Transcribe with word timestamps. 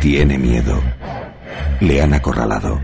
Tiene 0.00 0.38
miedo. 0.38 0.80
Le 1.80 2.02
han 2.02 2.14
acorralado. 2.14 2.80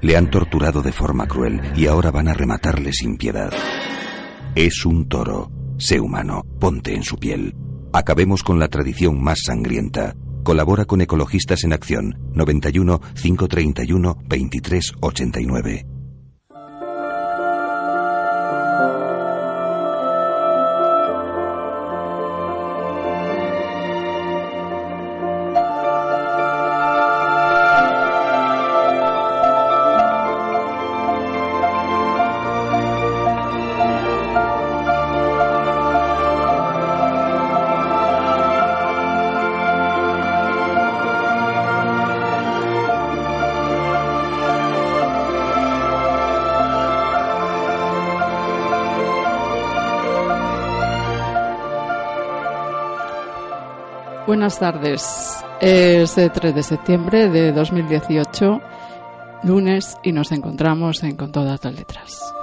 Le 0.00 0.16
han 0.16 0.30
torturado 0.30 0.82
de 0.82 0.92
forma 0.92 1.26
cruel 1.26 1.60
y 1.76 1.86
ahora 1.86 2.10
van 2.10 2.28
a 2.28 2.34
rematarle 2.34 2.92
sin 2.92 3.16
piedad. 3.16 3.52
Es 4.54 4.84
un 4.86 5.08
toro. 5.08 5.50
Sé 5.78 6.00
humano. 6.00 6.42
Ponte 6.58 6.94
en 6.94 7.02
su 7.02 7.16
piel. 7.16 7.54
Acabemos 7.92 8.42
con 8.42 8.58
la 8.58 8.68
tradición 8.68 9.22
más 9.22 9.40
sangrienta. 9.44 10.14
Colabora 10.44 10.84
con 10.84 11.00
Ecologistas 11.00 11.64
en 11.64 11.72
Acción 11.72 12.18
91 12.34 13.00
531 13.14 14.16
23 14.26 14.92
Buenas 54.48 54.60
tardes. 54.60 55.44
Es 55.60 56.16
el 56.16 56.32
3 56.32 56.54
de 56.54 56.62
septiembre 56.62 57.28
de 57.28 57.52
2018, 57.52 58.62
lunes, 59.42 59.98
y 60.02 60.12
nos 60.12 60.32
encontramos 60.32 61.02
en 61.02 61.16
Con 61.16 61.32
todas 61.32 61.62
las 61.62 61.74
letras. 61.74 62.34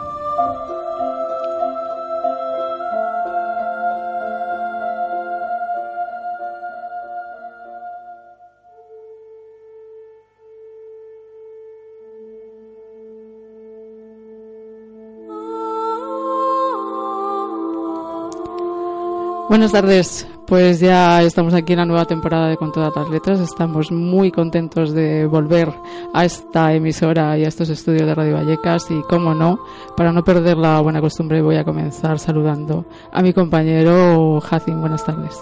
Buenas 19.50 19.72
tardes. 19.72 20.28
Pues 20.48 20.80
ya 20.80 21.24
estamos 21.24 21.56
aquí 21.56 21.74
en 21.74 21.80
la 21.80 21.86
nueva 21.86 22.06
temporada 22.06 22.48
de 22.48 22.58
Con 22.58 22.72
todas 22.72 22.96
las 22.96 23.10
letras. 23.10 23.40
Estamos 23.40 23.92
muy 23.92 24.32
contentos 24.32 24.94
de 24.94 25.26
volver 25.26 25.74
a 26.14 26.24
esta 26.24 26.72
emisora 26.74 27.36
y 27.38 27.46
a 27.46 27.48
estos 27.48 27.70
estudios 27.70 28.06
de 28.06 28.14
Radio 28.14 28.36
Vallecas 28.36 28.92
y, 28.92 29.02
como 29.04 29.34
no, 29.34 29.58
para 29.98 30.12
no 30.12 30.24
perder 30.24 30.58
la 30.58 30.80
buena 30.82 31.02
costumbre, 31.02 31.42
voy 31.42 31.56
a 31.58 31.64
comenzar 31.64 32.20
saludando 32.20 32.86
a 33.12 33.24
mi 33.24 33.34
compañero 33.34 34.40
Jacin. 34.40 34.80
Buenas 34.80 35.04
tardes. 35.04 35.36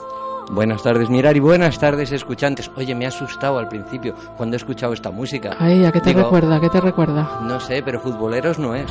Buenas 0.51 0.83
tardes, 0.83 1.09
Mirar, 1.09 1.35
y 1.35 1.39
buenas 1.41 1.79
tardes, 1.79 2.11
escuchantes. 2.11 2.72
Oye, 2.77 2.95
me 2.95 3.06
ha 3.06 3.09
asustado 3.09 3.57
al 3.57 3.67
principio 3.67 4.13
cuando 4.38 4.56
he 4.56 4.57
escuchado 4.57 4.94
esta 4.94 5.11
música. 5.11 5.56
Ay, 5.59 5.83
¿a 5.83 5.91
qué 5.91 6.00
te 6.00 6.09
Digo, 6.11 6.22
recuerda? 6.23 6.56
¿A 6.56 6.61
qué 6.61 6.69
te 6.69 6.79
recuerda? 6.79 7.39
No 7.44 7.59
sé, 7.59 7.81
pero 7.83 8.00
futboleros 8.00 8.57
no 8.57 8.73
es. 8.75 8.89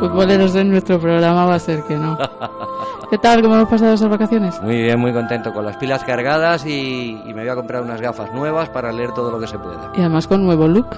Futboleros 0.00 0.54
en 0.54 0.70
nuestro 0.70 0.98
programa 0.98 1.46
va 1.46 1.54
a 1.54 1.58
ser 1.58 1.82
que 1.84 1.96
no. 1.96 2.18
¿Qué 3.10 3.18
tal? 3.18 3.40
¿Cómo 3.40 3.54
hemos 3.54 3.68
pasado 3.68 3.94
esas 3.94 4.08
vacaciones? 4.10 4.60
Muy 4.62 4.82
bien, 4.82 4.98
muy 4.98 5.12
contento, 5.12 5.52
con 5.52 5.64
las 5.64 5.76
pilas 5.76 6.02
cargadas 6.02 6.66
y, 6.66 7.20
y 7.24 7.34
me 7.34 7.42
voy 7.42 7.48
a 7.48 7.54
comprar 7.54 7.82
unas 7.82 8.00
gafas 8.00 8.32
nuevas 8.34 8.68
para 8.70 8.92
leer 8.92 9.12
todo 9.12 9.30
lo 9.30 9.38
que 9.38 9.46
se 9.46 9.58
pueda. 9.58 9.92
Y 9.94 10.00
además 10.00 10.26
con 10.26 10.44
nuevo 10.44 10.66
look. 10.66 10.88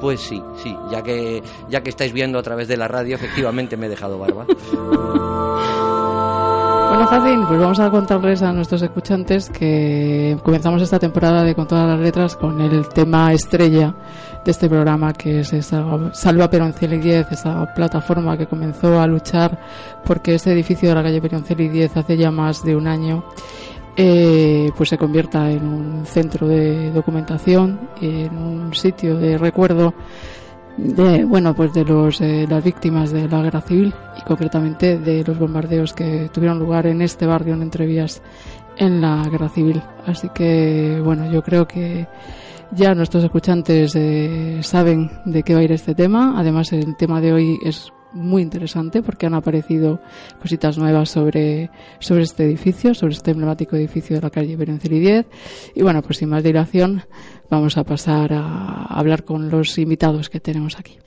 Pues 0.00 0.20
sí, 0.20 0.42
sí, 0.56 0.76
ya 0.90 1.02
que, 1.02 1.42
ya 1.68 1.82
que 1.82 1.90
estáis 1.90 2.12
viendo 2.12 2.38
a 2.38 2.42
través 2.42 2.66
de 2.68 2.76
la 2.76 2.88
radio, 2.88 3.14
efectivamente 3.14 3.76
me 3.76 3.86
he 3.86 3.88
dejado 3.90 4.18
barba. 4.18 4.46
Jacín, 7.06 7.44
pues 7.46 7.58
vamos 7.58 7.80
a 7.80 7.90
contarles 7.90 8.42
a 8.42 8.52
nuestros 8.52 8.82
escuchantes 8.82 9.48
que 9.50 10.36
comenzamos 10.42 10.82
esta 10.82 10.98
temporada 10.98 11.42
de 11.42 11.54
Con 11.54 11.66
todas 11.66 11.88
las 11.88 11.98
letras 11.98 12.36
con 12.36 12.60
el 12.60 12.88
tema 12.88 13.32
estrella 13.32 13.94
de 14.44 14.50
este 14.50 14.68
programa, 14.68 15.12
que 15.12 15.40
es 15.40 15.52
esa 15.52 15.84
Salva 16.12 16.48
Peroncel 16.48 16.94
y 16.94 16.98
10, 16.98 17.32
esa 17.32 17.72
plataforma 17.74 18.36
que 18.36 18.46
comenzó 18.46 19.00
a 19.00 19.06
luchar 19.06 19.58
porque 20.04 20.34
este 20.34 20.52
edificio 20.52 20.88
de 20.88 20.94
la 20.94 21.02
calle 21.02 21.20
Peroncel 21.20 21.60
y 21.60 21.68
10 21.68 21.96
hace 21.96 22.16
ya 22.16 22.30
más 22.30 22.64
de 22.64 22.76
un 22.76 22.86
año 22.86 23.24
eh, 23.96 24.70
pues 24.76 24.88
se 24.88 24.96
convierta 24.96 25.50
en 25.50 25.66
un 25.66 26.06
centro 26.06 26.48
de 26.48 26.90
documentación, 26.92 27.90
en 28.00 28.36
un 28.36 28.74
sitio 28.74 29.16
de 29.16 29.36
recuerdo 29.36 29.94
de 30.76 31.24
bueno 31.24 31.54
pues 31.54 31.72
de 31.72 31.84
los 31.84 32.20
eh, 32.20 32.46
las 32.48 32.64
víctimas 32.64 33.12
de 33.12 33.28
la 33.28 33.42
guerra 33.42 33.60
civil 33.60 33.92
y 34.18 34.22
concretamente 34.22 34.98
de 34.98 35.22
los 35.24 35.38
bombardeos 35.38 35.92
que 35.92 36.30
tuvieron 36.32 36.58
lugar 36.58 36.86
en 36.86 37.02
este 37.02 37.26
barrio 37.26 37.54
en 37.54 37.62
Entrevías 37.62 38.22
en 38.76 39.00
la 39.00 39.22
guerra 39.30 39.48
civil. 39.48 39.82
Así 40.06 40.28
que 40.34 41.00
bueno 41.04 41.30
yo 41.30 41.42
creo 41.42 41.66
que 41.66 42.06
ya 42.70 42.94
nuestros 42.94 43.22
escuchantes 43.24 43.94
eh, 43.96 44.60
saben 44.62 45.10
de 45.26 45.42
qué 45.42 45.54
va 45.54 45.60
a 45.60 45.64
ir 45.64 45.72
este 45.72 45.94
tema. 45.94 46.34
Además 46.38 46.72
el 46.72 46.96
tema 46.96 47.20
de 47.20 47.32
hoy 47.32 47.58
es 47.62 47.92
muy 48.14 48.42
interesante 48.42 49.02
porque 49.02 49.26
han 49.26 49.34
aparecido 49.34 50.00
cositas 50.40 50.78
nuevas 50.78 51.10
sobre, 51.10 51.70
sobre 51.98 52.22
este 52.22 52.44
edificio, 52.44 52.94
sobre 52.94 53.14
este 53.14 53.32
emblemático 53.32 53.76
edificio 53.76 54.16
de 54.16 54.22
la 54.22 54.30
calle 54.30 54.56
Berencel 54.56 54.92
y 54.92 55.00
10. 55.00 55.26
Y 55.74 55.82
bueno, 55.82 56.02
pues 56.02 56.18
sin 56.18 56.28
más 56.28 56.42
dilación, 56.42 57.02
vamos 57.50 57.76
a 57.76 57.84
pasar 57.84 58.32
a 58.32 58.84
hablar 58.84 59.24
con 59.24 59.50
los 59.50 59.78
invitados 59.78 60.28
que 60.30 60.40
tenemos 60.40 60.78
aquí. 60.78 60.98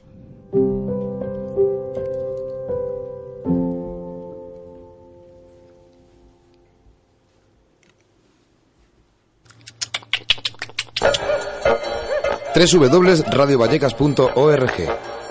www.radiovallecas.org 12.73 14.71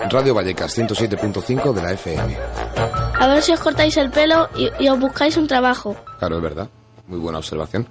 Radio 0.09 0.33
Vallecas 0.33 0.77
107.5 0.77 1.73
de 1.73 1.81
la 1.81 1.91
FM. 1.93 2.37
A 3.19 3.27
ver 3.27 3.41
si 3.41 3.53
os 3.53 3.59
cortáis 3.59 3.97
el 3.97 4.11
pelo 4.11 4.49
y, 4.55 4.69
y 4.83 4.89
os 4.89 4.99
buscáis 4.99 5.35
un 5.37 5.47
trabajo. 5.47 5.95
Claro, 6.19 6.37
es 6.37 6.41
verdad. 6.41 6.69
Muy 7.07 7.19
buena 7.19 7.39
observación. 7.39 7.87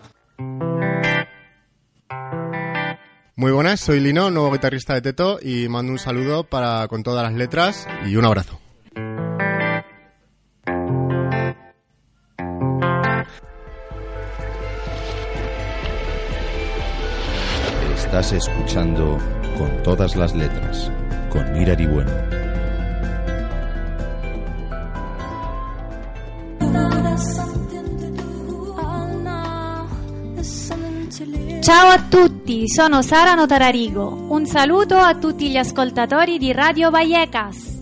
Muy 3.37 3.51
buenas, 3.51 3.81
soy 3.81 3.99
Lino, 3.99 4.31
nuevo 4.31 4.53
guitarrista 4.53 4.95
de 4.95 5.03
Teto 5.03 5.39
y 5.43 5.69
mando 5.69 5.91
un 5.91 5.99
saludo 5.99 6.45
para 6.45 6.87
con 6.87 7.03
todas 7.03 7.25
las 7.25 7.33
letras 7.33 7.89
y 8.07 8.15
un 8.17 8.25
abrazo. 8.25 8.61
Estás 18.15 18.47
escuchando 18.47 19.19
con 19.59 19.83
todas 19.83 20.15
las 20.15 20.37
letras, 20.37 20.89
con 21.31 21.51
Mirari 21.51 21.85
Bueno. 21.85 22.13
Ciao 31.61 31.91
a 31.91 32.05
tutti, 32.09 32.69
sono 32.69 33.03
Sara 33.03 33.35
Notararigo. 33.35 34.27
Un 34.29 34.47
saluto 34.47 34.97
a 34.97 35.17
tutti 35.17 35.51
gli 35.51 35.57
ascoltatori 35.57 36.39
di 36.39 36.53
Radio 36.53 36.93
Vallecas. 36.93 37.74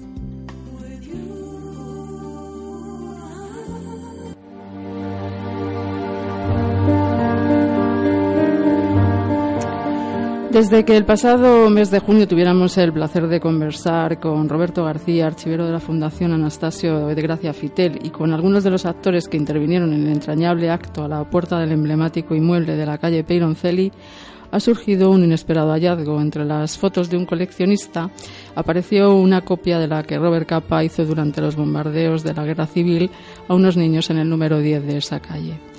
Desde 10.62 10.84
que 10.84 10.96
el 10.96 11.04
pasado 11.04 11.68
mes 11.70 11.90
de 11.90 11.98
junio 11.98 12.28
tuviéramos 12.28 12.78
el 12.78 12.92
placer 12.92 13.26
de 13.26 13.40
conversar 13.40 14.20
con 14.20 14.48
Roberto 14.48 14.84
García, 14.84 15.26
archivero 15.26 15.66
de 15.66 15.72
la 15.72 15.80
Fundación 15.80 16.32
Anastasio 16.32 17.08
de 17.08 17.20
Gracia 17.20 17.52
Fitel, 17.52 17.98
y 18.04 18.10
con 18.10 18.32
algunos 18.32 18.62
de 18.62 18.70
los 18.70 18.86
actores 18.86 19.26
que 19.26 19.36
intervinieron 19.36 19.92
en 19.92 20.06
el 20.06 20.12
entrañable 20.12 20.70
acto 20.70 21.02
a 21.02 21.08
la 21.08 21.24
puerta 21.24 21.58
del 21.58 21.72
emblemático 21.72 22.36
inmueble 22.36 22.76
de 22.76 22.86
la 22.86 22.96
calle 22.96 23.24
Peyroncelli, 23.24 23.90
ha 24.52 24.60
surgido 24.60 25.10
un 25.10 25.24
inesperado 25.24 25.72
hallazgo. 25.72 26.20
Entre 26.20 26.44
las 26.44 26.78
fotos 26.78 27.10
de 27.10 27.16
un 27.16 27.26
coleccionista 27.26 28.08
apareció 28.54 29.16
una 29.16 29.40
copia 29.40 29.80
de 29.80 29.88
la 29.88 30.04
que 30.04 30.16
Robert 30.16 30.48
Capa 30.48 30.84
hizo 30.84 31.04
durante 31.04 31.40
los 31.40 31.56
bombardeos 31.56 32.22
de 32.22 32.34
la 32.34 32.44
Guerra 32.44 32.68
Civil 32.68 33.10
a 33.48 33.54
unos 33.54 33.76
niños 33.76 34.10
en 34.10 34.18
el 34.18 34.30
número 34.30 34.60
10 34.60 34.86
de 34.86 34.98
esa 34.98 35.18
calle. 35.18 35.71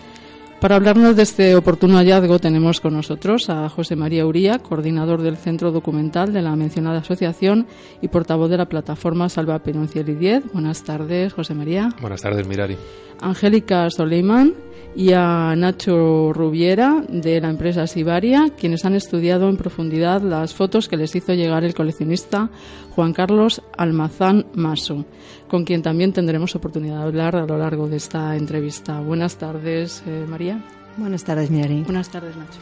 Para 0.63 0.77
hablarnos 0.77 1.17
de 1.17 1.23
este 1.23 1.57
oportuno 1.57 1.97
hallazgo 1.97 2.39
tenemos 2.39 2.79
con 2.79 2.93
nosotros 2.93 3.49
a 3.49 3.67
José 3.67 3.97
María 3.97 4.25
Uría, 4.25 4.59
coordinador 4.59 5.21
del 5.21 5.35
Centro 5.35 5.73
Documental 5.73 6.31
de 6.31 6.41
la 6.41 6.55
mencionada 6.55 6.99
asociación 6.99 7.67
y 8.01 8.07
portavoz 8.07 8.49
de 8.49 8.55
la 8.55 8.69
plataforma 8.69 9.27
Salva 9.27 9.59
Peronciel 9.59 10.17
10. 10.17 10.53
Buenas 10.53 10.81
tardes, 10.85 11.33
José 11.33 11.53
María. 11.53 11.89
Buenas 11.99 12.21
tardes, 12.21 12.47
Mirari. 12.47 12.77
Angélica 13.19 13.89
Soleiman 13.89 14.53
y 14.95 15.11
a 15.11 15.53
Nacho 15.57 16.31
Rubiera 16.31 17.03
de 17.09 17.41
la 17.41 17.49
empresa 17.49 17.85
Sibaria, 17.85 18.53
quienes 18.57 18.85
han 18.85 18.95
estudiado 18.95 19.49
en 19.49 19.57
profundidad 19.57 20.21
las 20.21 20.53
fotos 20.53 20.87
que 20.87 20.95
les 20.95 21.13
hizo 21.13 21.33
llegar 21.33 21.65
el 21.65 21.73
coleccionista 21.73 22.49
Juan 22.95 23.13
Carlos 23.13 23.61
Almazán 23.77 24.45
Maso, 24.53 25.05
con 25.47 25.63
quien 25.65 25.81
también 25.81 26.13
tendremos 26.13 26.55
oportunidad 26.55 26.99
de 26.99 27.03
hablar 27.03 27.35
a 27.35 27.45
lo 27.45 27.57
largo 27.57 27.87
de 27.87 27.97
esta 27.97 28.35
entrevista. 28.35 28.99
Buenas 28.99 29.37
tardes, 29.37 30.03
eh, 30.05 30.25
María. 30.27 30.63
Buenas 30.97 31.23
tardes, 31.23 31.49
Miri. 31.49 31.83
Buenas 31.83 32.09
tardes, 32.09 32.35
Nacho. 32.35 32.59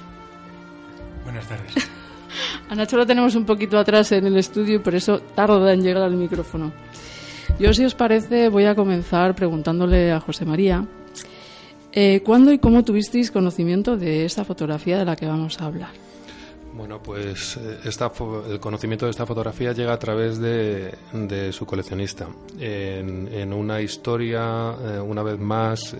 Buenas 1.24 1.48
tardes. 1.48 1.74
a 2.69 2.75
Nacho 2.75 2.98
lo 2.98 3.06
tenemos 3.06 3.36
un 3.36 3.45
poquito 3.45 3.78
atrás 3.78 4.12
en 4.13 4.25
el 4.25 4.38
estudio 4.38 4.75
y 4.75 4.80
por 4.80 4.95
eso 4.95 5.19
tarda 5.36 5.74
en 5.74 5.81
llegar 5.81 6.04
al 6.04 6.16
micrófono. 6.16 6.72
Yo, 7.60 7.74
si 7.74 7.84
os 7.84 7.95
parece, 7.95 8.50
voy 8.50 8.66
a 8.66 8.75
comenzar 8.75 9.36
preguntándole 9.36 10.12
a 10.12 10.19
José 10.19 10.45
María 10.45 10.88
eh, 11.94 12.22
¿Cuándo 12.24 12.54
y 12.54 12.60
cómo 12.60 12.86
tuvisteis 12.86 13.31
conocimiento 13.31 13.98
de 13.98 14.24
esta 14.24 14.45
fotografía 14.45 14.98
de 14.98 15.06
la 15.06 15.18
que 15.18 15.25
vamos 15.25 15.60
a 15.60 15.66
hablar? 15.66 15.89
Bueno, 16.73 17.01
pues 17.03 17.57
eh, 17.57 17.79
esta, 17.85 18.12
el 18.50 18.59
conocimiento 18.59 19.06
de 19.06 19.12
esta 19.12 19.25
fotografía 19.25 19.73
llega 19.73 19.94
a 19.94 20.00
través 20.00 20.39
de, 20.39 21.51
su 21.51 21.65
coleccionista, 21.65 22.27
en, 22.59 23.53
una 23.53 23.81
historia, 23.81 24.75
eh, 24.79 25.00
una 25.00 25.23
vez 25.23 25.39
más, 25.39 25.95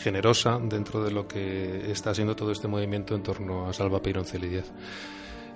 generosa 0.00 0.58
dentro 0.62 1.02
de 1.02 1.10
lo 1.10 1.26
que 1.26 1.90
está 1.90 2.10
haciendo 2.10 2.34
todo 2.34 2.52
este 2.52 2.68
movimiento 2.68 3.14
en 3.14 3.22
torno 3.22 3.68
a 3.68 3.72
Salva 3.72 4.00
Peironcel 4.00 4.44
y 4.44 4.60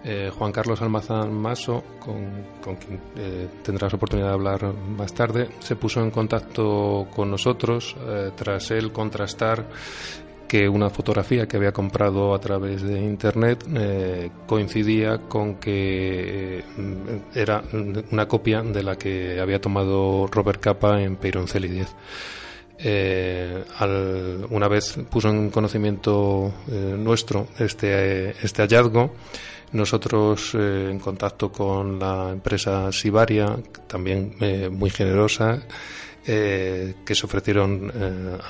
eh, 0.02 0.30
Juan 0.36 0.50
Carlos 0.50 0.80
Almazán 0.80 1.32
Maso, 1.32 1.84
con, 1.98 2.46
quien 2.62 3.00
eh, 3.16 3.48
tendrás 3.62 3.92
oportunidad 3.92 4.28
de 4.28 4.32
hablar 4.32 4.72
más 4.72 5.12
tarde, 5.12 5.50
se 5.58 5.76
puso 5.76 6.00
en 6.00 6.10
contacto 6.10 7.06
con 7.14 7.30
nosotros 7.30 7.94
eh, 8.00 8.30
tras 8.34 8.70
él 8.70 8.92
contrastar 8.92 9.66
que 10.50 10.68
una 10.68 10.90
fotografía 10.90 11.46
que 11.46 11.56
había 11.56 11.70
comprado 11.70 12.34
a 12.34 12.40
través 12.40 12.82
de 12.82 12.98
internet 12.98 13.64
coincidía 14.48 15.18
con 15.28 15.60
que 15.60 16.64
era 17.32 17.62
una 18.10 18.26
copia 18.26 18.60
de 18.60 18.82
la 18.82 18.96
que 18.96 19.38
había 19.38 19.60
tomado 19.60 20.26
Robert 20.26 20.60
Capa 20.60 21.00
en 21.00 21.14
Peyronceli 21.14 21.68
10. 21.68 21.94
una 24.50 24.66
vez 24.66 24.98
puso 25.08 25.28
en 25.28 25.50
conocimiento 25.50 26.52
nuestro 26.98 27.46
este, 27.60 28.30
este 28.44 28.62
hallazgo, 28.62 29.12
nosotros, 29.72 30.54
eh, 30.54 30.88
en 30.90 30.98
contacto 30.98 31.52
con 31.52 31.98
la 31.98 32.30
empresa 32.32 32.90
Sibaria, 32.90 33.56
también 33.86 34.34
eh, 34.40 34.68
muy 34.68 34.90
generosa, 34.90 35.62
eh, 36.32 36.94
que 37.04 37.14
se 37.16 37.26
ofrecieron 37.26 37.90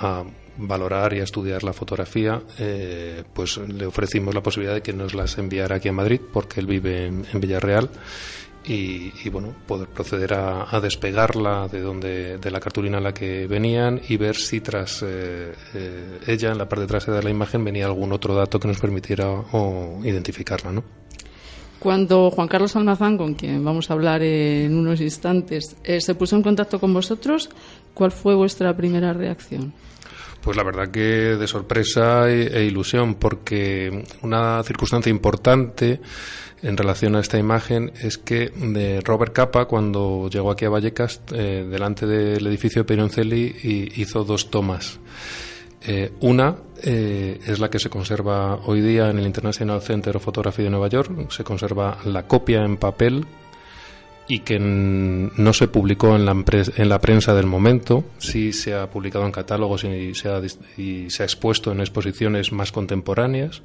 a 0.00 0.22
valorar 0.58 1.14
y 1.14 1.20
a 1.20 1.24
estudiar 1.24 1.64
la 1.64 1.72
fotografía, 1.72 2.42
pues 3.32 3.56
le 3.56 3.86
ofrecimos 3.86 4.34
la 4.34 4.42
posibilidad 4.42 4.74
de 4.74 4.82
que 4.82 4.92
nos 4.92 5.14
las 5.14 5.38
enviara 5.38 5.76
aquí 5.76 5.88
a 5.88 5.92
Madrid, 5.92 6.20
porque 6.30 6.60
él 6.60 6.66
vive 6.66 7.06
en, 7.06 7.40
Villarreal. 7.40 7.88
Y, 8.62 9.28
bueno 9.30 9.54
poder 9.66 9.88
proceder 9.88 10.34
a, 10.34 10.78
despegarla 10.80 11.66
de 11.68 11.80
donde 11.80 12.36
de 12.36 12.50
la 12.50 12.60
cartulina 12.60 12.98
en 12.98 13.04
la 13.04 13.14
que 13.14 13.46
venían 13.46 13.98
y 14.06 14.18
ver 14.18 14.36
si 14.36 14.60
tras 14.60 15.02
ella 15.02 16.50
en 16.50 16.58
la 16.58 16.68
parte 16.68 16.86
trasera 16.86 17.16
de 17.16 17.22
la 17.22 17.30
imagen 17.30 17.64
venía 17.64 17.86
algún 17.86 18.12
otro 18.12 18.34
dato 18.34 18.60
que 18.60 18.68
nos 18.68 18.78
permitiera 18.78 19.42
identificarla 20.04 20.72
no 20.72 20.99
cuando 21.80 22.30
Juan 22.30 22.46
Carlos 22.46 22.76
Almazán, 22.76 23.16
con 23.16 23.34
quien 23.34 23.64
vamos 23.64 23.90
a 23.90 23.94
hablar 23.94 24.22
en 24.22 24.76
unos 24.76 25.00
instantes, 25.00 25.76
eh, 25.82 26.00
se 26.00 26.14
puso 26.14 26.36
en 26.36 26.42
contacto 26.42 26.78
con 26.78 26.92
vosotros, 26.92 27.48
¿cuál 27.94 28.12
fue 28.12 28.34
vuestra 28.34 28.76
primera 28.76 29.14
reacción? 29.14 29.72
Pues 30.42 30.56
la 30.56 30.62
verdad 30.62 30.90
que 30.90 31.00
de 31.00 31.46
sorpresa 31.46 32.30
e, 32.30 32.64
ilusión, 32.64 33.14
porque 33.14 34.04
una 34.22 34.62
circunstancia 34.62 35.10
importante 35.10 36.00
en 36.62 36.76
relación 36.76 37.16
a 37.16 37.20
esta 37.20 37.38
imagen 37.38 37.92
es 38.00 38.18
que 38.18 38.50
de 38.50 39.00
Robert 39.00 39.32
Capa, 39.32 39.64
cuando 39.64 40.28
llegó 40.30 40.50
aquí 40.50 40.66
a 40.66 40.70
Vallecas, 40.70 41.22
eh, 41.32 41.66
delante 41.68 42.06
del 42.06 42.46
edificio 42.46 42.82
de 42.82 42.86
Peroncelli, 42.86 43.90
hizo 43.96 44.24
dos 44.24 44.50
tomas. 44.50 45.00
Eh, 45.82 46.12
una 46.20 46.56
eh, 46.82 47.40
es 47.46 47.58
la 47.58 47.70
que 47.70 47.78
se 47.78 47.88
conserva 47.88 48.56
hoy 48.66 48.80
día 48.80 49.08
en 49.08 49.18
el 49.18 49.26
International 49.26 49.80
Center 49.80 50.16
of 50.16 50.24
Photography 50.24 50.62
de 50.62 50.70
Nueva 50.70 50.88
York. 50.88 51.30
Se 51.30 51.44
conserva 51.44 51.98
la 52.04 52.26
copia 52.26 52.64
en 52.64 52.76
papel 52.76 53.26
y 54.28 54.40
que 54.40 54.58
no 54.60 55.52
se 55.52 55.68
publicó 55.68 56.14
en 56.14 56.24
la, 56.24 56.32
en 56.76 56.88
la 56.88 56.98
prensa 57.00 57.34
del 57.34 57.46
momento. 57.46 58.04
Sí 58.18 58.52
se 58.52 58.74
ha 58.74 58.88
publicado 58.88 59.26
en 59.26 59.32
catálogos 59.32 59.84
y 59.84 60.14
se 60.14 60.28
ha, 60.28 60.40
y 60.76 61.10
se 61.10 61.22
ha 61.22 61.26
expuesto 61.26 61.72
en 61.72 61.80
exposiciones 61.80 62.52
más 62.52 62.70
contemporáneas. 62.70 63.62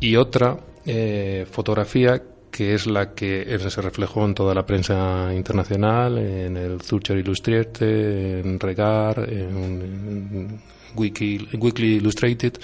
Y 0.00 0.16
otra 0.16 0.58
eh, 0.86 1.46
fotografía 1.50 2.22
que 2.50 2.74
es 2.74 2.86
la 2.86 3.14
que 3.14 3.58
se 3.68 3.82
reflejó 3.82 4.24
en 4.24 4.34
toda 4.34 4.54
la 4.54 4.64
prensa 4.64 5.32
internacional, 5.34 6.18
en 6.18 6.56
el 6.56 6.80
Zürcher 6.80 7.18
Illustrierte, 7.18 8.38
en 8.40 8.60
Regar, 8.60 9.28
en 9.28 10.60
Weekly 10.94 11.96
Illustrated, 11.96 12.58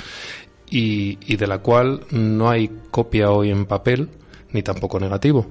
y, 0.71 1.37
de 1.37 1.47
la 1.47 1.59
cual 1.59 2.01
no 2.11 2.49
hay 2.49 2.71
copia 2.91 3.31
hoy 3.31 3.51
en 3.51 3.67
papel 3.67 4.09
ni 4.53 4.63
tampoco 4.63 4.99
negativo. 4.99 5.47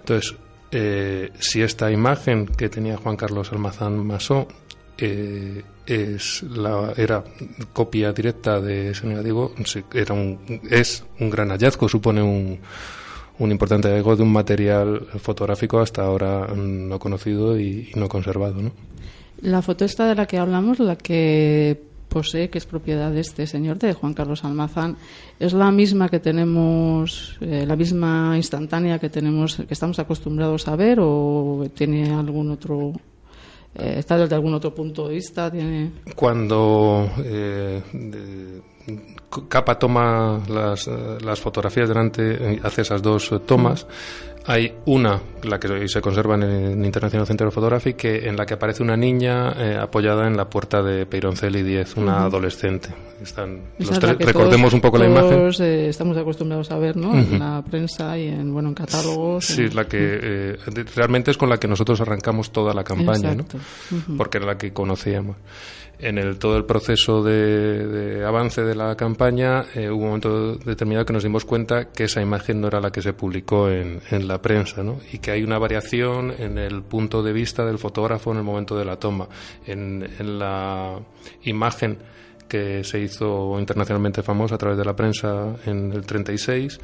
Entonces, 0.00 0.34
eh, 0.70 1.30
si 1.38 1.62
esta 1.62 1.90
imagen 1.90 2.46
que 2.46 2.68
tenía 2.68 2.96
Juan 2.96 3.16
Carlos 3.16 3.52
Almazán 3.52 4.04
Masó 4.04 4.48
eh, 4.98 5.62
es 5.86 6.42
la, 6.42 6.92
era 6.96 7.24
copia 7.72 8.12
directa 8.12 8.60
de 8.60 8.90
ese 8.90 9.06
negativo, 9.06 9.52
es 10.70 11.04
un 11.20 11.30
gran 11.30 11.50
hallazgo, 11.50 11.88
supone 11.88 12.22
un, 12.22 12.58
un 13.38 13.50
importante 13.50 13.88
hallazgo 13.88 14.16
de 14.16 14.22
un 14.22 14.32
material 14.32 15.06
fotográfico 15.20 15.80
hasta 15.80 16.02
ahora 16.02 16.48
no 16.54 16.98
conocido 16.98 17.58
y, 17.58 17.90
y 17.94 17.98
no 17.98 18.08
conservado. 18.08 18.62
¿no? 18.62 18.72
La 19.42 19.62
foto 19.62 19.84
esta 19.84 20.06
de 20.06 20.14
la 20.14 20.26
que 20.26 20.38
hablamos, 20.38 20.78
la 20.78 20.96
que 20.96 21.93
posee, 22.14 22.48
que 22.48 22.58
es 22.58 22.66
propiedad 22.66 23.10
de 23.10 23.20
este 23.20 23.46
señor, 23.46 23.76
de 23.78 23.92
Juan 23.92 24.14
Carlos 24.14 24.44
Almazán, 24.44 24.96
es 25.40 25.52
la 25.52 25.72
misma 25.72 26.08
que 26.08 26.20
tenemos, 26.20 27.36
eh, 27.40 27.64
la 27.66 27.74
misma 27.74 28.34
instantánea 28.36 29.00
que 29.00 29.10
tenemos, 29.10 29.56
que 29.56 29.74
estamos 29.74 29.98
acostumbrados 29.98 30.68
a 30.68 30.76
ver, 30.76 30.98
o 31.00 31.66
tiene 31.74 32.14
algún 32.14 32.52
otro 32.52 32.92
eh, 33.74 33.96
está 33.98 34.16
desde 34.16 34.36
algún 34.36 34.54
otro 34.54 34.72
punto 34.72 35.08
de 35.08 35.14
vista 35.14 35.50
tiene 35.50 35.90
cuando 36.14 37.10
eh, 37.24 37.82
Capa 39.48 39.76
toma 39.76 40.40
las, 40.48 40.88
las 41.20 41.40
fotografías 41.40 41.88
delante 41.88 42.60
hace 42.62 42.82
esas 42.82 43.02
dos 43.02 43.34
tomas 43.44 43.84
hay 44.46 44.74
una, 44.84 45.20
la 45.42 45.58
que 45.58 45.88
se 45.88 46.00
conserva 46.02 46.34
en 46.34 46.42
el 46.42 46.84
International 46.84 47.26
Center 47.26 47.46
of 47.46 47.54
Photography, 47.54 47.94
que, 47.94 48.28
en 48.28 48.36
la 48.36 48.44
que 48.44 48.54
aparece 48.54 48.82
una 48.82 48.96
niña 48.96 49.52
eh, 49.56 49.78
apoyada 49.80 50.26
en 50.26 50.36
la 50.36 50.50
puerta 50.50 50.82
de 50.82 51.06
Peironcelli 51.06 51.62
10, 51.62 51.96
una 51.96 52.24
adolescente. 52.24 52.90
Están 53.22 53.62
recordemos 54.18 54.74
un 54.74 54.82
poco 54.82 54.98
la 54.98 55.06
imagen. 55.06 55.50
Eh, 55.60 55.88
estamos 55.88 56.16
acostumbrados 56.18 56.70
a 56.70 56.78
ver 56.78 56.94
¿no? 56.96 57.14
en 57.14 57.38
la 57.38 57.62
prensa 57.68 58.18
y 58.18 58.28
en, 58.28 58.52
bueno, 58.52 58.68
en 58.68 58.74
catálogos. 58.74 59.46
Sí, 59.46 59.68
la 59.70 59.86
que 59.86 59.98
eh, 59.98 60.56
realmente 60.94 61.30
es 61.30 61.38
con 61.38 61.48
la 61.48 61.56
que 61.56 61.66
nosotros 61.66 62.00
arrancamos 62.02 62.52
toda 62.52 62.74
la 62.74 62.84
campaña, 62.84 63.34
¿no? 63.34 63.46
porque 64.18 64.38
era 64.38 64.46
la 64.46 64.58
que 64.58 64.74
conocíamos 64.74 65.36
en 65.98 66.18
el, 66.18 66.38
todo 66.38 66.56
el 66.56 66.64
proceso 66.64 67.22
de, 67.22 68.24
avance 68.24 68.62
de 68.62 68.74
la 68.74 68.96
campaña 68.96 69.64
eh, 69.74 69.88
hubo 69.90 70.02
un 70.02 70.06
momento 70.06 70.56
determinado 70.56 71.06
que 71.06 71.12
nos 71.12 71.22
dimos 71.22 71.44
cuenta 71.44 71.90
que 71.90 72.04
esa 72.04 72.20
imagen 72.20 72.60
no 72.60 72.68
era 72.68 72.80
la 72.80 72.90
que 72.90 73.02
se 73.02 73.12
publicó 73.12 73.70
en, 73.70 74.00
en, 74.10 74.28
la 74.28 74.40
prensa 74.42 74.82
¿no? 74.82 75.00
y 75.12 75.18
que 75.18 75.30
hay 75.30 75.42
una 75.42 75.58
variación 75.58 76.32
en 76.38 76.58
el 76.58 76.82
punto 76.82 77.22
de 77.22 77.32
vista 77.32 77.64
del 77.64 77.78
fotógrafo 77.78 78.32
en 78.32 78.38
el 78.38 78.44
momento 78.44 78.76
de 78.76 78.84
la 78.84 78.96
toma. 78.96 79.28
En, 79.66 80.08
en 80.18 80.38
la 80.38 80.98
imagen 81.42 81.98
que 82.48 82.84
se 82.84 83.00
hizo 83.00 83.58
internacionalmente 83.58 84.22
famosa 84.22 84.56
a 84.56 84.58
través 84.58 84.78
de 84.78 84.84
la 84.84 84.94
prensa 84.94 85.56
en 85.66 85.92
el 85.92 86.04
36, 86.04 86.78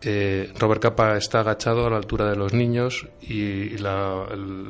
eh, 0.00 0.52
Robert 0.56 0.80
Capa 0.80 1.16
está 1.16 1.40
agachado 1.40 1.86
a 1.86 1.90
la 1.90 1.96
altura 1.96 2.30
de 2.30 2.36
los 2.36 2.52
niños 2.52 3.08
y, 3.20 3.76
la, 3.78 4.26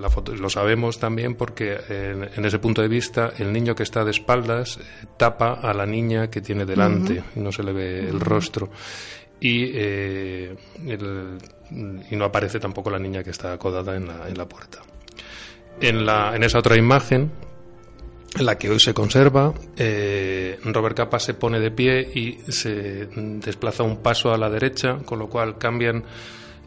foto, 0.08 0.34
lo 0.34 0.48
sabemos 0.48 0.98
también 0.98 1.34
porque 1.34 1.76
en, 1.88 2.44
ese 2.44 2.58
punto 2.58 2.80
de 2.80 2.88
vista 2.88 3.32
el 3.36 3.52
niño 3.52 3.74
que 3.74 3.82
está 3.82 4.04
de 4.04 4.12
espaldas 4.12 4.78
eh, 4.78 5.06
tapa 5.18 5.52
a 5.52 5.74
la 5.74 5.84
niña 5.84 6.30
que 6.30 6.40
tiene 6.40 6.64
delante 6.64 7.22
y 7.36 7.40
no 7.40 7.52
se 7.52 7.62
le 7.62 7.72
ve 7.72 8.08
el 8.08 8.20
rostro. 8.20 8.70
Y, 9.40 9.70
eh, 9.74 10.56
y 12.10 12.16
no 12.16 12.24
aparece 12.24 12.58
tampoco 12.58 12.90
la 12.90 12.98
niña 12.98 13.22
que 13.22 13.30
está 13.30 13.52
acodada 13.52 13.96
en 13.96 14.08
la, 14.08 14.28
en 14.28 14.36
la 14.36 14.48
puerta. 14.48 14.78
En, 15.80 16.06
la, 16.06 16.34
en 16.34 16.42
esa 16.42 16.58
otra 16.58 16.76
imagen 16.76 17.30
la 18.40 18.56
que 18.56 18.70
hoy 18.70 18.80
se 18.80 18.94
conserva. 18.94 19.52
Eh, 19.76 20.58
Robert 20.64 20.96
Capa 20.96 21.18
se 21.18 21.34
pone 21.34 21.60
de 21.60 21.70
pie 21.70 22.00
y 22.14 22.38
se 22.50 23.06
desplaza 23.06 23.82
un 23.82 23.98
paso 23.98 24.32
a 24.32 24.38
la 24.38 24.50
derecha, 24.50 24.98
con 25.04 25.18
lo 25.18 25.28
cual 25.28 25.58
cambian 25.58 26.04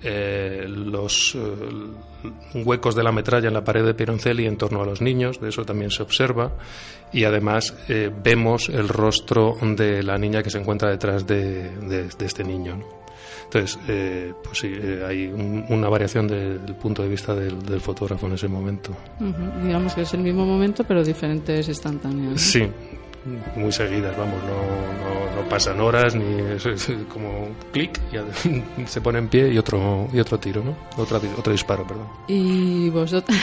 eh, 0.04 0.66
los 0.68 1.36
eh, 1.36 2.60
huecos 2.64 2.96
de 2.96 3.04
la 3.04 3.12
metralla 3.12 3.48
en 3.48 3.54
la 3.54 3.64
pared 3.64 3.86
de 3.86 3.94
Pironcelli 3.94 4.46
en 4.46 4.58
torno 4.58 4.82
a 4.82 4.86
los 4.86 5.02
niños, 5.02 5.40
de 5.40 5.50
eso 5.50 5.64
también 5.64 5.92
se 5.92 6.04
observa, 6.04 6.58
y 7.14 7.24
además 7.24 7.76
vemos 8.24 8.70
el 8.70 8.88
rostro 8.88 9.58
de 9.62 10.02
la 10.02 10.18
niña 10.18 10.42
que 10.42 10.50
se 10.50 10.60
encuentra 10.60 10.90
detrás 10.90 11.28
de, 11.28 11.70
de 11.70 12.26
este 12.26 12.44
niño. 12.44 13.01
Entonces, 13.54 13.78
eh, 13.90 14.34
pues 14.42 14.60
sí, 14.60 14.72
eh, 14.74 15.04
hay 15.06 15.28
una 15.28 15.90
variación 15.90 16.26
del 16.26 16.74
punto 16.76 17.04
de 17.04 17.10
vista 17.10 17.36
del, 17.36 17.82
fotógrafo 17.82 18.28
en 18.28 18.34
ese 18.34 18.48
momento. 18.48 18.96
Digamos 19.62 19.94
que 19.94 20.04
es 20.04 20.14
el 20.14 20.22
mismo 20.22 20.46
momento, 20.46 20.86
pero 20.86 21.04
diferentes 21.04 21.68
instantáneas. 21.68 22.40
Sí, 22.40 22.66
muy 23.58 23.72
seguidas, 23.74 24.16
vamos, 24.18 24.42
no, 24.44 25.42
no, 25.42 25.50
pasan 25.50 25.82
horas, 25.82 26.16
ni 26.16 26.40
es, 26.54 26.64
como 27.14 27.50
clic, 27.74 28.00
y 28.14 28.86
se 28.88 29.02
pone 29.02 29.20
en 29.20 29.28
pie 29.28 29.52
y 29.52 29.58
otro, 29.58 30.08
y 30.14 30.20
otro 30.22 30.40
tiro, 30.40 30.64
¿no? 30.64 30.78
Otro, 30.96 31.20
otro 31.38 31.52
disparo, 31.52 31.86
perdón. 31.86 32.08
Y 32.30 32.90
vosotros, 32.90 33.38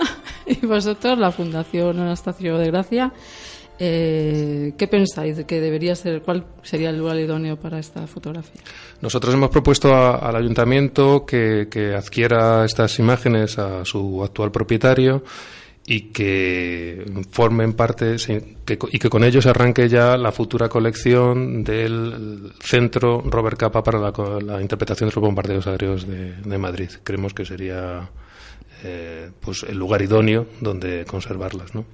y 0.46 0.64
vosotros 0.64 1.18
la 1.18 1.32
Fundación 1.32 2.00
Anastasio 2.00 2.56
de 2.56 2.66
Gracia, 2.68 3.12
eh, 3.82 4.74
¿Qué 4.76 4.86
pensáis 4.88 5.38
de 5.38 5.46
que 5.46 5.58
debería 5.58 5.96
ser, 5.96 6.20
cuál 6.20 6.44
sería 6.62 6.90
el 6.90 6.98
lugar 6.98 7.18
idóneo 7.18 7.56
para 7.56 7.78
esta 7.78 8.06
fotografía? 8.06 8.60
Nosotros 9.00 9.32
hemos 9.32 9.48
propuesto 9.48 9.94
al 9.94 10.36
ayuntamiento 10.36 11.24
que, 11.24 11.94
adquiera 11.96 12.66
estas 12.66 12.98
imágenes 12.98 13.58
a 13.58 13.82
su 13.86 14.22
actual 14.22 14.52
propietario 14.52 15.24
y 15.86 16.12
que 16.12 17.10
formen 17.30 17.72
parte 17.72 18.16
y 18.16 18.98
que 18.98 19.08
con 19.08 19.24
ellos 19.24 19.46
arranque 19.46 19.88
ya 19.88 20.14
la 20.18 20.30
futura 20.30 20.68
colección 20.68 21.64
del 21.64 22.52
Centro 22.60 23.22
Robert 23.24 23.56
Capa 23.56 23.82
para 23.82 23.98
la, 23.98 24.60
interpretación 24.60 25.08
de 25.08 25.14
los 25.16 25.24
bombardeos 25.24 25.66
aéreos 25.66 26.06
de, 26.06 26.58
Madrid. 26.58 26.90
Creemos 27.02 27.32
que 27.32 27.46
sería 27.46 28.10
eh, 28.84 29.30
pues 29.40 29.62
el 29.62 29.78
lugar 29.78 30.02
idóneo 30.02 30.48
donde 30.60 31.06
conservarlas, 31.06 31.74
¿no? 31.74 31.86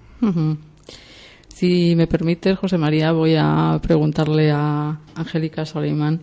Si 1.56 1.96
me 1.96 2.06
permite, 2.06 2.54
José 2.54 2.76
María, 2.76 3.12
voy 3.12 3.34
a 3.34 3.80
preguntarle 3.82 4.50
a 4.50 5.00
Angélica 5.14 5.64
Soleiman 5.64 6.20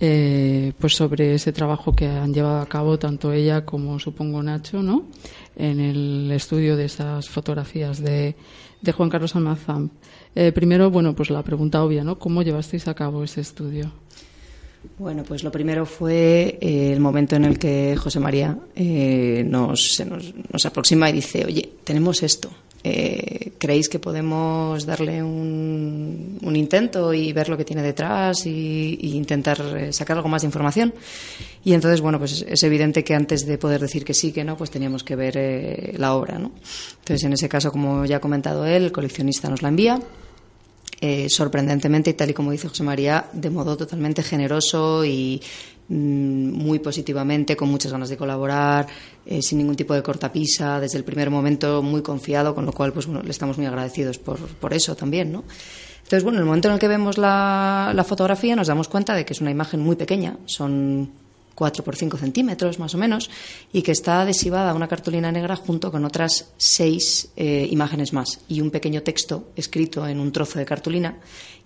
eh, 0.00 0.72
pues 0.80 0.96
sobre 0.96 1.34
ese 1.34 1.52
trabajo 1.52 1.94
que 1.94 2.08
han 2.08 2.34
llevado 2.34 2.58
a 2.58 2.66
cabo 2.66 2.98
tanto 2.98 3.32
ella 3.32 3.64
como 3.64 4.00
supongo 4.00 4.42
Nacho, 4.42 4.82
¿no? 4.82 5.04
En 5.54 5.78
el 5.78 6.32
estudio 6.32 6.74
de 6.74 6.86
esas 6.86 7.28
fotografías 7.28 8.02
de, 8.02 8.34
Juan 8.92 9.08
Carlos 9.08 9.36
Almazán. 9.36 9.92
Eh, 10.34 10.50
primero, 10.50 10.90
bueno, 10.90 11.14
pues 11.14 11.30
la 11.30 11.44
pregunta 11.44 11.84
obvia, 11.84 12.02
¿no? 12.02 12.18
¿Cómo 12.18 12.42
llevasteis 12.42 12.88
a 12.88 12.94
cabo 12.94 13.22
ese 13.22 13.42
estudio? 13.42 13.92
Bueno, 14.98 15.22
pues 15.22 15.44
lo 15.44 15.52
primero 15.52 15.86
fue 15.86 16.58
eh, 16.60 16.92
el 16.92 16.98
momento 16.98 17.36
en 17.36 17.44
el 17.44 17.56
que 17.56 17.94
José 17.96 18.18
María 18.18 18.58
nos, 18.74 20.02
nos, 20.50 20.66
aproxima 20.66 21.08
y 21.08 21.12
dice, 21.12 21.44
oye, 21.44 21.70
tenemos 21.84 22.24
esto, 22.24 22.50
eh, 22.88 23.52
¿creéis 23.58 23.88
que 23.88 23.98
podemos 23.98 24.86
darle 24.86 25.22
un, 25.22 26.38
intento 26.54 27.12
y 27.12 27.32
ver 27.32 27.48
lo 27.48 27.56
que 27.56 27.64
tiene 27.64 27.82
detrás 27.82 28.46
y, 28.46 28.98
intentar 29.16 29.60
eh, 29.76 29.92
sacar 29.92 30.16
algo 30.16 30.28
más 30.28 30.42
de 30.42 30.46
información? 30.46 30.94
Y 31.64 31.74
entonces, 31.74 32.00
bueno, 32.00 32.18
pues 32.18 32.44
es 32.48 32.62
evidente 32.62 33.02
que 33.02 33.14
antes 33.14 33.44
de 33.44 33.58
poder 33.58 33.80
decir 33.80 34.04
que 34.04 34.14
sí, 34.14 34.30
que 34.30 34.44
no, 34.44 34.56
pues 34.56 34.70
teníamos 34.70 35.02
que 35.02 35.16
ver 35.16 35.36
eh, 35.36 35.94
la 35.96 36.14
obra, 36.14 36.38
¿no? 36.38 36.52
Entonces, 37.00 37.24
en 37.24 37.32
ese 37.32 37.48
caso, 37.48 37.72
como 37.72 38.04
ya 38.04 38.18
ha 38.18 38.20
comentado 38.20 38.64
él, 38.64 38.84
el 38.84 38.92
coleccionista 38.92 39.50
nos 39.50 39.62
la 39.62 39.68
envía. 39.68 40.00
Sorprendentemente, 41.28 42.10
y 42.10 42.14
tal 42.14 42.30
y 42.30 42.34
como 42.34 42.52
dice 42.52 42.68
José 42.68 42.82
María, 42.82 43.28
de 43.32 43.50
modo 43.50 43.76
totalmente 43.76 44.22
generoso 44.22 45.04
y 45.04 45.40
Mm, 45.88 46.52
muy 46.52 46.80
positivamente, 46.80 47.56
con 47.56 47.68
muchas 47.68 47.92
ganas 47.92 48.08
de 48.08 48.16
colaborar, 48.16 48.88
eh, 49.24 49.40
sin 49.40 49.58
ningún 49.58 49.76
tipo 49.76 49.94
de 49.94 50.02
cortapisa, 50.02 50.80
desde 50.80 50.98
el 50.98 51.04
primer 51.04 51.30
momento 51.30 51.80
muy 51.80 52.02
confiado, 52.02 52.54
con 52.56 52.66
lo 52.66 52.72
cual 52.72 52.92
pues 52.92 53.06
bueno, 53.06 53.22
le 53.22 53.30
estamos 53.30 53.56
muy 53.56 53.66
agradecidos 53.66 54.18
por, 54.18 54.38
por 54.38 54.74
eso 54.74 54.96
también, 54.96 55.30
¿no? 55.30 55.44
Entonces, 55.98 56.24
bueno, 56.24 56.38
en 56.38 56.42
el 56.42 56.46
momento 56.46 56.68
en 56.68 56.74
el 56.74 56.80
que 56.80 56.88
vemos 56.88 57.18
la, 57.18 57.92
la 57.94 58.04
fotografía 58.04 58.56
nos 58.56 58.68
damos 58.68 58.88
cuenta 58.88 59.14
de 59.14 59.24
que 59.24 59.32
es 59.32 59.40
una 59.40 59.50
imagen 59.50 59.80
muy 59.80 59.96
pequeña, 59.96 60.38
son 60.46 61.10
4 61.56 61.82
por 61.82 61.96
5 61.96 62.16
centímetros 62.18 62.78
más 62.78 62.94
o 62.94 62.98
menos, 62.98 63.28
y 63.72 63.82
que 63.82 63.90
está 63.90 64.20
adhesivada 64.20 64.70
a 64.70 64.74
una 64.74 64.86
cartulina 64.86 65.32
negra 65.32 65.56
junto 65.56 65.90
con 65.90 66.04
otras 66.04 66.52
seis 66.56 67.30
eh, 67.36 67.66
imágenes 67.68 68.12
más 68.12 68.40
y 68.46 68.60
un 68.60 68.70
pequeño 68.70 69.02
texto 69.02 69.48
escrito 69.56 70.06
en 70.06 70.20
un 70.20 70.30
trozo 70.30 70.60
de 70.60 70.64
cartulina. 70.66 71.18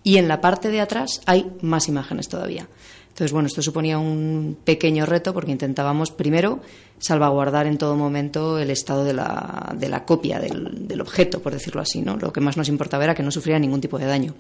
Y 0.03 0.17
en 0.17 0.29
la 0.29 0.41
parte 0.41 0.71
de 0.71 0.81
atrás 0.81 1.21
hay 1.27 1.53
más 1.61 1.89
imágenes 1.89 2.29
todavía. 2.29 2.67
Entonces, 3.11 3.33
bueno, 3.33 3.49
esto 3.49 3.61
suponía 3.61 3.99
un 3.99 4.57
pequeño 4.65 5.05
reto 5.05 5.35
porque 5.35 5.51
intentábamos 5.51 6.11
primero 6.11 6.61
salvaguardar 6.99 7.67
en 7.67 7.77
todo 7.77 7.97
momento 7.97 8.59
el 8.59 8.71
estado 8.71 9.05
de 9.05 9.13
la, 9.13 9.75
de 9.77 9.89
la 9.89 10.05
copia 10.05 10.39
del, 10.39 10.87
del, 10.87 11.01
objeto, 11.01 11.41
por 11.41 11.53
decirlo 11.53 11.83
así, 11.83 12.01
¿no? 12.01 12.17
Lo 12.17 12.33
que 12.33 12.41
más 12.41 12.57
nos 12.57 12.69
importaba 12.69 13.05
era 13.05 13.15
que 13.15 13.23
no 13.23 13.31
sufriera 13.31 13.59
ningún 13.59 13.81
tipo 13.81 13.99
de 13.99 14.07
daño. 14.07 14.35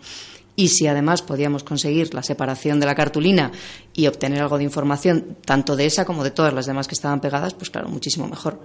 Y 0.60 0.68
si 0.68 0.86
además 0.86 1.22
podíamos 1.22 1.64
conseguir 1.64 2.12
la 2.12 2.22
separación 2.22 2.80
de 2.80 2.84
la 2.84 2.94
cartulina 2.94 3.50
y 3.94 4.06
obtener 4.08 4.42
algo 4.42 4.58
de 4.58 4.64
información, 4.64 5.38
tanto 5.42 5.74
de 5.74 5.86
esa 5.86 6.04
como 6.04 6.22
de 6.22 6.32
todas 6.32 6.52
las 6.52 6.66
demás 6.66 6.86
que 6.86 6.94
estaban 6.94 7.22
pegadas, 7.22 7.54
pues 7.54 7.70
claro, 7.70 7.88
muchísimo 7.88 8.28
mejor. 8.28 8.60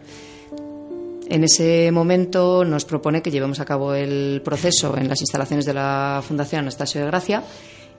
En 1.29 1.45
ese 1.45 1.89
momento 1.93 2.65
nos 2.65 2.83
propone 2.83 3.21
que 3.21 3.31
llevemos 3.31 3.61
a 3.61 3.65
cabo 3.65 3.93
el 3.93 4.41
proceso 4.43 4.97
en 4.97 5.07
las 5.07 5.21
instalaciones 5.21 5.63
de 5.63 5.73
la 5.73 6.21
Fundación 6.21 6.59
Anastasio 6.63 6.99
de 6.99 7.07
Gracia 7.07 7.43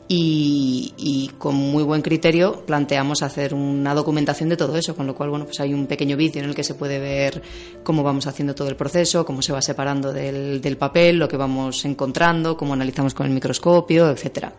y, 0.08 1.30
con 1.38 1.54
muy 1.54 1.82
buen 1.82 2.02
criterio 2.02 2.64
planteamos 2.66 3.22
hacer 3.22 3.54
una 3.54 3.94
documentación 3.94 4.48
de 4.48 4.56
todo 4.56 4.76
eso, 4.76 4.94
con 4.94 5.06
lo 5.06 5.14
cual 5.14 5.30
bueno 5.30 5.44
pues 5.44 5.60
hay 5.60 5.74
un 5.74 5.86
pequeño 5.86 6.16
vídeo 6.16 6.42
en 6.42 6.48
el 6.48 6.54
que 6.54 6.64
se 6.64 6.74
puede 6.74 6.98
ver 6.98 7.42
cómo 7.82 8.02
vamos 8.02 8.26
haciendo 8.26 8.54
todo 8.54 8.68
el 8.68 8.76
proceso, 8.76 9.24
cómo 9.24 9.42
se 9.42 9.52
va 9.52 9.60
separando 9.60 10.12
del, 10.12 10.60
del 10.60 10.76
papel, 10.76 11.18
lo 11.18 11.28
que 11.28 11.36
vamos 11.36 11.84
encontrando, 11.84 12.56
cómo 12.56 12.74
analizamos 12.74 13.14
con 13.14 13.26
el 13.26 13.32
microscopio, 13.32 14.10
etcétera. 14.10 14.52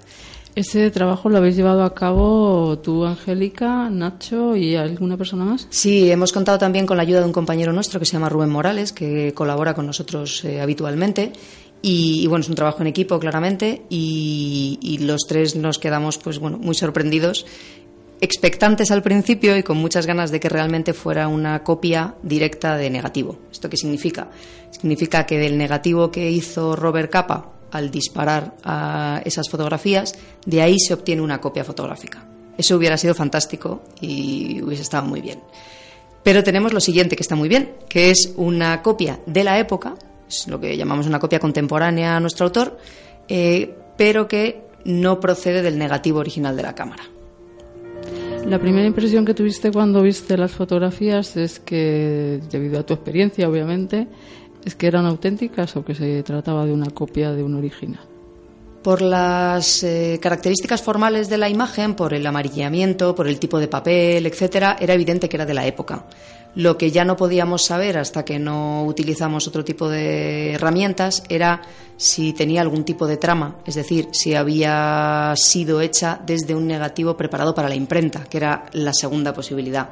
¿Ese 0.57 0.89
trabajo 0.89 1.29
lo 1.29 1.37
habéis 1.37 1.55
llevado 1.55 1.83
a 1.83 1.93
cabo 1.93 2.79
tú, 2.79 3.05
Angélica, 3.05 3.91
Nacho 3.91 4.55
y 4.55 4.75
alguna 4.75 5.15
persona 5.15 5.45
más? 5.45 5.67
Sí, 5.69 6.09
hemos 6.09 6.33
contado 6.33 6.57
también 6.57 6.87
con 6.87 6.97
la 6.97 7.03
ayuda 7.03 7.19
de 7.19 7.27
un 7.27 7.31
compañero 7.31 7.71
nuestro 7.73 7.99
que 7.99 8.07
se 8.07 8.13
llama 8.13 8.27
Rubén 8.27 8.49
Morales, 8.49 8.91
que 8.91 9.35
colabora 9.35 9.75
con 9.75 9.85
nosotros 9.85 10.43
eh, 10.45 10.59
habitualmente 10.59 11.31
y, 11.81 12.25
bueno, 12.27 12.41
es 12.41 12.49
un 12.49 12.55
trabajo 12.55 12.81
en 12.81 12.87
equipo, 12.87 13.19
claramente, 13.19 13.83
y, 13.89 14.97
los 15.01 15.21
tres 15.27 15.55
nos 15.55 15.79
quedamos 15.79 16.17
pues 16.17 16.39
bueno, 16.39 16.57
muy 16.57 16.75
sorprendidos, 16.75 17.45
expectantes 18.19 18.91
al 18.91 19.03
principio 19.03 19.55
y 19.57 19.63
con 19.63 19.77
muchas 19.77 20.05
ganas 20.07 20.31
de 20.31 20.39
que 20.39 20.49
realmente 20.49 20.93
fuera 20.93 21.27
una 21.27 21.63
copia 21.63 22.15
directa 22.23 22.75
de 22.77 22.89
negativo. 22.89 23.37
¿Esto 23.51 23.69
qué 23.69 23.77
significa? 23.77 24.29
Significa 24.71 25.25
que 25.25 25.37
del 25.37 25.57
negativo 25.57 26.11
que 26.11 26.29
hizo 26.31 26.75
Robert 26.75 27.11
Capa 27.11 27.53
al 27.71 27.91
disparar 27.91 28.55
a 28.63 29.21
esas 29.23 29.49
fotografías, 29.49 30.15
de 30.45 30.61
ahí 30.61 30.79
se 30.79 30.93
obtiene 30.93 31.21
una 31.21 31.39
copia 31.39 31.63
fotográfica. 31.63 32.25
Eso 32.57 32.75
hubiera 32.75 32.97
sido 32.97 33.13
fantástico 33.13 33.83
y 34.01 34.61
hubiese 34.61 34.81
estado 34.81 35.05
muy 35.05 35.21
bien. 35.21 35.39
Pero 36.23 36.43
tenemos 36.43 36.73
lo 36.73 36.79
siguiente 36.79 37.15
que 37.15 37.21
está 37.21 37.35
muy 37.35 37.47
bien, 37.47 37.75
que 37.87 38.09
es 38.09 38.33
una 38.35 38.81
copia 38.81 39.19
de 39.25 39.43
la 39.43 39.59
época, 39.59 39.95
es 40.27 40.47
lo 40.47 40.59
que 40.59 40.75
llamamos 40.77 41.07
una 41.07 41.19
copia 41.19 41.39
contemporánea 41.39 42.17
a 42.17 42.19
nuestro 42.19 42.45
autor, 42.45 42.77
eh, 43.27 43.75
pero 43.97 44.27
que 44.27 44.61
no 44.85 45.19
procede 45.19 45.61
del 45.61 45.77
negativo 45.77 46.19
original 46.19 46.55
de 46.55 46.63
la 46.63 46.75
cámara. 46.75 47.03
La 48.45 48.59
primera 48.59 48.87
impresión 48.87 49.25
que 49.25 49.33
tuviste 49.33 49.71
cuando 49.71 50.01
viste 50.01 50.37
las 50.37 50.51
fotografías 50.51 51.35
es 51.35 51.59
que, 51.59 52.39
debido 52.49 52.79
a 52.79 52.85
tu 52.85 52.93
experiencia, 52.93 53.49
obviamente, 53.49 54.07
es 54.63 54.75
que 54.75 54.87
eran 54.87 55.05
auténticas 55.05 55.75
o 55.75 55.83
que 55.83 55.95
se 55.95 56.23
trataba 56.23 56.65
de 56.65 56.71
una 56.71 56.89
copia 56.89 57.33
de 57.33 57.43
un 57.43 57.55
original. 57.55 58.03
Por 58.87 59.01
las 59.01 59.83
eh, 59.83 60.17
características 60.21 60.81
formales 60.81 61.27
de 61.27 61.37
la 61.37 61.49
imagen, 61.49 61.93
por 61.93 62.13
el 62.13 62.25
amarillamiento, 62.25 63.13
por 63.15 63.27
el 63.27 63.37
tipo 63.37 63.59
de 63.59 63.67
papel, 63.67 64.25
etcétera, 64.25 64.77
era 64.79 64.93
evidente 64.93 65.27
que 65.27 65.35
era 65.35 65.45
de 65.45 65.53
la 65.53 65.67
época. 65.67 66.05
Lo 66.55 66.77
que 66.77 66.89
ya 66.89 67.03
no 67.03 67.17
podíamos 67.17 67.65
saber 67.65 67.97
hasta 67.97 68.23
que 68.23 68.39
no 68.39 68.85
utilizamos 68.85 69.45
otro 69.45 69.65
tipo 69.65 69.89
de 69.89 70.53
herramientas 70.53 71.21
era 71.27 71.63
si 71.97 72.31
tenía 72.31 72.61
algún 72.61 72.85
tipo 72.85 73.07
de 73.07 73.17
trama, 73.17 73.57
es 73.65 73.75
decir, 73.75 74.07
si 74.11 74.35
había 74.35 75.33
sido 75.35 75.81
hecha 75.81 76.21
desde 76.25 76.55
un 76.55 76.65
negativo 76.65 77.17
preparado 77.17 77.53
para 77.53 77.67
la 77.67 77.75
imprenta, 77.75 78.23
que 78.23 78.37
era 78.37 78.67
la 78.71 78.93
segunda 78.93 79.33
posibilidad. 79.33 79.89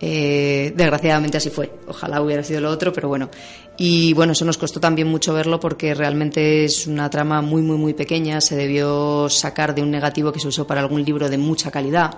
Eh, 0.00 0.72
desgraciadamente 0.76 1.36
así 1.36 1.50
fue. 1.50 1.70
Ojalá 1.86 2.20
hubiera 2.20 2.42
sido 2.42 2.60
lo 2.60 2.70
otro, 2.70 2.92
pero 2.92 3.08
bueno. 3.08 3.30
Y 3.76 4.12
bueno, 4.12 4.32
eso 4.32 4.44
nos 4.44 4.56
costó 4.56 4.78
también 4.78 5.08
mucho 5.08 5.34
verlo 5.34 5.58
porque 5.58 5.94
realmente 5.94 6.64
es 6.64 6.86
una 6.86 7.10
trama 7.10 7.42
muy, 7.42 7.60
muy, 7.62 7.76
muy 7.76 7.92
pequeña. 7.92 8.40
Se 8.40 8.54
debió 8.54 9.28
sacar 9.28 9.74
de 9.74 9.82
un 9.82 9.90
negativo 9.90 10.32
que 10.32 10.38
se 10.38 10.48
usó 10.48 10.66
para 10.66 10.80
algún 10.80 11.04
libro 11.04 11.28
de 11.28 11.38
mucha 11.38 11.70
calidad, 11.70 12.16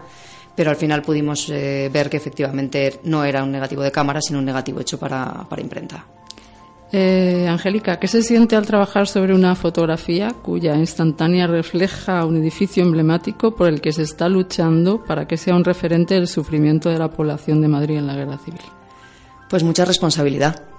pero 0.55 0.71
al 0.71 0.77
final 0.77 1.03
pudimos 1.03 1.49
eh, 1.49 1.89
ver 1.93 2.11
que 2.11 2.19
efectivamente 2.19 3.01
no 3.05 3.25
era 3.25 3.43
un 3.43 3.53
negativo 3.53 3.83
de 3.83 3.91
cámara, 3.91 4.21
sino 4.21 4.39
un 4.39 4.45
negativo 4.45 4.81
hecho 4.81 4.99
para, 4.99 5.47
para 5.49 5.63
imprenta. 5.63 6.05
Eh, 6.93 7.49
Angélica, 7.49 7.99
¿qué 7.99 8.07
se 8.07 8.23
siente 8.23 8.55
al 8.55 8.67
trabajar 8.67 9.09
sobre 9.09 9.35
una 9.35 9.57
fotografía 9.57 10.31
cuya 10.31 10.77
instantánea 10.77 11.47
refleja 11.47 12.25
un 12.25 12.37
edificio 12.37 12.85
emblemático 12.85 13.57
por 13.57 13.69
el 13.69 13.81
que 13.81 13.93
se 13.93 14.03
está 14.03 14.29
luchando 14.29 15.03
para 15.03 15.27
que 15.27 15.37
sea 15.37 15.57
un 15.57 15.65
referente 15.65 16.15
del 16.15 16.29
sufrimiento 16.29 16.89
de 16.89 16.99
la 16.99 17.11
población 17.11 17.61
de 17.61 17.69
Madrid 17.69 17.97
en 17.97 18.07
la 18.07 18.15
guerra 18.15 18.39
civil? 18.39 18.61
Pues 19.49 19.65
mucha 19.65 19.85
responsabilidad 19.85 20.76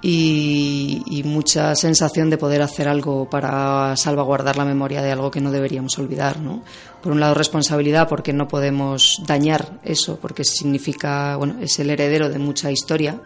y, 0.00 1.22
mucha 1.24 1.74
sensación 1.74 2.30
de 2.30 2.38
poder 2.38 2.62
hacer 2.62 2.88
algo 2.88 3.28
para 3.28 3.96
salvaguardar 3.96 4.56
la 4.56 4.64
memoria 4.64 5.02
de 5.02 5.12
algo 5.12 5.30
que 5.30 5.40
no 5.40 5.50
deberíamos 5.50 5.98
olvidar. 5.98 6.40
¿no? 6.40 6.62
Por 7.02 7.12
un 7.12 7.20
lado, 7.20 7.34
responsabilidad 7.34 8.08
porque 8.08 8.32
no 8.32 8.48
podemos 8.48 9.22
dañar 9.26 9.80
eso, 9.84 10.18
porque 10.20 10.44
significa, 10.44 11.36
bueno, 11.36 11.56
es 11.60 11.78
el 11.78 11.90
heredero 11.90 12.28
de 12.28 12.38
mucha 12.38 12.70
historia 12.70 13.20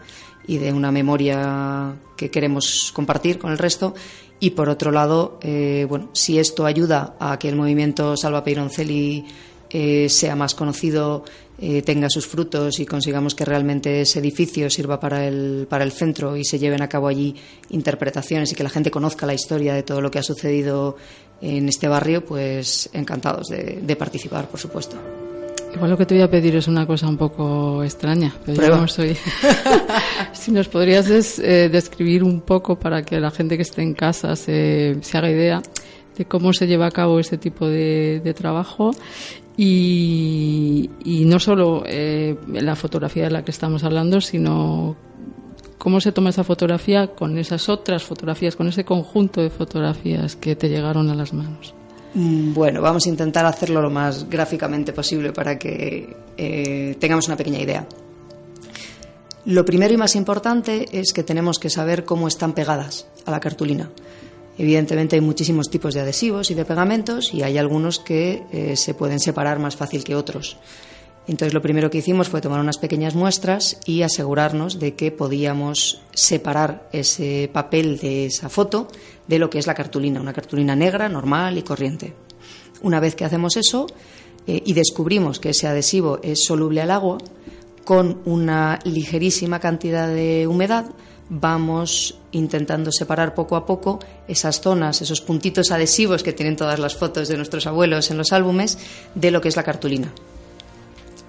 y 0.45 0.57
de 0.57 0.73
una 0.73 0.91
memoria 0.91 1.95
que 2.17 2.29
queremos 2.29 2.91
compartir 2.93 3.39
con 3.39 3.51
el 3.51 3.57
resto. 3.57 3.93
Y 4.39 4.51
por 4.51 4.67
otro 4.67 4.91
lado, 4.91 5.39
eh, 5.41 5.85
bueno, 5.87 6.09
si 6.13 6.37
esto 6.37 6.65
ayuda 6.65 7.15
a 7.19 7.39
que 7.39 7.47
el 7.47 7.55
movimiento 7.55 8.17
Salva 8.17 8.43
Peironcelli 8.43 9.25
eh, 9.73 10.07
sea 10.07 10.35
más 10.35 10.55
conocido, 10.55 11.25
eh, 11.59 11.81
tenga 11.81 12.09
sus 12.09 12.27
frutos 12.27 12.79
y 12.79 12.85
consigamos 12.85 13.35
que 13.35 13.43
realmente 13.43 14.01
ese 14.01 14.19
edificio 14.19 14.69
sirva 14.69 14.99
para 14.99 15.27
el, 15.27 15.67
para 15.69 15.83
el 15.83 15.91
centro 15.91 16.37
y 16.37 16.45
se 16.45 16.59
lleven 16.59 16.81
a 16.81 16.87
cabo 16.87 17.07
allí 17.07 17.35
interpretaciones 17.71 18.51
y 18.51 18.55
que 18.55 18.63
la 18.63 18.69
gente 18.69 18.91
conozca 18.91 19.25
la 19.25 19.33
historia 19.33 19.73
de 19.73 19.83
todo 19.83 19.99
lo 19.99 20.11
que 20.11 20.19
ha 20.19 20.23
sucedido 20.23 20.95
en 21.41 21.67
este 21.67 21.87
barrio, 21.87 22.23
pues 22.23 22.89
encantados 22.93 23.47
de 23.49 23.95
participar, 23.97 24.47
por 24.47 24.59
supuesto. 24.59 24.95
Igual 25.73 25.89
lo 25.89 25.97
que 25.97 26.05
te 26.05 26.13
voy 26.13 26.23
a 26.23 26.29
pedir 26.29 26.55
es 26.55 26.67
una 26.67 26.85
cosa 26.85 27.07
un 27.07 27.17
poco 27.17 27.83
extraña. 27.83 28.33
Pero 28.45 28.85
si 30.33 30.51
nos 30.51 30.67
podrías 30.67 31.39
eh, 31.39 31.69
describir 31.69 32.23
un 32.23 32.41
poco 32.41 32.77
para 32.77 33.01
que 33.03 33.19
la 33.19 33.31
gente 33.31 33.55
que 33.55 33.63
esté 33.63 33.81
en 33.81 33.93
casa 33.93 34.35
se, 34.35 34.99
haga 35.13 35.31
idea 35.31 35.61
de 36.17 36.25
cómo 36.25 36.53
se 36.53 36.67
lleva 36.67 36.87
a 36.87 36.91
cabo 36.91 37.19
ese 37.19 37.37
tipo 37.37 37.67
de, 37.67 38.33
trabajo 38.35 38.91
y, 39.57 40.89
no 41.25 41.39
solo 41.39 41.83
eh, 41.85 42.37
la 42.47 42.75
fotografía 42.75 43.25
de 43.25 43.31
la 43.31 43.43
que 43.43 43.51
estamos 43.51 43.83
hablando, 43.83 44.21
sino 44.21 44.95
cómo 45.77 45.99
se 45.99 46.11
toma 46.11 46.29
esa 46.29 46.43
fotografía 46.43 47.07
con 47.07 47.37
esas 47.37 47.67
otras 47.67 48.03
fotografías, 48.03 48.55
con 48.55 48.67
ese 48.67 48.85
conjunto 48.85 49.41
de 49.41 49.49
fotografías 49.49 50.35
que 50.35 50.55
te 50.55 50.69
llegaron 50.69 51.09
a 51.09 51.15
las 51.15 51.33
manos. 51.33 51.73
Mm, 52.13 52.53
bueno, 52.53 52.81
vamos 52.81 53.05
a 53.05 53.09
intentar 53.09 53.45
hacerlo 53.45 53.81
lo 53.81 53.89
más 53.89 54.29
gráficamente 54.29 54.93
posible 54.93 55.33
para 55.33 55.57
que 55.57 56.15
eh, 56.37 56.95
tengamos 56.99 57.27
una 57.27 57.35
pequeña 57.35 57.59
idea. 57.59 57.85
Lo 59.45 59.65
primero 59.65 59.93
y 59.93 59.97
más 59.97 60.15
importante 60.15 60.85
es 60.91 61.11
que 61.11 61.23
tenemos 61.23 61.59
que 61.59 61.69
saber 61.69 62.05
cómo 62.05 62.29
están 62.29 62.53
pegadas 62.53 63.07
a 63.25 63.31
la 63.31 63.41
cartulina. 63.41 63.89
Evidentemente 64.57 65.15
hay 65.15 65.21
muchísimos 65.21 65.69
tipos 65.69 65.93
de 65.93 66.01
adhesivos 66.01 66.51
y 66.51 66.53
de 66.53 66.65
pegamentos 66.65 67.33
y 67.33 67.41
hay 67.41 67.57
algunos 67.57 67.99
que 67.99 68.43
eh, 68.51 68.75
se 68.75 68.93
pueden 68.93 69.19
separar 69.19 69.59
más 69.59 69.75
fácil 69.75 70.03
que 70.03 70.15
otros. 70.15 70.57
Entonces 71.27 71.53
lo 71.53 71.61
primero 71.61 71.89
que 71.89 71.99
hicimos 71.99 72.27
fue 72.27 72.41
tomar 72.41 72.59
unas 72.59 72.77
pequeñas 72.77 73.15
muestras 73.15 73.79
y 73.85 74.01
asegurarnos 74.01 74.79
de 74.79 74.93
que 74.95 75.11
podíamos 75.11 76.01
separar 76.13 76.89
ese 76.91 77.49
papel 77.51 77.97
de 77.97 78.25
esa 78.25 78.49
foto 78.49 78.89
de 79.27 79.39
lo 79.39 79.49
que 79.49 79.57
es 79.57 79.65
la 79.65 79.73
cartulina, 79.73 80.19
una 80.19 80.33
cartulina 80.33 80.75
negra, 80.75 81.07
normal 81.07 81.57
y 81.57 81.63
corriente. 81.63 82.13
Una 82.81 82.99
vez 82.99 83.15
que 83.15 83.23
hacemos 83.23 83.55
eso 83.55 83.87
eh, 84.45 84.61
y 84.65 84.73
descubrimos 84.73 85.39
que 85.39 85.51
ese 85.51 85.67
adhesivo 85.67 86.19
es 86.21 86.43
soluble 86.43 86.81
al 86.81 86.91
agua, 86.91 87.17
con 87.85 88.21
una 88.25 88.79
ligerísima 88.83 89.59
cantidad 89.59 90.07
de 90.07 90.47
humedad, 90.47 90.85
vamos 91.29 92.15
intentando 92.31 92.91
separar 92.91 93.33
poco 93.33 93.55
a 93.55 93.65
poco 93.65 93.99
esas 94.27 94.61
zonas, 94.61 95.01
esos 95.01 95.21
puntitos 95.21 95.71
adhesivos 95.71 96.23
que 96.23 96.33
tienen 96.33 96.55
todas 96.55 96.79
las 96.79 96.95
fotos 96.95 97.27
de 97.27 97.37
nuestros 97.37 97.67
abuelos 97.67 98.11
en 98.11 98.17
los 98.17 98.31
álbumes, 98.33 98.77
de 99.15 99.31
lo 99.31 99.41
que 99.41 99.49
es 99.49 99.55
la 99.55 99.63
cartulina. 99.63 100.11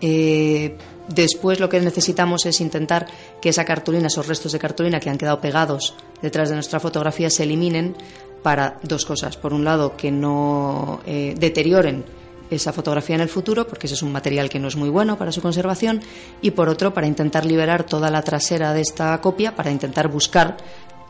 Eh, 0.00 0.76
después 1.08 1.60
lo 1.60 1.68
que 1.68 1.80
necesitamos 1.80 2.46
es 2.46 2.60
intentar 2.60 3.06
que 3.40 3.50
esa 3.50 3.64
cartulina, 3.64 4.08
esos 4.08 4.26
restos 4.26 4.52
de 4.52 4.58
cartulina 4.58 5.00
que 5.00 5.10
han 5.10 5.18
quedado 5.18 5.40
pegados 5.40 5.94
detrás 6.20 6.48
de 6.48 6.56
nuestra 6.56 6.80
fotografía 6.80 7.30
se 7.30 7.44
eliminen 7.44 7.96
para 8.42 8.78
dos 8.82 9.06
cosas. 9.06 9.36
Por 9.36 9.54
un 9.54 9.64
lado, 9.64 9.96
que 9.96 10.10
no 10.10 11.00
eh, 11.06 11.34
deterioren 11.38 12.04
esa 12.50 12.72
fotografía 12.72 13.16
en 13.16 13.22
el 13.22 13.28
futuro, 13.28 13.66
porque 13.66 13.86
ese 13.86 13.94
es 13.94 14.02
un 14.02 14.12
material 14.12 14.48
que 14.48 14.58
no 14.58 14.68
es 14.68 14.76
muy 14.76 14.88
bueno 14.88 15.16
para 15.18 15.32
su 15.32 15.40
conservación, 15.40 16.00
y 16.42 16.50
por 16.52 16.68
otro, 16.68 16.92
para 16.94 17.06
intentar 17.06 17.44
liberar 17.44 17.84
toda 17.84 18.10
la 18.10 18.22
trasera 18.22 18.72
de 18.72 18.82
esta 18.82 19.20
copia, 19.20 19.54
para 19.54 19.70
intentar 19.70 20.08
buscar 20.08 20.56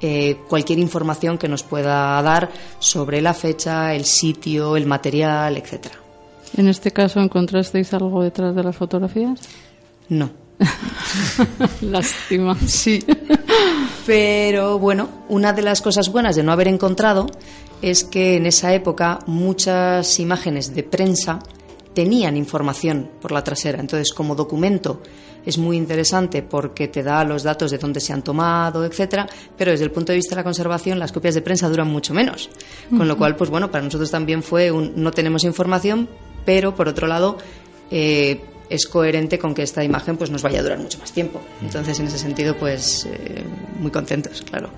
eh, 0.01 0.39
cualquier 0.49 0.79
información 0.79 1.39
que 1.39 1.49
nos 1.49 1.63
pueda 1.63 2.21
dar 2.23 2.51
sobre 2.79 3.21
la 3.21 3.33
fecha, 3.33 3.95
el 3.95 4.05
sitio, 4.05 4.77
el 4.77 4.87
material, 4.87 5.57
etcétera. 5.57 5.97
¿En 6.57 6.69
este 6.69 6.91
caso 6.91 7.21
encontrasteis 7.21 7.93
algo 7.95 8.23
detrás 8.23 8.55
de 8.55 8.63
las 8.63 8.77
fotografías? 8.77 9.41
No. 10.09 10.31
Lástima. 11.81 12.55
Sí. 12.67 13.05
Pero 14.07 14.79
bueno, 14.79 15.09
una 15.29 15.53
de 15.53 15.63
las 15.63 15.81
cosas 15.81 16.11
buenas 16.11 16.37
de 16.37 16.43
no 16.43 16.53
haber 16.53 16.69
encontrado 16.69 17.27
es 17.83 18.05
que 18.05 18.37
en 18.37 18.47
esa 18.47 18.73
época 18.75 19.19
muchas 19.27 20.19
imágenes 20.21 20.75
de 20.75 20.83
prensa 20.83 21.39
tenían 21.95 22.37
información 22.37 23.11
por 23.21 23.33
la 23.33 23.45
trasera. 23.45 23.81
Entonces, 23.81 24.13
como 24.13 24.35
documento 24.35 25.01
es 25.47 25.59
muy 25.59 25.77
interesante 25.77 26.43
porque 26.43 26.89
te 26.89 27.03
da 27.03 27.23
los 27.25 27.43
datos 27.43 27.71
de 27.71 27.79
dónde 27.79 28.01
se 28.01 28.13
han 28.13 28.23
tomado, 28.23 28.85
etcétera, 28.85 29.27
pero 29.57 29.71
desde 29.71 29.85
el 29.85 29.91
punto 29.91 30.13
de 30.13 30.17
vista 30.17 30.35
de 30.35 30.41
la 30.41 30.45
conservación 30.45 30.99
las 30.99 31.13
copias 31.13 31.35
de 31.35 31.43
prensa 31.43 31.69
duran 31.69 31.89
mucho 31.89 32.15
menos. 32.15 32.51
Con 32.91 33.07
lo 33.07 33.17
cual, 33.17 33.37
pues 33.37 33.51
bueno, 33.51 33.71
para 33.71 33.85
nosotros 33.85 34.11
también 34.11 34.43
fue 34.43 34.71
un 34.71 34.93
no 34.97 35.11
tenemos 35.11 35.45
información, 35.45 36.09
pero 36.45 36.75
por 36.75 36.89
otro 36.89 37.07
lado 37.07 37.39
eh, 37.91 38.41
es 38.71 38.87
coherente 38.87 39.39
con 39.39 39.55
que 39.55 39.63
esta 39.63 39.85
imagen 39.85 40.17
pues 40.17 40.31
nos 40.31 40.43
vaya 40.43 40.61
a 40.61 40.63
durar 40.63 40.79
mucho 40.79 40.99
más 40.99 41.13
tiempo. 41.13 41.41
Entonces, 41.63 42.01
en 42.01 42.07
ese 42.07 42.19
sentido, 42.19 42.57
pues 42.57 43.07
eh, 43.07 43.45
muy 43.79 43.91
contentos, 43.91 44.43
claro. 44.43 44.71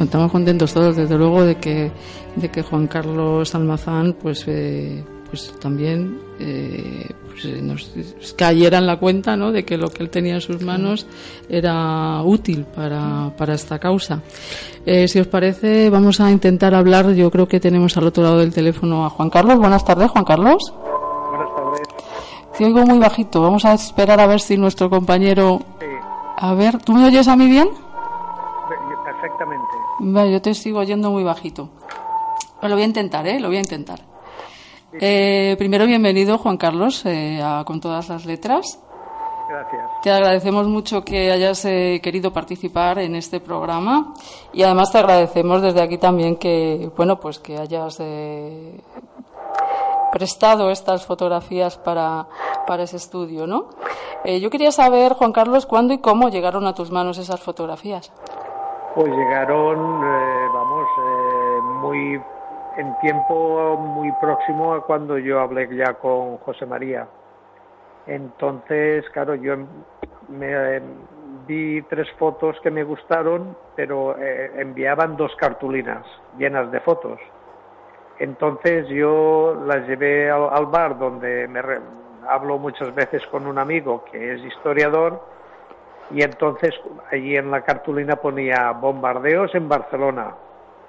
Estamos 0.00 0.32
contentos 0.32 0.72
todos, 0.72 0.96
desde 0.96 1.16
luego, 1.16 1.44
de 1.44 1.56
que, 1.56 1.90
de 2.36 2.50
que 2.50 2.62
Juan 2.62 2.86
Carlos 2.86 3.54
Almazán, 3.54 4.16
pues, 4.20 4.44
eh, 4.46 5.04
pues 5.28 5.52
también 5.60 6.18
pues, 7.28 7.62
nos 7.62 7.90
cayera 8.36 8.78
en 8.78 8.86
la 8.86 8.98
cuenta 8.98 9.36
¿no? 9.36 9.52
de 9.52 9.64
que 9.64 9.76
lo 9.76 9.88
que 9.88 10.02
él 10.02 10.10
tenía 10.10 10.34
en 10.34 10.40
sus 10.40 10.62
manos 10.62 11.06
era 11.48 12.22
útil 12.22 12.64
para, 12.64 13.32
para 13.36 13.54
esta 13.54 13.78
causa. 13.78 14.22
si 14.84 15.20
os 15.20 15.26
parece, 15.26 15.90
vamos 15.90 16.20
a 16.20 16.30
intentar 16.30 16.74
hablar. 16.74 17.12
Yo 17.12 17.30
creo 17.30 17.46
que 17.46 17.60
tenemos 17.60 17.96
al 17.96 18.06
otro 18.06 18.22
lado 18.22 18.38
del 18.38 18.52
teléfono 18.52 19.04
a 19.04 19.10
Juan 19.10 19.30
Carlos. 19.30 19.58
Buenas 19.58 19.84
tardes, 19.84 20.10
Juan 20.10 20.24
Carlos. 20.24 20.72
Te 22.56 22.64
oigo 22.64 22.86
muy 22.86 22.98
bajito. 22.98 23.40
Vamos 23.42 23.64
a 23.64 23.74
esperar 23.74 24.20
a 24.20 24.26
ver 24.26 24.40
si 24.40 24.56
nuestro 24.56 24.88
compañero. 24.88 25.60
A 26.36 26.54
ver, 26.54 26.78
¿tú 26.78 26.92
me 26.92 27.06
oyes 27.06 27.26
a 27.26 27.36
mí 27.36 27.48
bien? 27.48 27.68
Perfectamente. 29.24 29.72
Vale, 30.00 30.32
yo 30.32 30.42
te 30.42 30.52
sigo 30.52 30.80
oyendo 30.80 31.10
muy 31.10 31.24
bajito. 31.24 31.70
lo 32.60 32.74
voy 32.74 32.82
a 32.82 32.84
intentar, 32.84 33.26
¿eh? 33.26 33.40
Lo 33.40 33.48
voy 33.48 33.56
a 33.56 33.60
intentar. 33.60 34.00
Eh, 34.92 35.54
primero, 35.56 35.86
bienvenido, 35.86 36.36
Juan 36.36 36.58
Carlos, 36.58 37.02
eh, 37.06 37.40
con 37.64 37.80
todas 37.80 38.10
las 38.10 38.26
letras. 38.26 38.78
Gracias. 39.48 39.90
Te 40.02 40.10
agradecemos 40.10 40.68
mucho 40.68 41.02
que 41.02 41.32
hayas 41.32 41.64
eh, 41.64 42.00
querido 42.02 42.34
participar 42.34 42.98
en 42.98 43.14
este 43.14 43.40
programa 43.40 44.12
y 44.52 44.62
además 44.62 44.92
te 44.92 44.98
agradecemos 44.98 45.62
desde 45.62 45.80
aquí 45.80 45.96
también 45.96 46.36
que, 46.36 46.90
bueno, 46.94 47.18
pues 47.18 47.38
que 47.38 47.56
hayas 47.56 47.98
prestado 50.12 50.70
estas 50.70 51.06
fotografías 51.06 51.78
para, 51.78 52.26
para 52.66 52.82
ese 52.82 52.98
estudio, 52.98 53.46
¿no? 53.46 53.70
Eh, 54.24 54.40
yo 54.40 54.48
quería 54.48 54.72
saber, 54.72 55.12
Juan 55.12 55.32
Carlos, 55.32 55.66
cuándo 55.66 55.92
y 55.92 55.98
cómo 55.98 56.30
llegaron 56.30 56.66
a 56.66 56.74
tus 56.74 56.90
manos 56.90 57.18
esas 57.18 57.40
fotografías. 57.40 58.10
Pues 58.94 59.08
llegaron, 59.08 60.04
eh, 60.04 60.48
vamos, 60.52 60.88
eh, 60.98 61.60
muy 61.80 62.22
en 62.76 62.98
tiempo 63.00 63.76
muy 63.76 64.12
próximo 64.20 64.74
a 64.74 64.84
cuando 64.84 65.18
yo 65.18 65.40
hablé 65.40 65.68
ya 65.76 65.94
con 65.94 66.38
José 66.38 66.64
María. 66.64 67.08
Entonces, 68.06 69.04
claro, 69.10 69.34
yo 69.34 69.56
me 70.28 70.80
vi 71.46 71.82
tres 71.82 72.08
fotos 72.18 72.56
que 72.62 72.70
me 72.70 72.84
gustaron, 72.84 73.56
pero 73.74 74.16
eh, 74.18 74.52
enviaban 74.56 75.16
dos 75.16 75.34
cartulinas 75.36 76.06
llenas 76.38 76.70
de 76.70 76.80
fotos. 76.80 77.18
Entonces 78.18 78.86
yo 78.88 79.60
las 79.66 79.88
llevé 79.88 80.30
al, 80.30 80.66
bar 80.66 80.98
donde 80.98 81.48
me 81.48 81.60
hablo 82.28 82.58
muchas 82.58 82.94
veces 82.94 83.26
con 83.26 83.46
un 83.46 83.58
amigo 83.58 84.04
que 84.04 84.34
es 84.34 84.44
historiador 84.44 85.33
y 86.10 86.22
entonces 86.22 86.70
allí 87.10 87.36
en 87.36 87.50
la 87.50 87.62
cartulina 87.62 88.16
ponía 88.16 88.72
bombardeos 88.72 89.54
en 89.54 89.68
Barcelona. 89.68 90.34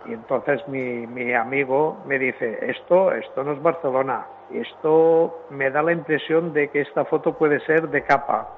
Y 0.05 0.13
entonces 0.13 0.67
mi, 0.67 1.07
mi 1.07 1.33
amigo 1.33 1.97
me 2.05 2.19
dice, 2.19 2.59
esto, 2.69 3.11
esto 3.11 3.43
no 3.43 3.53
es 3.53 3.61
Barcelona, 3.61 4.27
esto 4.51 5.45
me 5.49 5.71
da 5.71 5.81
la 5.81 5.93
impresión 5.93 6.53
de 6.53 6.69
que 6.69 6.81
esta 6.81 7.05
foto 7.05 7.33
puede 7.33 7.59
ser 7.65 7.89
de 7.89 8.03
capa. 8.03 8.49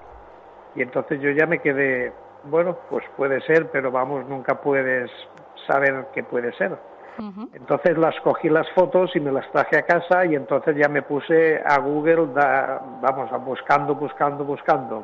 Y 0.76 0.82
entonces 0.82 1.22
yo 1.22 1.32
ya 1.32 1.46
me 1.46 1.60
quedé, 1.60 2.12
bueno, 2.44 2.78
pues 2.90 3.06
puede 3.16 3.40
ser, 3.42 3.70
pero 3.72 3.92
vamos, 3.92 4.28
nunca 4.28 4.62
puedes 4.62 5.10
saber 5.68 6.08
qué 6.14 6.24
puede 6.24 6.54
ser. 6.54 6.78
Entonces 7.54 7.98
las 7.98 8.16
cogí 8.22 8.48
las 8.48 8.70
fotos 8.72 9.16
y 9.16 9.20
me 9.20 9.32
las 9.32 9.50
traje 9.52 9.78
a 9.78 9.82
casa 9.84 10.26
y 10.26 10.36
entonces 10.36 10.76
ya 10.76 10.88
me 10.88 11.02
puse 11.02 11.60
a 11.66 11.80
Google, 11.80 12.28
vamos, 13.02 13.32
a 13.32 13.38
buscando, 13.38 13.96
buscando, 13.96 14.44
buscando. 14.44 15.04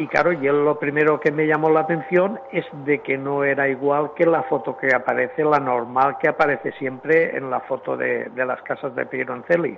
Y 0.00 0.06
claro, 0.06 0.32
y 0.32 0.38
lo 0.38 0.78
primero 0.78 1.20
que 1.20 1.30
me 1.30 1.46
llamó 1.46 1.68
la 1.68 1.80
atención 1.80 2.40
es 2.52 2.64
de 2.86 3.00
que 3.00 3.18
no 3.18 3.44
era 3.44 3.68
igual 3.68 4.12
que 4.16 4.24
la 4.24 4.44
foto 4.44 4.74
que 4.78 4.94
aparece, 4.94 5.44
la 5.44 5.58
normal 5.58 6.16
que 6.18 6.26
aparece 6.26 6.72
siempre 6.78 7.36
en 7.36 7.50
la 7.50 7.60
foto 7.60 7.98
de, 7.98 8.30
de 8.30 8.46
las 8.46 8.62
casas 8.62 8.94
de 8.94 9.04
Pironcelli. 9.04 9.76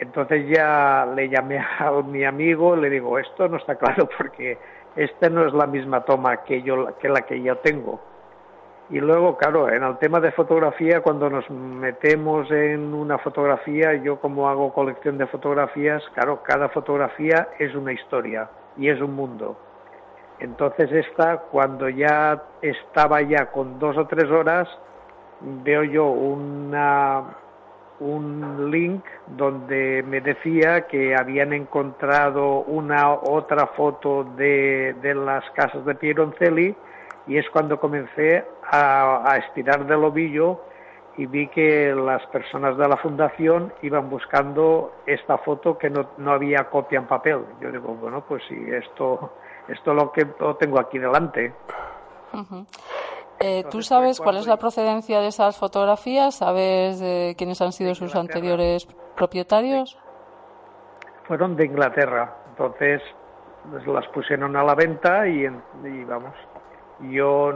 Entonces 0.00 0.48
ya 0.48 1.06
le 1.14 1.28
llamé 1.28 1.60
a 1.78 1.92
mi 2.02 2.24
amigo, 2.24 2.74
le 2.74 2.90
digo, 2.90 3.16
esto 3.16 3.46
no 3.46 3.58
está 3.58 3.76
claro 3.76 4.08
porque 4.18 4.58
esta 4.96 5.28
no 5.28 5.46
es 5.46 5.54
la 5.54 5.68
misma 5.68 6.00
toma 6.00 6.38
que, 6.38 6.60
yo, 6.62 6.98
que 6.98 7.08
la 7.08 7.20
que 7.20 7.40
yo 7.40 7.58
tengo. 7.58 8.00
Y 8.90 9.00
luego, 9.00 9.36
claro, 9.36 9.70
en 9.70 9.82
el 9.82 9.96
tema 9.98 10.20
de 10.20 10.32
fotografía, 10.32 11.00
cuando 11.00 11.30
nos 11.30 11.48
metemos 11.50 12.50
en 12.50 12.92
una 12.92 13.18
fotografía, 13.18 13.94
yo 13.94 14.20
como 14.20 14.48
hago 14.48 14.72
colección 14.72 15.18
de 15.18 15.26
fotografías, 15.26 16.02
claro, 16.14 16.42
cada 16.42 16.68
fotografía 16.68 17.48
es 17.58 17.74
una 17.74 17.92
historia 17.92 18.50
y 18.76 18.88
es 18.88 19.00
un 19.00 19.14
mundo. 19.14 19.56
Entonces 20.40 20.90
esta, 20.92 21.38
cuando 21.38 21.88
ya 21.88 22.42
estaba 22.60 23.22
ya 23.22 23.46
con 23.52 23.78
dos 23.78 23.96
o 23.96 24.06
tres 24.06 24.28
horas, 24.30 24.68
veo 25.40 25.84
yo 25.84 26.06
una, 26.06 27.22
un 28.00 28.70
link 28.70 29.04
donde 29.28 30.02
me 30.02 30.20
decía 30.20 30.88
que 30.88 31.14
habían 31.14 31.52
encontrado 31.52 32.60
una 32.62 33.12
otra 33.12 33.68
foto 33.68 34.24
de, 34.36 34.96
de 35.00 35.14
las 35.14 35.48
casas 35.52 35.84
de 35.84 35.94
Pieroncelli 35.94 36.74
y 37.26 37.38
es 37.38 37.48
cuando 37.50 37.78
comencé 37.78 38.44
a, 38.72 39.36
estirar 39.36 39.86
del 39.86 40.02
ovillo 40.04 40.60
y 41.16 41.26
vi 41.26 41.48
que 41.48 41.94
las 41.94 42.24
personas 42.28 42.76
de 42.78 42.88
la 42.88 42.96
fundación 42.96 43.72
iban 43.82 44.08
buscando 44.08 44.92
esta 45.06 45.36
foto 45.38 45.76
que 45.76 45.90
no, 45.90 46.08
no 46.16 46.32
había 46.32 46.70
copia 46.70 46.98
en 46.98 47.06
papel. 47.06 47.44
Yo 47.60 47.70
digo, 47.70 47.94
bueno, 47.94 48.24
pues 48.26 48.42
si 48.48 48.54
esto, 48.70 49.34
esto 49.68 49.92
lo 49.92 50.10
que 50.10 50.26
lo 50.40 50.56
tengo 50.56 50.80
aquí 50.80 50.98
delante. 50.98 51.52
Eh, 53.40 53.64
¿Tú 53.70 53.82
sabes 53.82 54.20
cuál 54.20 54.38
es 54.38 54.46
la 54.46 54.56
procedencia 54.56 55.20
de 55.20 55.26
esas 55.26 55.58
fotografías? 55.58 56.36
¿Sabes 56.36 57.36
quiénes 57.36 57.60
han 57.60 57.72
sido 57.72 57.94
sus 57.94 58.16
anteriores 58.16 58.86
propietarios? 59.14 59.98
Fueron 61.24 61.56
de 61.56 61.66
Inglaterra, 61.66 62.36
entonces 62.48 63.02
pues, 63.70 63.86
las 63.86 64.06
pusieron 64.08 64.56
a 64.56 64.64
la 64.64 64.74
venta 64.74 65.28
y, 65.28 65.44
y 65.44 66.04
vamos, 66.04 66.34
yo 67.10 67.52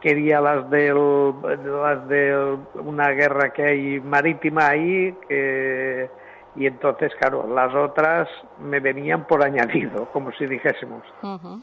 quería 0.00 0.40
las 0.40 0.68
de 0.70 0.92
las 0.92 2.08
de 2.08 2.58
una 2.74 3.08
guerra 3.10 3.52
que 3.52 3.64
hay 3.64 4.00
marítima 4.00 4.68
ahí 4.68 5.14
que 5.28 6.10
y 6.56 6.66
entonces 6.66 7.12
claro 7.20 7.46
las 7.54 7.72
otras 7.74 8.28
me 8.58 8.80
venían 8.80 9.26
por 9.26 9.44
añadido 9.44 10.06
como 10.12 10.32
si 10.32 10.46
dijésemos. 10.46 11.02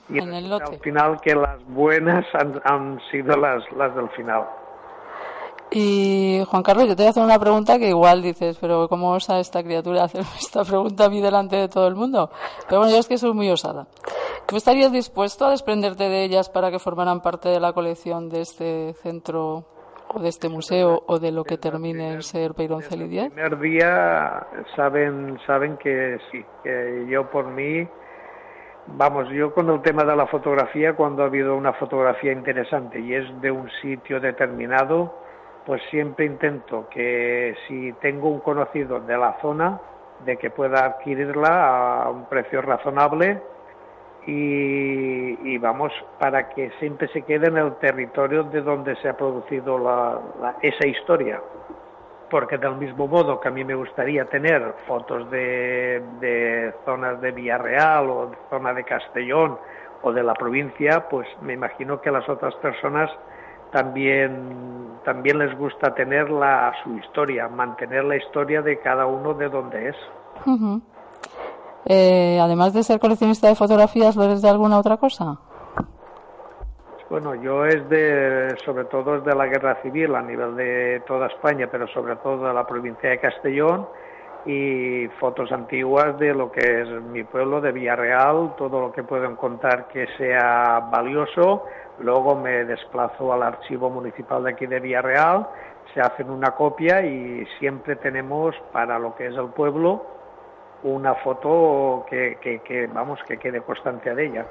Y 0.10 0.20
en 0.20 0.34
el 0.34 0.54
al 0.54 0.80
final 0.80 1.20
que 1.22 1.36
las 1.36 1.64
buenas 1.66 2.26
han, 2.34 2.62
han 2.64 3.00
sido 3.12 3.36
las 3.36 3.70
las 3.74 3.96
del 3.96 4.10
final 4.10 4.46
y 5.72 6.42
Juan 6.48 6.64
Carlos, 6.64 6.88
yo 6.88 6.96
te 6.96 7.04
voy 7.04 7.08
a 7.08 7.10
hacer 7.10 7.24
una 7.24 7.40
pregunta 7.40 7.78
que 7.80 7.90
igual 7.90 8.22
dices, 8.22 8.58
pero 8.60 8.88
¿cómo 8.88 9.12
osa 9.12 9.40
esta 9.40 9.64
criatura 9.64 10.04
hacer 10.04 10.22
esta 10.40 10.64
pregunta 10.64 11.06
a 11.06 11.10
mí 11.10 11.22
delante 11.22 11.56
de 11.56 11.68
todo 11.68 11.88
el 11.88 11.96
mundo? 11.96 12.30
Pero 12.68 12.82
bueno, 12.82 12.94
yo 12.94 13.00
es 13.00 13.08
que 13.08 13.18
soy 13.18 13.34
muy 13.34 13.50
osada. 13.50 13.88
¿Tú 14.48 14.58
estarías 14.58 14.92
dispuesto 14.92 15.46
a 15.46 15.50
desprenderte 15.50 16.08
de 16.08 16.24
ellas 16.24 16.50
para 16.50 16.70
que 16.70 16.80
formaran 16.80 17.22
parte 17.22 17.50
de 17.50 17.60
la 17.60 17.74
colección 17.74 18.30
de 18.30 18.42
este 18.42 18.94
centro 18.94 19.66
o 20.14 20.20
de 20.20 20.30
este 20.30 20.50
museo 20.50 21.02
o 21.08 21.20
de 21.20 21.32
lo 21.32 21.44
que 21.44 21.58
termine 21.58 22.14
en 22.14 22.22
ser 22.22 22.54
Peironcel 22.54 23.12
y 23.12 23.18
El 23.18 23.32
primer 23.32 23.60
día 23.60 24.46
saben, 24.76 25.40
saben 25.48 25.78
que 25.78 26.20
sí, 26.32 26.46
que 26.64 27.06
yo 27.10 27.30
por 27.32 27.48
mí, 27.48 27.88
vamos, 28.88 29.30
yo 29.30 29.54
con 29.54 29.70
el 29.70 29.82
tema 29.82 30.04
de 30.04 30.16
la 30.16 30.28
fotografía, 30.28 30.94
cuando 30.94 31.24
ha 31.24 31.26
habido 31.26 31.56
una 31.56 31.74
fotografía 31.74 32.32
interesante 32.32 33.00
y 33.00 33.16
es 33.16 33.42
de 33.42 33.50
un 33.50 33.70
sitio 33.82 34.20
determinado, 34.20 35.25
pues 35.66 35.82
siempre 35.90 36.26
intento 36.26 36.88
que 36.90 37.56
si 37.68 37.92
tengo 37.94 38.30
un 38.30 38.40
conocido 38.40 39.00
de 39.00 39.18
la 39.18 39.38
zona, 39.42 39.80
de 40.24 40.38
que 40.38 40.50
pueda 40.50 40.86
adquirirla 40.86 42.04
a 42.04 42.10
un 42.10 42.26
precio 42.26 42.62
razonable 42.62 43.42
y, 44.28 45.58
vamos, 45.60 45.92
para 46.20 46.50
que 46.50 46.72
siempre 46.80 47.08
se 47.10 47.22
quede 47.24 47.48
en 47.48 47.58
el 47.58 47.76
territorio 47.76 48.44
de 48.44 48.62
donde 48.62 48.96
se 48.98 49.10
ha 49.10 49.18
producido 49.18 50.24
esa 50.62 50.88
historia. 50.88 51.42
Porque 52.30 52.58
del 52.58 52.76
mismo 52.76 53.08
modo 53.08 53.40
que 53.40 53.50
a 53.50 53.52
mí 53.52 53.64
me 53.64 53.76
gustaría 53.76 54.26
tener 54.26 54.74
fotos 54.88 55.30
de, 55.30 56.02
de 56.20 56.74
zonas 56.84 57.22
de 57.22 57.32
Villarreal 57.32 58.10
o 58.10 58.28
de 58.28 58.38
zona 58.50 58.74
de 58.74 58.84
Castellón 58.84 59.60
o 60.02 60.12
de 60.12 60.24
la 60.24 60.34
provincia, 60.34 61.08
pues 61.08 61.28
me 61.42 61.54
imagino 61.54 62.02
que 62.02 62.10
las 62.10 62.28
otras 62.28 62.56
personas 62.56 63.12
también, 63.76 65.02
también 65.04 65.38
les 65.38 65.54
gusta 65.58 65.94
tener 65.94 66.30
la, 66.30 66.72
su 66.82 66.98
historia, 66.98 67.50
mantener 67.50 68.06
la 68.06 68.16
historia 68.16 68.62
de 68.62 68.80
cada 68.80 69.06
uno 69.06 69.34
de 69.34 69.50
donde 69.50 69.90
es. 69.90 69.96
eh, 71.86 72.40
además 72.42 72.74
de 72.74 72.84
ser 72.84 73.02
coleccionista 73.02 73.50
de 73.50 73.56
fotografías, 73.56 74.16
¿lo 74.16 74.24
eres 74.24 74.42
de 74.42 74.48
alguna 74.48 74.80
otra 74.80 74.96
cosa? 74.96 75.38
Bueno, 77.10 77.36
yo 77.36 77.66
es 77.66 77.88
de, 77.90 78.56
sobre 78.64 78.86
todo 78.86 79.18
es 79.18 79.26
de 79.26 79.36
la 79.36 79.48
guerra 79.48 79.76
civil 79.82 80.16
a 80.16 80.22
nivel 80.22 80.56
de 80.56 81.04
toda 81.06 81.28
España, 81.28 81.68
pero 81.70 81.86
sobre 81.90 82.16
todo 82.16 82.48
de 82.48 82.54
la 82.54 82.66
provincia 82.66 83.10
de 83.10 83.20
Castellón 83.20 83.88
y 84.46 85.08
fotos 85.20 85.52
antiguas 85.52 86.18
de 86.18 86.34
lo 86.34 86.50
que 86.50 86.82
es 86.82 86.88
mi 87.12 87.26
pueblo 87.26 87.60
de 87.60 87.74
Villarreal, 87.74 88.56
todo 88.58 88.80
lo 88.80 88.92
que 88.94 89.04
puedo 89.04 89.26
encontrar 89.26 89.88
que 89.90 90.08
sea 90.18 90.88
valioso, 90.92 91.64
Luego 92.00 92.36
me 92.36 92.66
desplazo 92.66 93.32
al 93.32 93.44
archivo 93.44 93.90
municipal 93.90 94.44
de 94.44 94.52
aquí 94.52 94.66
de 94.66 94.80
Villarreal, 94.80 95.48
se 95.94 96.02
hacen 96.02 96.30
una 96.30 96.52
copia 96.52 97.06
y 97.06 97.46
siempre 97.60 97.96
tenemos 97.96 98.56
para 98.72 99.00
lo 99.00 99.16
que 99.16 99.28
es 99.28 99.36
el 99.36 99.48
pueblo 99.48 100.04
una 100.84 101.16
foto 101.16 102.06
que, 102.10 102.38
que, 102.42 102.88
vamos 102.94 103.20
que 103.28 103.38
quede 103.38 103.62
constancia 103.62 104.14
de 104.14 104.28
ella. 104.28 104.46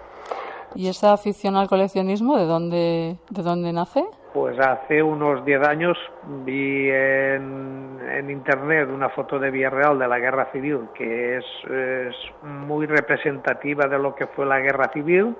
¿Y 0.74 0.88
esa 0.88 1.12
afición 1.12 1.54
al 1.54 1.68
coleccionismo 1.68 2.36
de 2.36 2.46
dónde, 2.46 3.18
de 3.30 3.42
dónde 3.42 3.72
nace? 3.72 4.04
Pues 4.32 4.58
hace 4.58 5.00
unos 5.00 5.44
10 5.44 5.68
años 5.68 5.96
vi 6.44 6.90
en, 6.90 8.00
en, 8.10 8.30
internet 8.30 8.88
una 8.92 9.08
foto 9.10 9.38
de 9.38 9.52
Villarreal 9.52 9.96
de 9.96 10.08
la 10.08 10.18
Guerra 10.18 10.48
Civil 10.50 10.88
que 10.92 11.36
es, 11.36 11.44
es 11.70 12.16
muy 12.42 12.86
representativa 12.86 13.86
de 13.86 13.98
lo 13.98 14.16
que 14.16 14.26
fue 14.26 14.44
la 14.44 14.58
Guerra 14.58 14.90
Civil 14.92 15.36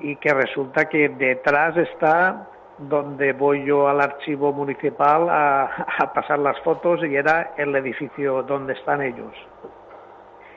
y 0.00 0.16
que 0.16 0.32
resulta 0.32 0.88
que 0.88 1.08
detrás 1.08 1.76
está 1.76 2.48
donde 2.78 3.32
voy 3.32 3.64
yo 3.64 3.88
al 3.88 4.00
archivo 4.00 4.52
municipal 4.52 5.28
a, 5.30 6.12
pasar 6.14 6.38
las 6.38 6.58
fotos 6.60 7.00
y 7.04 7.16
era 7.16 7.54
el 7.56 7.74
edificio 7.74 8.42
donde 8.42 8.74
están 8.74 9.02
ellos. 9.02 9.32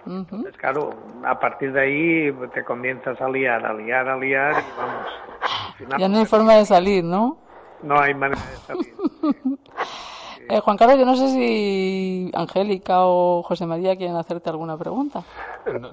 Entonces, 0.05 0.55
claro, 0.57 0.89
a 1.23 1.39
partir 1.39 1.71
de 1.71 1.81
ahí 1.81 2.49
te 2.53 2.63
comienzas 2.63 3.19
a 3.21 3.29
liar, 3.29 3.65
a 3.65 3.73
liar, 3.73 4.07
a 4.07 4.17
liar 4.17 4.55
y 4.57 5.85
vamos. 5.87 5.99
ya 5.99 6.07
no 6.07 6.17
hay 6.17 6.25
forma 6.25 6.55
de 6.55 6.65
salir, 6.65 7.03
¿no? 7.03 7.37
No 7.83 7.99
hay 7.99 8.13
manera 8.13 8.41
de 8.41 8.57
salir. 8.57 8.93
Eh, 10.49 10.59
Juan 10.61 10.77
Carlos, 10.77 10.97
yo 10.97 11.05
no 11.05 11.15
sé 11.15 11.29
si 11.29 12.31
Angélica 12.33 13.05
o 13.05 13.43
José 13.43 13.67
María 13.67 13.95
quieren 13.95 14.15
hacerte 14.15 14.49
alguna 14.49 14.75
pregunta. 14.77 15.23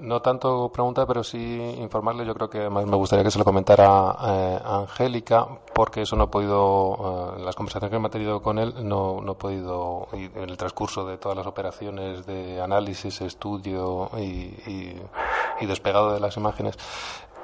No, 0.01 0.19
tanto 0.19 0.69
pregunta, 0.69 1.05
pero 1.05 1.23
sí 1.23 1.75
informarle. 1.77 2.25
Yo 2.25 2.33
creo 2.33 2.49
que 2.49 2.67
me 2.67 2.83
gustaría 2.97 3.23
que 3.23 3.29
se 3.29 3.37
lo 3.37 3.45
comentara 3.45 4.15
eh, 4.25 4.59
a 4.65 4.77
Angélica, 4.79 5.47
porque 5.75 6.01
eso 6.01 6.15
no 6.15 6.23
he 6.23 6.27
podido, 6.27 7.35
en 7.37 7.45
las 7.45 7.55
conversaciones 7.55 7.91
que 7.91 7.99
me 7.99 8.07
he 8.07 8.11
tenido 8.11 8.41
con 8.41 8.57
él, 8.57 8.73
no, 8.81 9.21
no 9.21 9.33
he 9.33 9.35
podido, 9.35 10.07
en 10.13 10.49
el 10.49 10.57
transcurso 10.57 11.05
de 11.05 11.19
todas 11.19 11.37
las 11.37 11.45
operaciones 11.45 12.25
de 12.25 12.59
análisis, 12.59 13.21
estudio 13.21 14.09
y, 14.17 14.99
y 15.61 15.65
despegado 15.67 16.13
de 16.13 16.19
las 16.19 16.35
imágenes, 16.35 16.77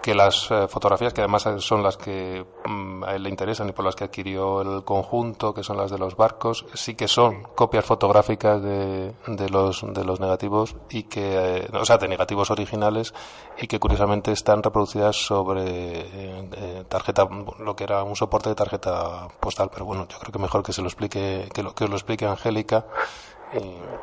que 0.03 0.13
las 0.13 0.51
eh, 0.51 0.67
fotografías, 0.67 1.13
que 1.13 1.21
además 1.21 1.47
son 1.59 1.81
las 1.81 1.95
que 1.95 2.45
mm, 2.65 3.05
a 3.05 3.15
él 3.15 3.23
le 3.23 3.29
interesan 3.29 3.69
y 3.69 3.71
por 3.71 3.85
las 3.85 3.95
que 3.95 4.03
adquirió 4.03 4.61
el 4.61 4.83
conjunto, 4.83 5.53
que 5.53 5.63
son 5.63 5.77
las 5.77 5.89
de 5.89 5.97
los 5.97 6.17
barcos, 6.17 6.65
sí 6.73 6.93
que 6.93 7.07
son 7.07 7.43
copias 7.55 7.85
fotográficas 7.85 8.61
de, 8.61 9.13
de 9.25 9.49
los, 9.49 9.81
de 9.93 10.03
los 10.03 10.19
negativos 10.19 10.75
y 10.89 11.03
que, 11.03 11.57
eh, 11.61 11.69
o 11.73 11.85
sea, 11.85 11.97
de 11.97 12.09
negativos 12.09 12.51
originales 12.51 13.13
y 13.57 13.67
que 13.67 13.79
curiosamente 13.79 14.33
están 14.33 14.61
reproducidas 14.61 15.15
sobre 15.15 15.63
eh, 15.65 16.83
tarjeta, 16.89 17.27
lo 17.59 17.75
que 17.75 17.85
era 17.85 18.03
un 18.03 18.17
soporte 18.17 18.49
de 18.49 18.55
tarjeta 18.55 19.29
postal. 19.39 19.69
Pero 19.71 19.85
bueno, 19.85 20.05
yo 20.09 20.19
creo 20.19 20.33
que 20.33 20.39
mejor 20.39 20.63
que 20.63 20.73
se 20.73 20.81
lo 20.81 20.87
explique, 20.87 21.49
que, 21.53 21.63
lo, 21.63 21.73
que 21.73 21.85
os 21.85 21.89
lo 21.89 21.95
explique 21.95 22.25
Angélica 22.25 22.85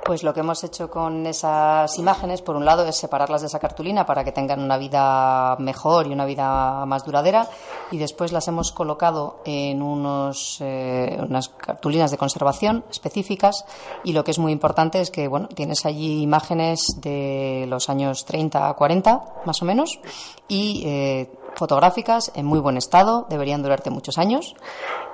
pues 0.05 0.23
lo 0.23 0.35
que 0.35 0.41
hemos 0.41 0.65
hecho 0.65 0.91
con 0.91 1.27
esas 1.27 1.99
imágenes, 1.99 2.43
por 2.43 2.57
un 2.57 2.65
lado, 2.65 2.85
es 2.87 2.97
separarlas 2.97 3.43
de 3.43 3.47
esa 3.47 3.59
cartulina 3.59 4.07
para 4.07 4.25
que 4.25 4.33
tengan 4.33 4.61
una 4.61 4.77
vida 4.77 5.57
mejor 5.59 6.07
y 6.07 6.13
una 6.13 6.25
vida 6.25 6.85
más 6.87 7.05
duradera, 7.05 7.49
y 7.91 7.99
después 7.99 8.33
las 8.33 8.49
hemos 8.49 8.73
colocado 8.73 9.41
en 9.45 9.83
unos, 9.83 10.59
eh, 10.61 11.19
unas 11.21 11.49
cartulinas 11.49 12.11
de 12.11 12.19
conservación 12.19 12.85
específicas, 12.91 13.65
y 14.05 14.13
lo 14.13 14.25
que 14.25 14.33
es 14.33 14.39
muy 14.39 14.53
importante 14.53 15.01
es 15.01 15.11
que, 15.11 15.29
bueno, 15.29 15.49
tienes 15.49 15.87
allí 15.87 16.23
imágenes 16.23 16.97
de 17.01 17.67
los 17.69 17.89
años 17.89 18.25
30 18.25 18.69
a 18.69 18.75
40, 18.75 19.43
más 19.45 19.63
o 19.63 19.65
menos, 19.65 20.01
y 20.49 20.83
eh, 20.87 21.31
fotográficas 21.55 22.33
en 22.35 22.47
muy 22.47 22.61
buen 22.61 22.77
estado, 22.77 23.27
deberían 23.29 23.63
durarte 23.63 23.91
muchos 23.91 24.19
años 24.19 24.55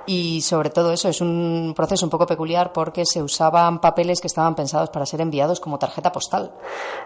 y 0.07 0.41
sobre 0.41 0.69
todo 0.69 0.93
eso 0.93 1.09
es 1.09 1.19
un 1.19 1.73
proceso 1.75 2.05
un 2.05 2.09
poco 2.09 2.25
peculiar 2.25 2.71
porque 2.71 3.05
se 3.05 3.21
usaban 3.21 3.79
papeles 3.79 4.21
que 4.21 4.27
estaban 4.27 4.55
pensados 4.55 4.89
para 4.89 5.05
ser 5.05 5.19
enviados 5.19 5.59
como 5.59 5.77
tarjeta 5.77 6.13
postal, 6.13 6.53